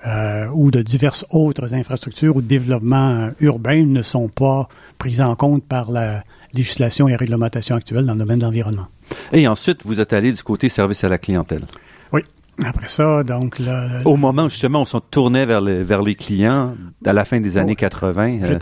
euh, 0.05 0.47
ou 0.53 0.71
de 0.71 0.81
diverses 0.81 1.25
autres 1.29 1.73
infrastructures 1.73 2.35
ou 2.35 2.41
développements 2.41 3.29
urbains 3.39 3.85
ne 3.85 4.01
sont 4.01 4.27
pas 4.27 4.67
prises 4.97 5.21
en 5.21 5.35
compte 5.35 5.63
par 5.63 5.91
la 5.91 6.23
législation 6.53 7.07
et 7.07 7.15
réglementation 7.15 7.75
actuelle 7.75 8.05
dans 8.05 8.13
le 8.13 8.19
domaine 8.19 8.39
de 8.39 8.45
l'environnement. 8.45 8.87
Et 9.31 9.47
ensuite, 9.47 9.81
vous 9.85 9.99
êtes 9.99 10.13
allé 10.13 10.31
du 10.31 10.43
côté 10.43 10.69
service 10.69 11.03
à 11.03 11.09
la 11.09 11.17
clientèle. 11.17 11.65
Oui. 12.11 12.21
Après 12.63 12.87
ça, 12.87 13.23
donc 13.23 13.59
là, 13.59 14.01
Au 14.05 14.17
moment 14.17 14.49
justement 14.49 14.79
où 14.79 14.81
on 14.81 14.85
se 14.85 14.97
tournait 14.97 15.45
vers 15.45 15.61
les, 15.61 15.83
vers 15.83 16.01
les 16.01 16.15
clients, 16.15 16.75
à 17.05 17.13
la 17.13 17.23
fin 17.23 17.39
des 17.39 17.57
années 17.57 17.75
80. 17.75 18.39
Euh, 18.41 18.59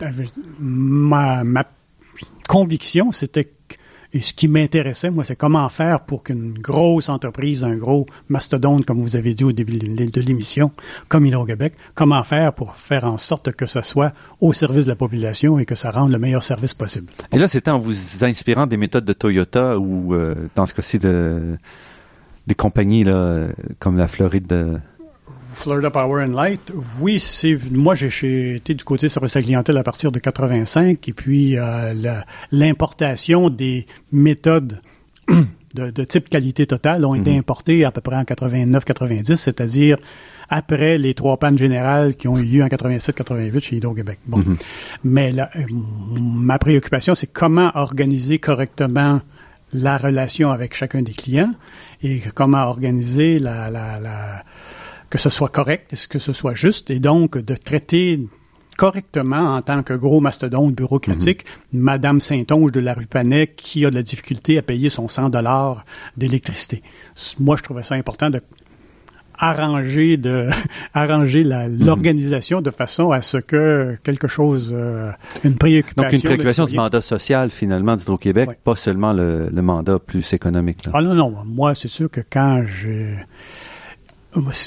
ma, 0.60 1.44
ma 1.44 1.64
conviction, 2.46 3.10
c'était 3.10 3.50
et 4.12 4.20
ce 4.20 4.32
qui 4.32 4.48
m'intéressait, 4.48 5.10
moi, 5.10 5.24
c'est 5.24 5.36
comment 5.36 5.68
faire 5.68 6.00
pour 6.00 6.22
qu'une 6.22 6.54
grosse 6.58 7.08
entreprise, 7.08 7.64
un 7.64 7.76
gros 7.76 8.06
mastodonte, 8.28 8.84
comme 8.84 9.00
vous 9.00 9.16
avez 9.16 9.34
dit 9.34 9.44
au 9.44 9.52
début 9.52 9.78
de 9.78 10.20
l'émission, 10.20 10.70
comme 11.08 11.26
Hydro-Québec, 11.26 11.74
comment 11.94 12.22
faire 12.24 12.52
pour 12.52 12.74
faire 12.74 13.04
en 13.04 13.18
sorte 13.18 13.52
que 13.52 13.66
ça 13.66 13.82
soit 13.82 14.12
au 14.40 14.52
service 14.52 14.84
de 14.84 14.90
la 14.90 14.96
population 14.96 15.58
et 15.58 15.64
que 15.64 15.74
ça 15.74 15.90
rende 15.90 16.10
le 16.10 16.18
meilleur 16.18 16.42
service 16.42 16.74
possible. 16.74 17.12
Et 17.32 17.38
là, 17.38 17.48
c'était 17.48 17.70
en 17.70 17.78
vous 17.78 18.24
inspirant 18.24 18.66
des 18.66 18.76
méthodes 18.76 19.04
de 19.04 19.12
Toyota 19.12 19.78
ou, 19.78 20.14
euh, 20.14 20.34
dans 20.54 20.66
ce 20.66 20.74
cas-ci, 20.74 20.98
de, 20.98 21.56
des 22.46 22.54
compagnies 22.54 23.04
là, 23.04 23.46
comme 23.78 23.96
la 23.96 24.08
Floride 24.08 24.46
de 24.46 24.78
Florida 25.56 25.90
Power 25.90 26.22
and 26.22 26.32
Light, 26.32 26.70
oui, 27.00 27.18
c'est 27.18 27.58
moi 27.72 27.94
j'ai 27.94 28.56
été 28.56 28.74
du 28.74 28.84
côté 28.84 29.08
service 29.08 29.36
à 29.36 29.42
clientèle 29.42 29.78
à 29.78 29.82
partir 29.82 30.12
de 30.12 30.18
85 30.18 31.08
et 31.08 31.12
puis 31.12 31.56
euh, 31.56 32.20
l'importation 32.52 33.48
des 33.48 33.86
méthodes 34.12 34.80
de, 35.74 36.04
type 36.04 36.28
qualité 36.28 36.66
totale 36.66 37.06
ont 37.06 37.14
été 37.14 37.32
mhm. 37.32 37.38
importées 37.38 37.84
à 37.84 37.90
peu 37.90 38.02
près 38.02 38.16
en 38.16 38.22
89-90, 38.22 39.36
c'est-à-dire 39.36 39.96
après 40.50 40.98
les 40.98 41.14
trois 41.14 41.38
pannes 41.38 41.58
générales 41.58 42.14
qui 42.14 42.28
ont 42.28 42.36
eu 42.36 42.44
lieu 42.44 42.62
en 42.62 42.68
87-88 42.68 43.60
chez 43.60 43.76
Hydro-Québec. 43.76 44.18
Bon. 44.26 44.38
Mhm. 44.38 44.56
Mais 45.04 45.32
euh, 45.38 45.44
ma 46.20 46.58
préoccupation, 46.58 47.14
c'est 47.14 47.32
comment 47.32 47.70
organiser 47.74 48.38
correctement 48.38 49.22
la 49.72 49.96
relation 49.96 50.52
avec 50.52 50.74
chacun 50.74 51.00
des 51.00 51.12
clients 51.12 51.54
et 52.02 52.20
comment 52.34 52.62
organiser 52.64 53.38
la, 53.38 53.70
la, 53.70 53.98
la 53.98 54.44
que 55.10 55.18
ce 55.18 55.30
soit 55.30 55.48
correct, 55.48 56.06
que 56.08 56.18
ce 56.18 56.32
soit 56.32 56.54
juste, 56.54 56.90
et 56.90 56.98
donc 56.98 57.38
de 57.38 57.54
traiter 57.54 58.20
correctement 58.76 59.56
en 59.56 59.62
tant 59.62 59.82
que 59.82 59.94
gros 59.94 60.20
mastodonte 60.20 60.74
bureaucratique, 60.74 61.44
mhm. 61.72 61.80
Madame 61.80 62.20
Saint-Onge 62.20 62.72
de 62.72 62.80
la 62.80 62.94
rue 62.94 63.06
Panet 63.06 63.48
qui 63.56 63.84
a 63.86 63.90
de 63.90 63.94
la 63.94 64.02
difficulté 64.02 64.58
à 64.58 64.62
payer 64.62 64.90
son 64.90 65.08
100 65.08 65.30
dollars 65.30 65.84
d'électricité. 66.16 66.82
Moi, 67.40 67.56
je 67.56 67.62
trouvais 67.62 67.82
ça 67.82 67.94
important 67.94 68.30
de 68.30 68.42
arranger 69.38 70.16
de 70.16 70.48
arranger 70.94 71.44
mhm. 71.44 71.84
l'organisation 71.84 72.62
de 72.62 72.70
façon 72.70 73.10
à 73.10 73.20
ce 73.20 73.36
que 73.36 73.96
quelque 74.02 74.28
chose 74.28 74.72
euh, 74.74 75.10
une 75.44 75.56
préoccupation 75.56 76.02
donc 76.02 76.12
une 76.12 76.22
préoccupation 76.22 76.64
du 76.64 76.74
mandat 76.74 77.02
social 77.02 77.50
finalement 77.50 77.96
d'Hydro-Québec 77.96 78.48
pas 78.64 78.76
seulement 78.76 79.12
le, 79.12 79.50
mandat 79.52 79.98
plus 79.98 80.32
économique 80.32 80.88
ah 80.92 81.02
non 81.02 81.14
non 81.14 81.34
moi 81.44 81.74
c'est 81.74 81.88
sûr 81.88 82.10
que 82.10 82.22
quand 82.30 82.64
j'ai 82.66 83.18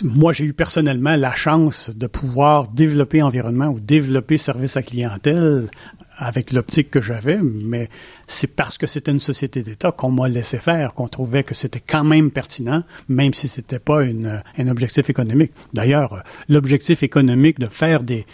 moi, 0.03 0.33
j'ai 0.33 0.45
eu 0.45 0.53
personnellement 0.53 1.15
la 1.15 1.35
chance 1.35 1.89
de 1.89 2.07
pouvoir 2.07 2.67
développer 2.67 3.21
environnement 3.21 3.67
ou 3.67 3.79
développer 3.79 4.37
service 4.37 4.77
à 4.77 4.83
clientèle 4.83 5.67
avec 6.17 6.51
l'optique 6.51 6.91
que 6.91 6.99
j'avais, 6.99 7.39
mais 7.41 7.89
c'est 8.27 8.53
parce 8.53 8.77
que 8.77 8.87
c'était 8.87 9.11
une 9.11 9.21
société 9.21 9.63
d'État 9.63 9.93
qu'on 9.93 10.11
m'a 10.11 10.27
laissé 10.27 10.57
faire, 10.57 10.93
qu'on 10.93 11.07
trouvait 11.07 11.43
que 11.43 11.55
c'était 11.55 11.79
quand 11.79 12.03
même 12.03 12.29
pertinent, 12.29 12.83
même 13.07 13.33
si 13.33 13.47
c'était 13.47 13.79
pas 13.79 14.01
un 14.03 14.67
objectif 14.67 15.09
économique. 15.09 15.53
D'ailleurs, 15.73 16.23
l'objectif 16.49 17.03
économique 17.03 17.57
de 17.57 17.67
faire 17.67 18.03
des, 18.03 18.25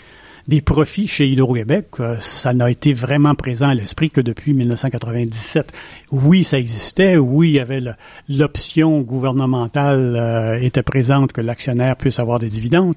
des 0.48 0.62
profits 0.62 1.08
chez 1.08 1.28
Hydro-Québec, 1.28 1.88
euh, 2.00 2.18
ça 2.20 2.54
n'a 2.54 2.70
été 2.70 2.94
vraiment 2.94 3.34
présent 3.34 3.68
à 3.68 3.74
l'esprit 3.74 4.12
que 4.12 4.22
depuis 4.22 4.54
1997. 4.54 5.72
Oui, 6.12 6.44
ça 6.44 6.60
existait. 6.60 7.18
Oui, 7.18 7.50
il 7.50 7.54
y 7.54 7.60
avait 7.60 7.82
l'option 8.30 9.02
gouvernementale 9.02 10.16
euh, 10.16 10.62
était 10.62 10.84
présente 10.84 11.34
que 11.34 11.42
l'actionnaire 11.42 11.96
puisse 11.96 12.20
avoir 12.20 12.38
des 12.40 12.50
dividendes, 12.50 12.96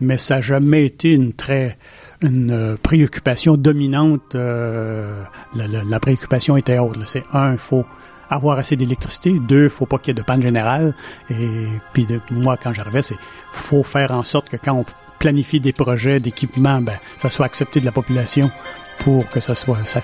mais 0.00 0.18
ça 0.18 0.36
n'a 0.36 0.40
jamais 0.40 0.84
été 0.84 1.12
une 1.12 1.32
très 1.32 1.76
une 2.22 2.50
euh, 2.50 2.76
préoccupation 2.82 3.56
dominante. 3.56 4.34
Euh, 4.34 5.22
la, 5.54 5.66
la, 5.68 5.84
la, 5.84 6.00
préoccupation 6.00 6.56
était 6.56 6.78
autre. 6.78 7.00
C'est 7.06 7.22
un, 7.32 7.56
faut 7.56 7.84
avoir 8.28 8.58
assez 8.58 8.76
d'électricité. 8.76 9.32
Deux, 9.48 9.68
faut 9.68 9.86
pas 9.86 9.98
qu'il 9.98 10.08
y 10.08 10.18
ait 10.18 10.20
de 10.20 10.26
panne 10.26 10.42
générale. 10.42 10.94
Et 11.30 11.66
puis 11.92 12.06
moi, 12.30 12.56
quand 12.62 12.72
j'arrivais, 12.72 13.02
c'est 13.02 13.16
faut 13.52 13.82
faire 13.82 14.10
en 14.12 14.22
sorte 14.22 14.48
que 14.48 14.56
quand 14.56 14.74
on 14.74 14.84
planifie 15.18 15.60
des 15.60 15.72
projets 15.72 16.20
d'équipement, 16.20 16.80
ben, 16.80 16.98
ça 17.18 17.30
soit 17.30 17.46
accepté 17.46 17.80
de 17.80 17.84
la 17.84 17.92
population 17.92 18.50
pour 19.00 19.28
que 19.28 19.40
ça 19.40 19.54
soit 19.54 19.84
ça, 19.84 20.00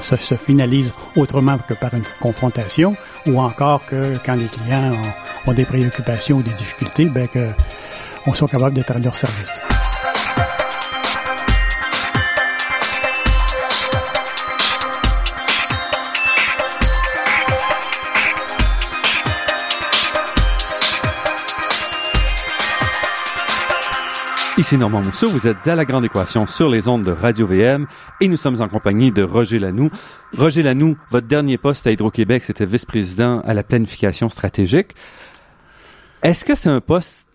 ça, 0.00 0.18
se 0.18 0.34
finalise 0.36 0.92
autrement 1.16 1.58
que 1.58 1.74
par 1.74 1.92
une 1.94 2.04
confrontation, 2.20 2.96
ou 3.26 3.40
encore 3.40 3.84
que 3.86 4.14
quand 4.24 4.34
les 4.34 4.46
clients 4.46 4.90
ont, 5.46 5.50
ont 5.50 5.54
des 5.54 5.64
préoccupations 5.64 6.36
ou 6.36 6.42
des 6.42 6.52
difficultés, 6.52 7.06
ben 7.06 7.26
que 7.26 7.48
on 8.26 8.34
soit 8.34 8.48
capable 8.48 8.74
d'être 8.74 8.90
à 8.90 8.98
leur 8.98 9.14
service. 9.14 9.60
Ici 24.58 24.76
Normand 24.76 25.02
Mousseau, 25.02 25.30
vous 25.30 25.46
êtes 25.46 25.68
à 25.68 25.76
La 25.76 25.84
Grande 25.84 26.04
Équation 26.04 26.44
sur 26.44 26.68
les 26.68 26.88
ondes 26.88 27.04
de 27.04 27.12
Radio-VM 27.12 27.86
et 28.20 28.26
nous 28.26 28.36
sommes 28.36 28.60
en 28.60 28.66
compagnie 28.66 29.12
de 29.12 29.22
Roger 29.22 29.60
Lanoux. 29.60 29.88
Roger 30.36 30.64
Lanoux, 30.64 30.96
votre 31.10 31.28
dernier 31.28 31.56
poste 31.58 31.86
à 31.86 31.92
Hydro-Québec, 31.92 32.42
c'était 32.42 32.66
vice-président 32.66 33.40
à 33.42 33.54
la 33.54 33.62
planification 33.62 34.28
stratégique. 34.28 34.96
Est-ce 36.24 36.44
que 36.44 36.56
c'est 36.56 36.70
un 36.70 36.80
poste 36.80 37.28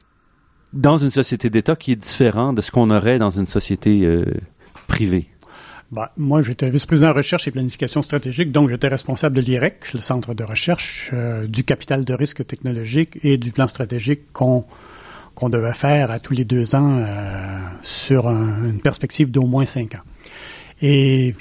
dans 0.74 0.98
une 0.98 1.12
société 1.12 1.50
d'État 1.50 1.78
qui 1.78 1.94
est 1.94 1.96
différent 1.96 2.52
de 2.52 2.60
ce 2.60 2.72
qu'on 2.72 2.92
aurait 2.92 3.20
dans 3.20 3.32
une 3.32 3.48
société 3.48 4.02
euh, 4.04 4.26
privée? 4.90 5.30
Ben, 5.94 6.10
moi, 6.18 6.42
j'étais 6.42 6.70
vice-président 6.70 7.14
recherche 7.14 7.48
et 7.48 7.52
planification 7.52 8.02
stratégique, 8.02 8.52
donc 8.52 8.68
j'étais 8.68 8.90
responsable 8.90 9.38
de 9.38 9.42
l'IREC, 9.42 9.94
le 9.94 10.02
centre 10.02 10.34
de 10.34 10.44
recherche, 10.44 11.10
euh, 11.14 11.48
du 11.48 11.64
capital 11.64 12.04
de 12.04 12.14
risque 12.14 12.46
technologique 12.46 13.18
et 13.24 13.38
du 13.38 13.54
plan 13.54 13.68
stratégique 13.68 14.34
qu'on 14.34 14.66
qu'on 15.36 15.50
devait 15.50 15.74
faire 15.74 16.12
à 16.12 16.20
tous 16.20 16.34
les 16.34 16.46
deux 16.46 16.76
ans 16.76 17.00
euh, 17.00 17.60
sur 17.82 18.28
un, 18.28 18.66
une 18.66 18.82
perspective 18.82 19.32
d'au 19.32 19.46
moins 19.46 19.66
cinq 19.66 19.96
ans. 19.96 20.04
Et 20.82 21.36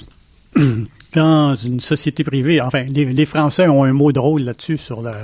dans 1.15 1.55
une 1.55 1.81
société 1.81 2.25
privée, 2.25 2.61
enfin, 2.61 2.83
les, 2.85 3.27
Français 3.27 3.69
ont 3.69 3.85
un 3.85 3.93
mot 3.93 4.13
drôle 4.13 4.43
là-dessus 4.43 4.79
sur 4.79 5.03
la, 5.03 5.15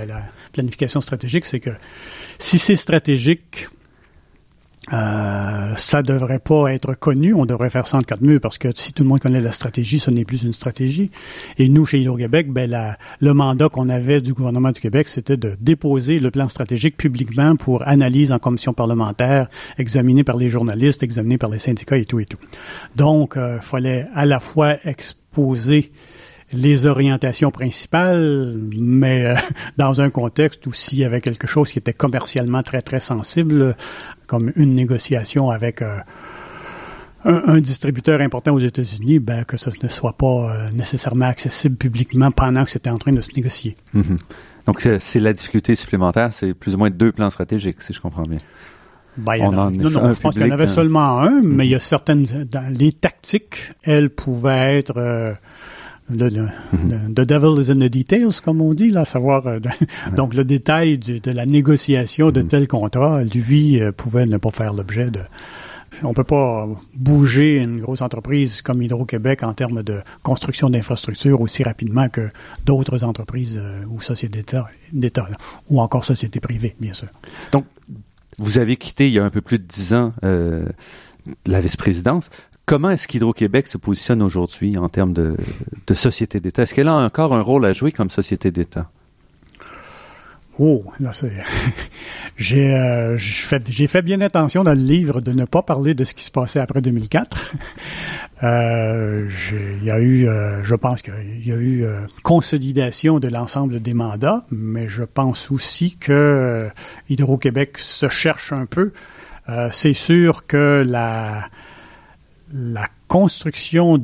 planification 0.52 1.00
stratégique, 1.00 1.44
c'est 1.44 1.60
que 1.60 1.70
si 2.38 2.58
c'est 2.58 2.76
stratégique, 2.76 3.68
euh, 4.92 5.74
ça 5.76 6.02
devrait 6.02 6.38
pas 6.38 6.72
être 6.72 6.94
connu. 6.94 7.34
On 7.34 7.46
devrait 7.46 7.70
faire 7.70 7.86
ça 7.86 7.98
en 7.98 8.00
quatre 8.00 8.22
murs 8.22 8.40
parce 8.40 8.58
que 8.58 8.68
si 8.74 8.92
tout 8.92 9.02
le 9.02 9.08
monde 9.08 9.20
connaît 9.20 9.40
la 9.40 9.52
stratégie, 9.52 9.98
ce 9.98 10.10
n'est 10.10 10.24
plus 10.24 10.42
une 10.42 10.52
stratégie. 10.52 11.10
Et 11.58 11.68
nous, 11.68 11.84
chez 11.84 12.00
Hydro-Québec, 12.00 12.50
ben, 12.50 12.70
la, 12.70 12.98
le 13.20 13.34
mandat 13.34 13.68
qu'on 13.68 13.88
avait 13.88 14.20
du 14.20 14.32
gouvernement 14.32 14.70
du 14.70 14.80
Québec, 14.80 15.08
c'était 15.08 15.36
de 15.36 15.56
déposer 15.60 16.20
le 16.20 16.30
plan 16.30 16.48
stratégique 16.48 16.96
publiquement 16.96 17.56
pour 17.56 17.86
analyse 17.86 18.32
en 18.32 18.38
commission 18.38 18.72
parlementaire, 18.72 19.48
examiné 19.76 20.24
par 20.24 20.36
les 20.36 20.48
journalistes, 20.48 21.02
examiné 21.02 21.38
par 21.38 21.50
les 21.50 21.58
syndicats 21.58 21.98
et 21.98 22.04
tout 22.04 22.20
et 22.20 22.26
tout. 22.26 22.38
Donc, 22.96 23.34
il 23.36 23.40
euh, 23.40 23.60
fallait 23.60 24.06
à 24.14 24.24
la 24.24 24.40
fois 24.40 24.76
exposer 24.84 25.92
les 26.52 26.86
orientations 26.86 27.50
principales, 27.50 28.58
mais 28.78 29.26
euh, 29.26 29.34
dans 29.76 30.00
un 30.00 30.10
contexte 30.10 30.66
où 30.66 30.72
s'il 30.72 30.98
y 30.98 31.04
avait 31.04 31.20
quelque 31.20 31.46
chose 31.46 31.72
qui 31.72 31.78
était 31.78 31.92
commercialement 31.92 32.62
très, 32.62 32.82
très 32.82 33.00
sensible, 33.00 33.76
comme 34.28 34.52
une 34.54 34.74
négociation 34.74 35.50
avec 35.50 35.82
euh, 35.82 35.98
un, 37.24 37.42
un, 37.54 37.60
distributeur 37.60 38.20
important 38.20 38.52
aux 38.54 38.60
États-Unis, 38.60 39.18
ben, 39.18 39.42
que 39.44 39.56
ce 39.56 39.70
ne 39.82 39.88
soit 39.88 40.16
pas 40.16 40.26
euh, 40.26 40.70
nécessairement 40.70 41.26
accessible 41.26 41.76
publiquement 41.76 42.30
pendant 42.30 42.64
que 42.64 42.70
c'était 42.70 42.90
en 42.90 42.98
train 42.98 43.12
de 43.12 43.20
se 43.20 43.32
négocier. 43.34 43.74
Mm 43.94 44.00
-hmm. 44.02 44.18
Donc, 44.66 44.86
c'est 45.00 45.20
la 45.28 45.32
difficulté 45.32 45.74
supplémentaire, 45.74 46.30
c'est 46.38 46.52
plus 46.52 46.74
ou 46.74 46.78
moins 46.78 46.90
deux 46.90 47.10
plans 47.16 47.30
stratégiques, 47.30 47.80
si 47.86 47.92
je 47.96 48.00
comprends 48.00 48.28
bien. 48.34 48.42
Ben, 49.16 49.34
il 49.36 49.42
y 49.42 49.46
en, 49.46 49.56
a, 49.64 49.70
non, 49.70 49.90
non, 49.90 50.12
je 50.14 50.20
pense 50.20 50.34
qu'il 50.34 50.46
y 50.46 50.50
en 50.50 50.58
avait 50.60 50.74
seulement 50.80 51.10
un, 51.26 51.30
mm 51.30 51.40
-hmm. 51.40 51.56
mais 51.56 51.64
il 51.66 51.72
y 51.76 51.78
a 51.82 51.84
certaines... 51.94 52.24
Dans 52.56 52.68
les 52.82 52.92
tactiques, 53.06 53.58
elles 53.92 54.10
pouvaient 54.22 54.78
être... 54.80 54.96
Euh, 54.98 55.32
le, 56.10 56.28
le, 56.28 56.42
mm 56.42 56.48
-hmm. 56.72 57.14
the 57.14 57.26
devil 57.26 57.60
is 57.60 57.70
in 57.70 57.76
the 57.76 57.90
details, 57.90 58.40
comme 58.42 58.60
on 58.60 58.74
dit, 58.74 58.90
là, 58.90 59.04
savoir 59.04 59.46
euh, 59.46 59.60
de, 59.60 59.68
ouais. 59.68 60.16
donc 60.16 60.34
le 60.34 60.44
détail 60.44 60.98
du, 60.98 61.20
de 61.20 61.30
la 61.30 61.46
négociation 61.46 62.30
de 62.30 62.40
mm 62.40 62.44
-hmm. 62.44 62.48
tel 62.48 62.68
contrat, 62.68 63.22
lui 63.24 63.80
euh, 63.80 63.92
pouvait 63.92 64.26
ne 64.26 64.38
pas 64.38 64.50
faire 64.50 64.72
l'objet 64.72 65.10
de. 65.10 65.20
On 66.02 66.12
peut 66.12 66.24
pas 66.38 66.68
bouger 66.94 67.56
une 67.56 67.80
grosse 67.80 68.02
entreprise 68.02 68.60
comme 68.62 68.82
Hydro-Québec 68.82 69.42
en 69.42 69.54
termes 69.54 69.82
de 69.82 69.96
construction 70.22 70.68
d'infrastructures 70.70 71.40
aussi 71.40 71.62
rapidement 71.62 72.08
que 72.10 72.28
d'autres 72.66 73.04
entreprises 73.04 73.58
euh, 73.58 73.84
ou 73.92 74.00
sociétés 74.00 74.44
d'État, 74.92 75.28
ou 75.70 75.80
encore 75.80 76.04
sociétés 76.04 76.40
privées, 76.40 76.74
bien 76.78 76.94
sûr. 76.94 77.08
Donc, 77.52 77.64
vous 78.38 78.58
avez 78.58 78.76
quitté 78.76 79.08
il 79.08 79.14
y 79.14 79.18
a 79.18 79.24
un 79.24 79.30
peu 79.30 79.40
plus 79.40 79.58
de 79.58 79.64
dix 79.64 79.92
ans 79.94 80.12
la 81.46 81.60
vice-présidence. 81.60 82.30
Comment 82.68 82.90
est-ce 82.90 83.08
qu'Hydro-Québec 83.08 83.66
se 83.66 83.78
positionne 83.78 84.20
aujourd'hui 84.20 84.76
en 84.76 84.90
termes 84.90 85.14
de, 85.14 85.34
société 85.94 86.38
d'État? 86.38 86.64
Est-ce 86.64 86.74
qu'elle 86.74 86.88
a 86.88 86.96
encore 86.96 87.34
un 87.34 87.40
rôle 87.40 87.64
à 87.64 87.72
jouer 87.72 87.92
comme 87.92 88.10
société 88.10 88.50
d'État? 88.50 88.90
Oh, 90.58 90.84
là, 91.00 91.14
c'est. 91.14 91.32
j'ai, 92.36 92.74
euh, 92.74 93.16
fait, 93.18 93.62
j'ai 93.70 93.86
fait 93.86 94.02
bien 94.02 94.20
attention 94.20 94.64
dans 94.64 94.74
le 94.74 94.82
livre 94.82 95.22
de 95.22 95.32
ne 95.32 95.46
pas 95.46 95.62
parler 95.62 95.94
de 95.94 96.04
ce 96.04 96.12
qui 96.12 96.22
se 96.22 96.30
passait 96.30 96.60
après 96.60 96.82
2004. 96.82 97.54
euh, 98.42 99.30
il 99.80 99.84
y 99.84 99.90
a 99.90 99.98
eu, 99.98 100.28
euh, 100.28 100.62
je 100.62 100.74
pense 100.74 101.00
qu'il 101.00 101.46
y 101.46 101.52
a 101.52 101.56
eu 101.56 101.86
consolidation 102.22 103.18
de 103.18 103.28
l'ensemble 103.28 103.80
des 103.80 103.94
mandats, 103.94 104.44
mais 104.50 104.90
je 104.90 105.04
pense 105.04 105.50
aussi 105.50 105.96
que 105.96 106.68
Hydro-Québec 107.08 107.78
se 107.78 108.10
cherche 108.10 108.52
un 108.52 108.66
peu. 108.66 108.92
C'est 109.70 109.94
sûr 109.94 110.46
que 110.46 110.84
la 110.86 111.48
la 112.52 112.88
construction 113.08 113.98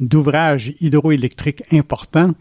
d'ouvrages 0.00 0.72
hydroélectriques 0.80 1.62
importants 1.72 2.34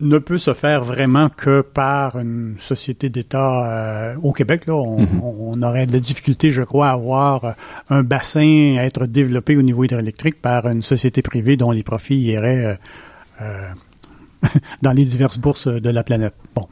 ne 0.00 0.18
peut 0.18 0.38
se 0.38 0.54
faire 0.54 0.84
vraiment 0.84 1.28
que 1.28 1.60
par 1.60 2.18
une 2.18 2.54
société 2.58 3.08
d'État 3.08 3.66
euh, 3.66 4.14
au 4.22 4.32
Québec. 4.32 4.66
Là, 4.66 4.74
on, 4.74 5.00
mm 5.00 5.04
-hmm. 5.04 5.20
on, 5.22 5.62
aurait 5.62 5.86
de 5.86 5.92
la 5.92 5.98
difficulté, 5.98 6.50
je 6.52 6.62
crois, 6.62 6.88
à 6.88 6.92
avoir 6.92 7.54
un 7.90 8.02
bassin 8.02 8.76
à 8.78 8.84
être 8.84 9.06
développé 9.06 9.56
au 9.56 9.62
niveau 9.62 9.84
hydroélectrique 9.84 10.40
par 10.40 10.66
une 10.68 10.82
société 10.82 11.22
privée 11.22 11.56
dont 11.56 11.72
les 11.72 11.82
profits 11.82 12.20
iraient 12.20 12.64
euh, 12.64 12.76
euh, 13.40 13.68
dans 14.82 14.92
les 14.92 15.04
diverses 15.04 15.38
bourses 15.38 15.68
de 15.68 15.90
la 15.90 16.02
planète. 16.02 16.34
Bon. 16.54 16.62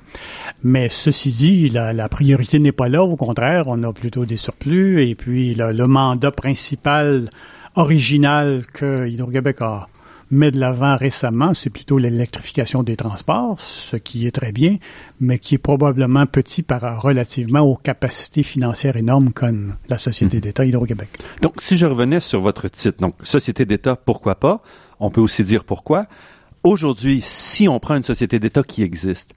Mais 0.63 0.89
ceci 0.89 1.31
dit, 1.31 1.69
la, 1.69 1.93
la 1.93 2.09
priorité 2.09 2.59
n'est 2.59 2.73
pas 2.73 2.89
là. 2.89 3.03
Au 3.03 3.17
contraire, 3.17 3.65
on 3.67 3.83
a 3.83 3.93
plutôt 3.93 4.25
des 4.25 4.37
surplus. 4.37 5.07
Et 5.07 5.15
puis, 5.15 5.55
le, 5.55 5.73
le 5.73 5.87
mandat 5.87 6.31
principal, 6.31 7.31
original 7.75 8.65
que 8.73 9.07
Hydro-Québec 9.07 9.57
a 9.61 9.89
met 10.31 10.51
de 10.51 10.59
l'avant 10.59 10.97
récemment, 10.97 11.55
c'est 11.55 11.71
plutôt 11.71 11.99
l'électrification 11.99 12.83
des 12.83 12.97
transports, 12.97 13.61
ce 13.61 13.97
qui 13.97 14.27
est 14.27 14.33
très 14.33 14.53
bien, 14.53 14.79
mais 15.21 15.39
qui 15.39 15.55
est 15.55 15.59
probablement 15.59 16.27
petit 16.27 16.63
par 16.63 17.01
relativement 17.01 17.61
aux 17.61 17.77
capacités 17.77 18.43
financières 18.43 18.97
énormes 18.97 19.33
qu'ont 19.33 19.75
la 19.89 19.99
Société 19.99 20.41
d'État 20.41 20.65
Hydro-Québec. 20.65 21.09
Donc, 21.43 21.55
si 21.61 21.79
je 21.79 21.87
revenais 21.87 22.21
sur 22.21 22.41
votre 22.41 22.69
titre, 22.69 22.99
donc 23.01 23.15
Société 23.23 23.65
d'État, 23.65 23.97
pourquoi 23.97 24.35
pas? 24.37 24.63
On 24.99 25.11
peut 25.11 25.21
aussi 25.21 25.45
dire 25.45 25.65
pourquoi. 25.65 26.07
Aujourd'hui, 26.67 27.21
si 27.23 27.69
on 27.69 27.79
prend 27.79 27.95
une 27.95 28.03
société 28.03 28.41
d'État 28.41 28.65
qui 28.65 28.83
existe, 28.83 29.35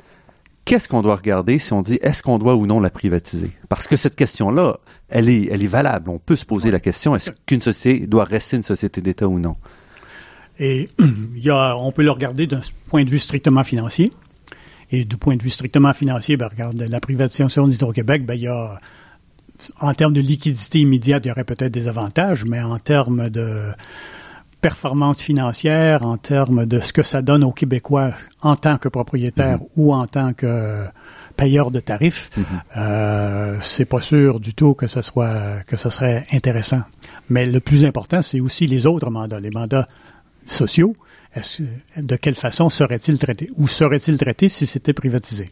qu'est-ce 0.65 0.89
qu'on 0.89 1.03
doit 1.03 1.15
regarder 1.15 1.59
si 1.59 1.73
on 1.73 1.84
dit 1.84 1.99
est-ce 2.01 2.23
qu'on 2.23 2.39
doit 2.39 2.55
ou 2.55 2.65
non 2.65 2.80
la 2.80 2.89
privatiser? 2.89 3.51
Parce 3.69 3.88
que 3.88 3.97
cette 3.97 4.15
question-là, 4.15 4.77
elle 5.09 5.30
est, 5.30 5.47
elle 5.51 5.61
est 5.61 5.67
valable. 5.67 6.09
On 6.09 6.17
peut 6.17 6.36
se 6.36 6.43
poser 6.43 6.71
la 6.71 6.80
question 6.80 7.15
est-ce 7.15 7.30
qu'une 7.45 7.61
société 7.61 8.07
doit 8.07 8.23
rester 8.23 8.57
une 8.57 8.63
société 8.63 9.01
d'État 9.01 9.27
ou 9.27 9.38
non? 9.38 9.57
Et 10.59 10.89
il 10.99 11.43
y 11.43 11.51
a, 11.51 11.77
on 11.77 11.91
peut 11.91 12.01
le 12.01 12.09
regarder 12.09 12.47
d'un 12.47 12.61
point 12.88 13.03
de 13.03 13.11
vue 13.11 13.19
strictement 13.19 13.63
financier. 13.63 14.11
Et 14.89 15.05
du 15.05 15.17
point 15.17 15.36
de 15.36 15.43
vue 15.43 15.51
strictement 15.51 15.93
financier, 15.93 16.36
ben, 16.36 16.47
regarde, 16.47 16.82
la 16.82 16.99
privatisation 16.99 17.67
d'Hydro-Québec, 17.67 18.25
ben, 18.25 18.34
il 18.34 18.41
y 18.41 18.47
a, 18.47 18.80
en 19.80 19.93
termes 19.93 20.13
de 20.13 20.21
liquidité 20.21 20.80
immédiate, 20.80 21.27
il 21.27 21.27
y 21.27 21.32
aurait 21.32 21.43
peut-être 21.43 21.71
des 21.71 21.88
avantages, 21.88 22.43
mais 22.43 22.59
en 22.59 22.80
termes 22.80 23.30
de 23.30 23.71
performance 24.62 25.22
financière, 25.22 26.03
en 26.03 26.18
termes 26.18 26.66
de 26.66 26.80
ce 26.80 26.91
que 26.93 27.03
ça 27.03 27.22
donne 27.22 27.43
aux 27.43 27.51
Québécois 27.53 28.12
en 28.41 28.55
tant 28.55 28.78
que 28.78 28.89
propriétaires 28.89 29.60
mmh. 29.60 29.66
ou 29.78 29.93
en 29.93 30.05
tant 30.07 30.34
que 30.34 30.86
payeur 31.38 31.72
de 31.72 31.80
tarifs, 31.80 32.30
Mhm. 32.36 32.43
euh, 32.76 33.57
c'est 33.62 33.86
pas 33.86 34.01
sûr 34.01 34.41
du 34.41 34.53
tout 34.53 34.74
que 34.74 34.88
ça 34.88 35.01
soit 35.01 35.64
que 35.68 35.78
ça 35.78 35.89
serait 35.89 36.26
intéressant. 36.34 36.82
Mais 37.30 37.45
le 37.45 37.62
plus 37.62 37.86
important, 37.86 38.22
c'est 38.22 38.41
aussi 38.41 38.68
les 38.68 38.86
autres 38.86 39.10
mandats, 39.10 39.39
les 39.39 39.49
mandats 39.51 39.88
sociaux. 40.45 40.95
Est-ce, 41.34 41.62
de 41.95 42.16
quelle 42.18 42.36
façon 42.36 42.68
seraient-ils 42.70 43.18
traités? 43.20 43.49
Ou 43.55 43.68
seraient-ils 43.70 44.18
traités 44.18 44.49
si 44.49 44.66
c'était 44.66 44.91
privatisé? 44.93 45.49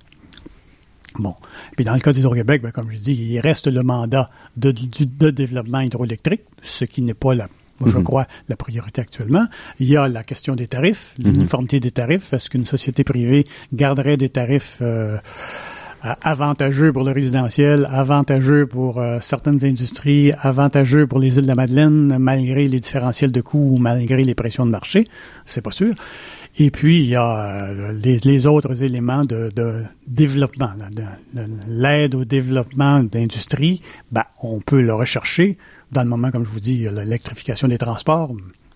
Bon. 1.19 1.35
Puis 1.75 1.85
dans 1.85 1.93
le 1.93 1.99
cas 1.99 2.11
d'Hydro-Québec, 2.11 2.61
ben, 2.61 2.71
comme 2.71 2.91
je 2.91 2.97
dis, 2.97 3.13
il 3.13 3.39
reste 3.39 3.67
le 3.67 3.81
mandat 3.83 4.27
de, 4.57 4.71
du- 4.71 5.05
de 5.05 5.29
développement 5.29 5.79
hydroélectrique, 5.79 6.41
ce 6.61 6.83
qui 6.85 7.01
n'est 7.01 7.13
pas 7.13 7.33
la, 7.33 7.47
moi, 7.79 7.89
je 7.91 7.97
Mhm. 7.97 8.03
crois, 8.03 8.25
la 8.49 8.55
priorité 8.55 9.01
actuellement. 9.01 9.45
Il 9.79 9.87
y 9.87 9.97
a 9.97 10.07
la 10.07 10.23
question 10.23 10.55
des 10.55 10.67
tarifs, 10.67 11.15
l'uniformité 11.19 11.79
des 11.79 11.91
tarifs. 11.91 12.33
Est-ce 12.33 12.49
qu'une 12.49 12.65
société 12.65 13.03
privée 13.03 13.43
garderait 13.73 14.17
des 14.17 14.29
tarifs 14.29 14.79
euh, 14.81 15.17
avantageux 16.21 16.93
pour 16.93 17.03
le 17.03 17.11
résidentiel, 17.11 17.87
avantageux 17.91 18.65
pour 18.67 18.99
euh, 18.99 19.17
certaines 19.19 19.63
industries, 19.65 20.31
avantageux 20.41 21.07
pour 21.07 21.19
les 21.19 21.35
îles 21.37 21.43
de 21.43 21.47
la 21.47 21.55
Madeleine, 21.55 22.17
malgré 22.19 22.67
les 22.67 22.79
différentiels 22.79 23.31
de 23.31 23.41
coûts 23.41 23.75
ou 23.75 23.77
malgré 23.77 24.23
les 24.23 24.35
pressions 24.35 24.65
de 24.65 24.71
marché? 24.71 25.05
C'est 25.45 25.61
pas 25.61 25.71
sûr. 25.71 25.93
Et 26.59 26.71
puis, 26.71 26.99
il 27.03 27.09
y 27.09 27.15
a 27.15 27.39
euh, 27.65 27.91
les, 27.91 28.17
les 28.23 28.47
autres 28.47 28.81
éléments 28.83 29.23
de, 29.25 29.51
de 29.55 29.83
développement, 30.07 30.71
l'aide 31.67 32.15
au 32.15 32.25
développement 32.25 33.03
d'industrie. 33.03 33.81
Ben, 34.11 34.23
on 34.41 34.59
peut 34.59 34.81
le 34.81 34.93
rechercher 34.93 35.57
dans 35.91 36.03
le 36.03 36.09
moment, 36.09 36.31
comme 36.31 36.45
je 36.45 36.49
vous 36.51 36.59
dis, 36.59 36.87
a 36.87 36.91
l'électrification 36.91 37.67
des 37.67 37.77
transports. 37.77 38.31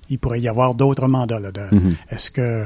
Il 0.10 0.20
pourrait 0.20 0.42
y 0.42 0.48
avoir 0.48 0.76
d'autres 0.76 1.08
mandats. 1.08 1.40
Là, 1.40 1.52
de- 1.52 1.76
Mhm. 1.76 1.90
Est-ce 2.10 2.32
que 2.32 2.66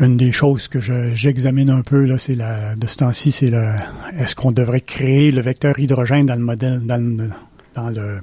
une 0.00 0.16
des 0.16 0.32
choses 0.32 0.66
que 0.68 0.80
je- 0.80 1.14
j'examine 1.14 1.70
un 1.70 1.82
peu 1.82 2.04
là, 2.04 2.18
c'est 2.18 2.34
la 2.34 2.74
de 2.74 2.86
ce 2.86 2.96
temps-ci, 2.96 3.30
c'est 3.30 3.46
le 3.50 3.74
est-ce 4.18 4.34
qu'on 4.34 4.50
devrait 4.52 4.80
créer 4.80 5.30
le 5.30 5.40
vecteur 5.40 5.78
hydrogène 5.78 6.26
dans 6.26 6.34
le 6.34 6.40
modèle 6.44 6.80
dans 6.84 6.96
le 7.00 7.30
dans 7.74 7.90
le 7.90 8.18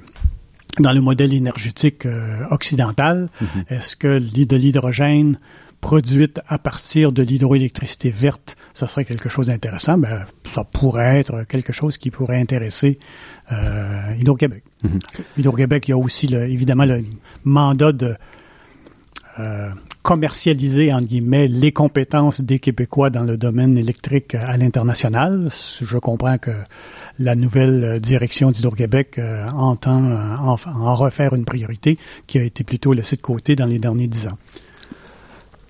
dans 0.78 0.92
le 0.92 1.00
modèle 1.00 1.32
énergétique 1.32 2.04
euh, 2.06 2.44
occidental? 2.50 3.28
Est-ce 3.68 3.96
que 3.96 4.18
de 4.18 4.56
l'hydrogène 4.56 5.38
produite 5.82 6.40
à 6.48 6.58
partir 6.58 7.12
de 7.12 7.22
l'hydroélectricité 7.22 8.08
verte, 8.10 8.56
ça 8.72 8.86
serait 8.86 9.04
quelque 9.04 9.28
chose 9.28 9.48
d'intéressant 9.48 9.98
Ben, 9.98 10.24
ça 10.54 10.64
pourrait 10.64 11.18
être 11.18 11.42
quelque 11.42 11.72
chose 11.72 11.98
qui 11.98 12.10
pourrait 12.10 12.38
intéresser 12.40 12.98
euh, 13.50 14.14
Hydro-Québec. 14.18 14.62
Mhm. 14.84 15.00
Hydro-Québec, 15.36 15.88
il 15.88 15.90
y 15.90 15.94
a 15.94 15.98
aussi 15.98 16.28
le, 16.28 16.48
évidemment 16.48 16.84
le 16.86 17.04
mandat 17.44 17.92
de 17.92 18.14
euh, 19.40 19.70
commercialiser, 20.02 20.92
entre 20.92 21.06
guillemets, 21.06 21.48
les 21.48 21.72
compétences 21.72 22.40
des 22.40 22.60
Québécois 22.60 23.10
dans 23.10 23.24
le 23.24 23.36
domaine 23.36 23.76
électrique 23.76 24.34
à 24.34 24.56
l'international. 24.56 25.48
Je 25.80 25.98
comprends 25.98 26.38
que 26.38 26.52
la 27.18 27.34
nouvelle 27.34 28.00
direction 28.00 28.50
d'Hydro-Québec 28.50 29.18
euh, 29.18 29.48
entend 29.50 30.04
euh, 30.04 30.36
en, 30.36 30.56
en 30.66 30.94
refaire 30.94 31.34
une 31.34 31.44
priorité 31.44 31.98
qui 32.26 32.38
a 32.38 32.42
été 32.42 32.62
plutôt 32.62 32.92
laissée 32.92 33.16
de 33.16 33.22
côté 33.22 33.56
dans 33.56 33.66
les 33.66 33.80
derniers 33.80 34.06
dix 34.06 34.26
ans. 34.26 34.38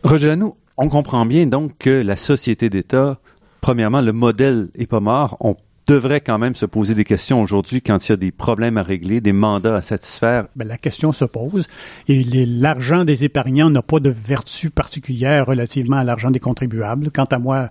Roger 0.05 0.29
Lanoux, 0.29 0.57
on 0.77 0.89
comprend 0.89 1.25
bien 1.27 1.47
donc 1.47 1.79
que 1.79 2.03
la 2.03 2.17
société 2.17 2.69
d'État, 2.69 3.19
premièrement, 3.61 4.01
le 4.01 4.13
modèle 4.13 4.69
est 4.75 4.89
pas 4.89 5.01
mort. 5.01 5.37
On 5.41 5.57
devrait 5.87 6.21
quand 6.21 6.39
même 6.39 6.57
se 6.57 6.67
poser 6.67 6.95
des 6.95 7.05
questions 7.05 7.41
aujourd'hui 7.41 7.83
quand 7.83 8.09
il 8.09 8.11
y 8.11 8.13
a 8.13 8.17
des 8.17 8.33
problèmes 8.33 8.79
à 8.79 8.83
régler, 8.83 9.21
des 9.21 9.33
mandats 9.33 9.77
à 9.77 9.83
satisfaire. 9.83 10.47
Ben, 10.57 10.67
la 10.67 10.79
question 10.79 11.13
se 11.13 11.25
pose 11.25 11.69
et 12.09 12.25
l'argent 12.25 13.05
des 13.05 13.25
épargnants 13.25 13.71
n'a 13.71 13.83
pas 13.83 14.01
de 14.01 14.11
vertu 14.11 14.71
particulière 14.71 15.47
relativement 15.47 15.99
à 15.99 16.05
l'argent 16.05 16.31
des 16.31 16.41
contribuables. 16.41 17.11
Quant 17.13 17.25
à 17.25 17.39
moi, 17.39 17.71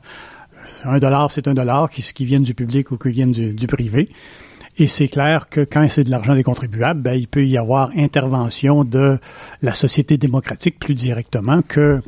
un 0.86 1.00
dollar, 1.00 1.32
c'est 1.32 1.48
un 1.48 1.54
dollar, 1.54 1.90
qui, 1.90 2.02
qui 2.02 2.26
vienne 2.26 2.44
du 2.44 2.54
public 2.54 2.92
ou 2.92 2.98
qui 2.98 3.12
vienne 3.12 3.32
du, 3.32 3.54
du 3.54 3.68
privé. 3.68 4.08
Et 4.78 4.88
c'est 4.88 5.10
clair 5.10 5.50
que 5.50 5.62
quand 5.62 5.86
c'est 5.90 6.04
de 6.04 6.10
l'argent 6.10 6.34
des 6.34 6.44
contribuables, 6.44 7.02
ben, 7.02 7.14
il 7.14 7.28
peut 7.28 7.46
y 7.46 7.58
avoir 7.58 7.92
intervention 7.96 8.84
de 8.84 9.20
la 9.62 9.74
société 9.74 10.18
démocratique 10.18 10.80
plus 10.80 10.94
directement 10.94 11.62
que, 11.62 12.02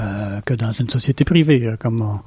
euh, 0.00 0.40
que 0.42 0.54
dans 0.54 0.72
une 0.72 0.88
société 0.88 1.24
privée. 1.24 1.66
euh, 1.66 1.76
Comme 1.76 2.20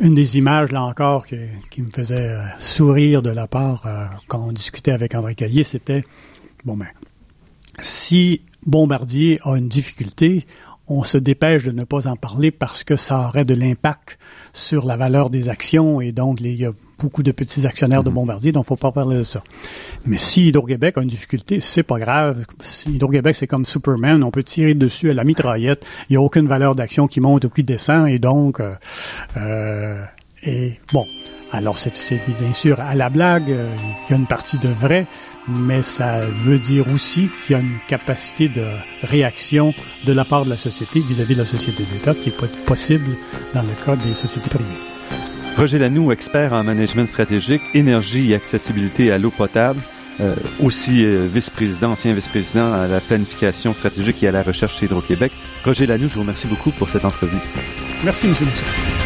une 0.00 0.14
des 0.14 0.38
images, 0.38 0.72
là 0.72 0.82
encore, 0.82 1.26
qui, 1.26 1.82
me 1.82 1.90
faisait 1.92 2.30
euh, 2.30 2.42
sourire 2.58 3.22
de 3.22 3.30
la 3.30 3.46
part, 3.46 3.84
quand 4.26 4.46
on 4.48 4.52
discutait 4.52 4.92
avec 4.92 5.14
André 5.14 5.34
Caillé, 5.34 5.62
c'était, 5.64 6.04
bon 6.64 6.76
ben, 6.76 6.88
si 7.80 8.42
Bombardier 8.66 9.40
a 9.44 9.56
une 9.56 9.68
difficulté, 9.68 10.46
on 10.90 11.04
se 11.04 11.16
dépêche 11.16 11.64
de 11.64 11.70
ne 11.70 11.84
pas 11.84 12.06
en 12.08 12.16
parler 12.16 12.50
parce 12.50 12.84
que 12.84 12.96
ça 12.96 13.20
aurait 13.28 13.44
de 13.44 13.54
l'impact 13.54 14.18
sur 14.52 14.84
la 14.84 14.96
valeur 14.96 15.30
des 15.30 15.48
actions 15.48 16.00
et 16.00 16.10
donc 16.12 16.40
les- 16.40 16.50
il 16.50 16.60
y 16.60 16.66
a 16.66 16.72
beaucoup 16.98 17.22
de 17.22 17.30
petits 17.32 17.64
actionnaires 17.66 18.02
de 18.02 18.10
Bombardier, 18.10 18.52
donc 18.52 18.66
faut 18.66 18.76
pas 18.76 18.90
parler 18.92 19.18
de 19.18 19.22
ça. 19.22 19.42
Mais 20.04 20.18
si 20.18 20.48
Hydro-Québec 20.48 20.98
a 20.98 21.02
une 21.02 21.08
difficulté, 21.08 21.60
c'est 21.60 21.82
pas 21.84 21.98
grave. 21.98 22.44
Si 22.60 22.90
Hydro-Québec, 22.90 23.34
c'est 23.36 23.46
comme 23.46 23.64
Superman, 23.64 24.22
on 24.24 24.30
peut 24.30 24.42
tirer 24.42 24.74
dessus 24.74 25.10
à 25.10 25.14
la 25.14 25.24
mitraillette. 25.24 25.86
Il 26.08 26.14
n'y 26.14 26.16
a 26.16 26.20
aucune 26.20 26.46
valeur 26.48 26.74
d'action 26.74 27.06
qui 27.06 27.20
monte 27.20 27.44
ou 27.44 27.48
qui 27.48 27.62
descend 27.62 28.08
et 28.08 28.18
donc, 28.18 28.60
euh, 28.60 28.74
euh, 29.36 30.02
et 30.42 30.74
bon. 30.92 31.04
Alors, 31.52 31.78
c'est 31.78 31.92
bien 32.40 32.52
sûr 32.52 32.78
à 32.80 32.94
la 32.94 33.08
blague, 33.08 33.50
euh, 33.50 33.74
il 34.08 34.12
y 34.12 34.14
a 34.14 34.18
une 34.18 34.26
partie 34.26 34.58
de 34.58 34.68
vrai, 34.68 35.06
mais 35.48 35.82
ça 35.82 36.20
veut 36.20 36.58
dire 36.58 36.86
aussi 36.92 37.28
qu'il 37.42 37.56
y 37.56 37.58
a 37.58 37.62
une 37.62 37.78
capacité 37.88 38.48
de 38.48 38.64
réaction 39.02 39.74
de 40.04 40.12
la 40.12 40.24
part 40.24 40.44
de 40.44 40.50
la 40.50 40.56
société 40.56 41.00
vis-à-vis 41.00 41.34
de 41.34 41.40
la 41.40 41.46
société 41.46 41.82
d'État 41.92 42.14
qui 42.14 42.28
est 42.28 42.38
pas 42.38 42.46
possible 42.66 43.16
dans 43.52 43.62
le 43.62 43.84
cas 43.84 43.96
des 43.96 44.14
sociétés 44.14 44.48
privées. 44.48 44.64
Roger 45.56 45.78
Lanoux, 45.78 46.12
expert 46.12 46.52
en 46.52 46.62
management 46.62 47.06
stratégique, 47.06 47.62
énergie 47.74 48.30
et 48.30 48.34
accessibilité 48.36 49.10
à 49.10 49.18
l'eau 49.18 49.30
potable, 49.30 49.80
euh, 50.20 50.36
aussi 50.60 51.04
euh, 51.04 51.26
vice-président, 51.26 51.92
ancien 51.92 52.14
vice-président 52.14 52.72
à 52.72 52.86
la 52.86 53.00
planification 53.00 53.74
stratégique 53.74 54.22
et 54.22 54.28
à 54.28 54.32
la 54.32 54.42
recherche 54.42 54.78
chez 54.78 54.86
Hydro-Québec. 54.86 55.32
Roger 55.64 55.86
Lanoux, 55.86 56.08
je 56.08 56.14
vous 56.14 56.20
remercie 56.20 56.46
beaucoup 56.46 56.70
pour 56.70 56.88
cette 56.88 57.04
entrevue. 57.04 57.38
Merci, 58.04 58.26
M. 58.26 58.34
Mousseau. 58.40 58.99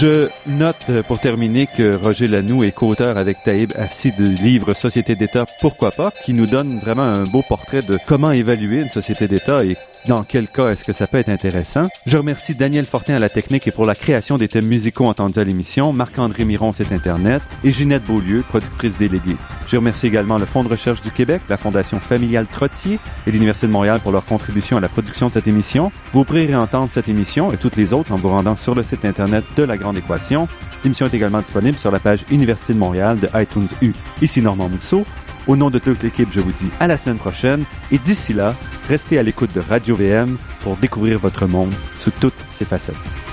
Je 0.00 0.28
note 0.46 0.76
euh, 0.90 1.02
pour 1.02 1.18
terminer 1.18 1.66
que 1.66 1.96
Roger 1.96 2.28
Lanoux 2.28 2.62
est 2.62 2.70
co-auteur 2.70 3.18
avec 3.18 3.42
Taïb 3.42 3.72
Afsi 3.76 4.12
du 4.12 4.26
livre 4.26 4.72
Société 4.72 5.16
d'État, 5.16 5.44
pourquoi 5.60 5.90
pas, 5.90 6.12
qui 6.24 6.34
nous 6.34 6.46
donne 6.46 6.78
vraiment 6.78 7.02
un 7.02 7.24
beau 7.24 7.42
portrait 7.42 7.82
de 7.82 7.98
comment 8.06 8.30
évaluer 8.30 8.82
une 8.82 8.90
société 8.90 9.26
d'État 9.26 9.64
et 9.64 9.76
dans 10.06 10.22
quel 10.22 10.46
cas 10.46 10.70
est-ce 10.70 10.84
que 10.84 10.92
ça 10.92 11.06
peut 11.06 11.18
être 11.18 11.28
intéressant. 11.28 11.88
Je 12.06 12.16
remercie 12.16 12.54
Daniel 12.54 12.84
Fortin 12.84 13.16
à 13.16 13.18
la 13.18 13.28
technique 13.28 13.66
et 13.66 13.72
pour 13.72 13.86
la 13.86 13.96
création 13.96 14.36
des 14.36 14.46
thèmes 14.46 14.66
musicaux 14.66 15.06
entendus 15.06 15.38
à 15.40 15.44
l'émission, 15.44 15.92
Marc-André 15.92 16.44
Miron, 16.44 16.72
c'est 16.72 16.92
Internet, 16.92 17.42
et 17.64 17.72
Ginette 17.72 18.04
Beaulieu, 18.04 18.44
productrice 18.48 18.96
déléguée. 18.96 19.36
Je 19.66 19.76
remercie 19.76 20.06
également 20.06 20.38
le 20.38 20.46
Fonds 20.46 20.64
de 20.64 20.68
recherche 20.68 21.02
du 21.02 21.10
Québec, 21.10 21.42
la 21.48 21.56
Fondation 21.56 21.98
familiale 22.00 22.46
Trottier 22.46 22.98
et 23.26 23.30
l'Université 23.30 23.66
de 23.66 23.72
Montréal 23.72 24.00
pour 24.00 24.12
leur 24.12 24.24
contribution 24.24 24.76
à 24.76 24.80
la 24.80 24.88
production 24.88 25.28
de 25.28 25.32
cette 25.32 25.48
émission. 25.48 25.90
Vous 26.12 26.24
pourrez 26.24 26.46
réentendre 26.46 26.88
cette 26.92 27.08
émission 27.08 27.52
et 27.52 27.56
toutes 27.56 27.76
les 27.76 27.92
autres 27.92 28.12
en 28.12 28.16
vous 28.16 28.30
rendant 28.30 28.56
sur 28.56 28.74
le 28.74 28.82
site 28.82 29.04
Internet 29.04 29.44
de 29.56 29.62
La 29.64 29.76
Grande 29.76 29.87
Équation. 29.94 30.48
L'émission 30.84 31.06
est 31.06 31.14
également 31.14 31.40
disponible 31.40 31.78
sur 31.78 31.90
la 31.90 31.98
page 31.98 32.24
Université 32.30 32.72
de 32.72 32.78
Montréal 32.78 33.18
de 33.18 33.28
iTunes 33.34 33.68
U. 33.82 33.92
Ici 34.22 34.42
Normand 34.42 34.68
Mousseau. 34.68 35.04
Au 35.46 35.56
nom 35.56 35.70
de 35.70 35.78
toute 35.78 36.02
l'équipe, 36.02 36.28
je 36.30 36.40
vous 36.40 36.52
dis 36.52 36.68
à 36.78 36.86
la 36.86 36.96
semaine 36.96 37.16
prochaine 37.16 37.64
et 37.90 37.98
d'ici 37.98 38.34
là, 38.34 38.54
restez 38.88 39.18
à 39.18 39.22
l'écoute 39.22 39.54
de 39.54 39.60
Radio 39.60 39.96
VM 39.96 40.36
pour 40.60 40.76
découvrir 40.76 41.18
votre 41.18 41.46
monde 41.46 41.72
sous 42.00 42.10
toutes 42.10 42.44
ses 42.58 42.66
facettes. 42.66 43.27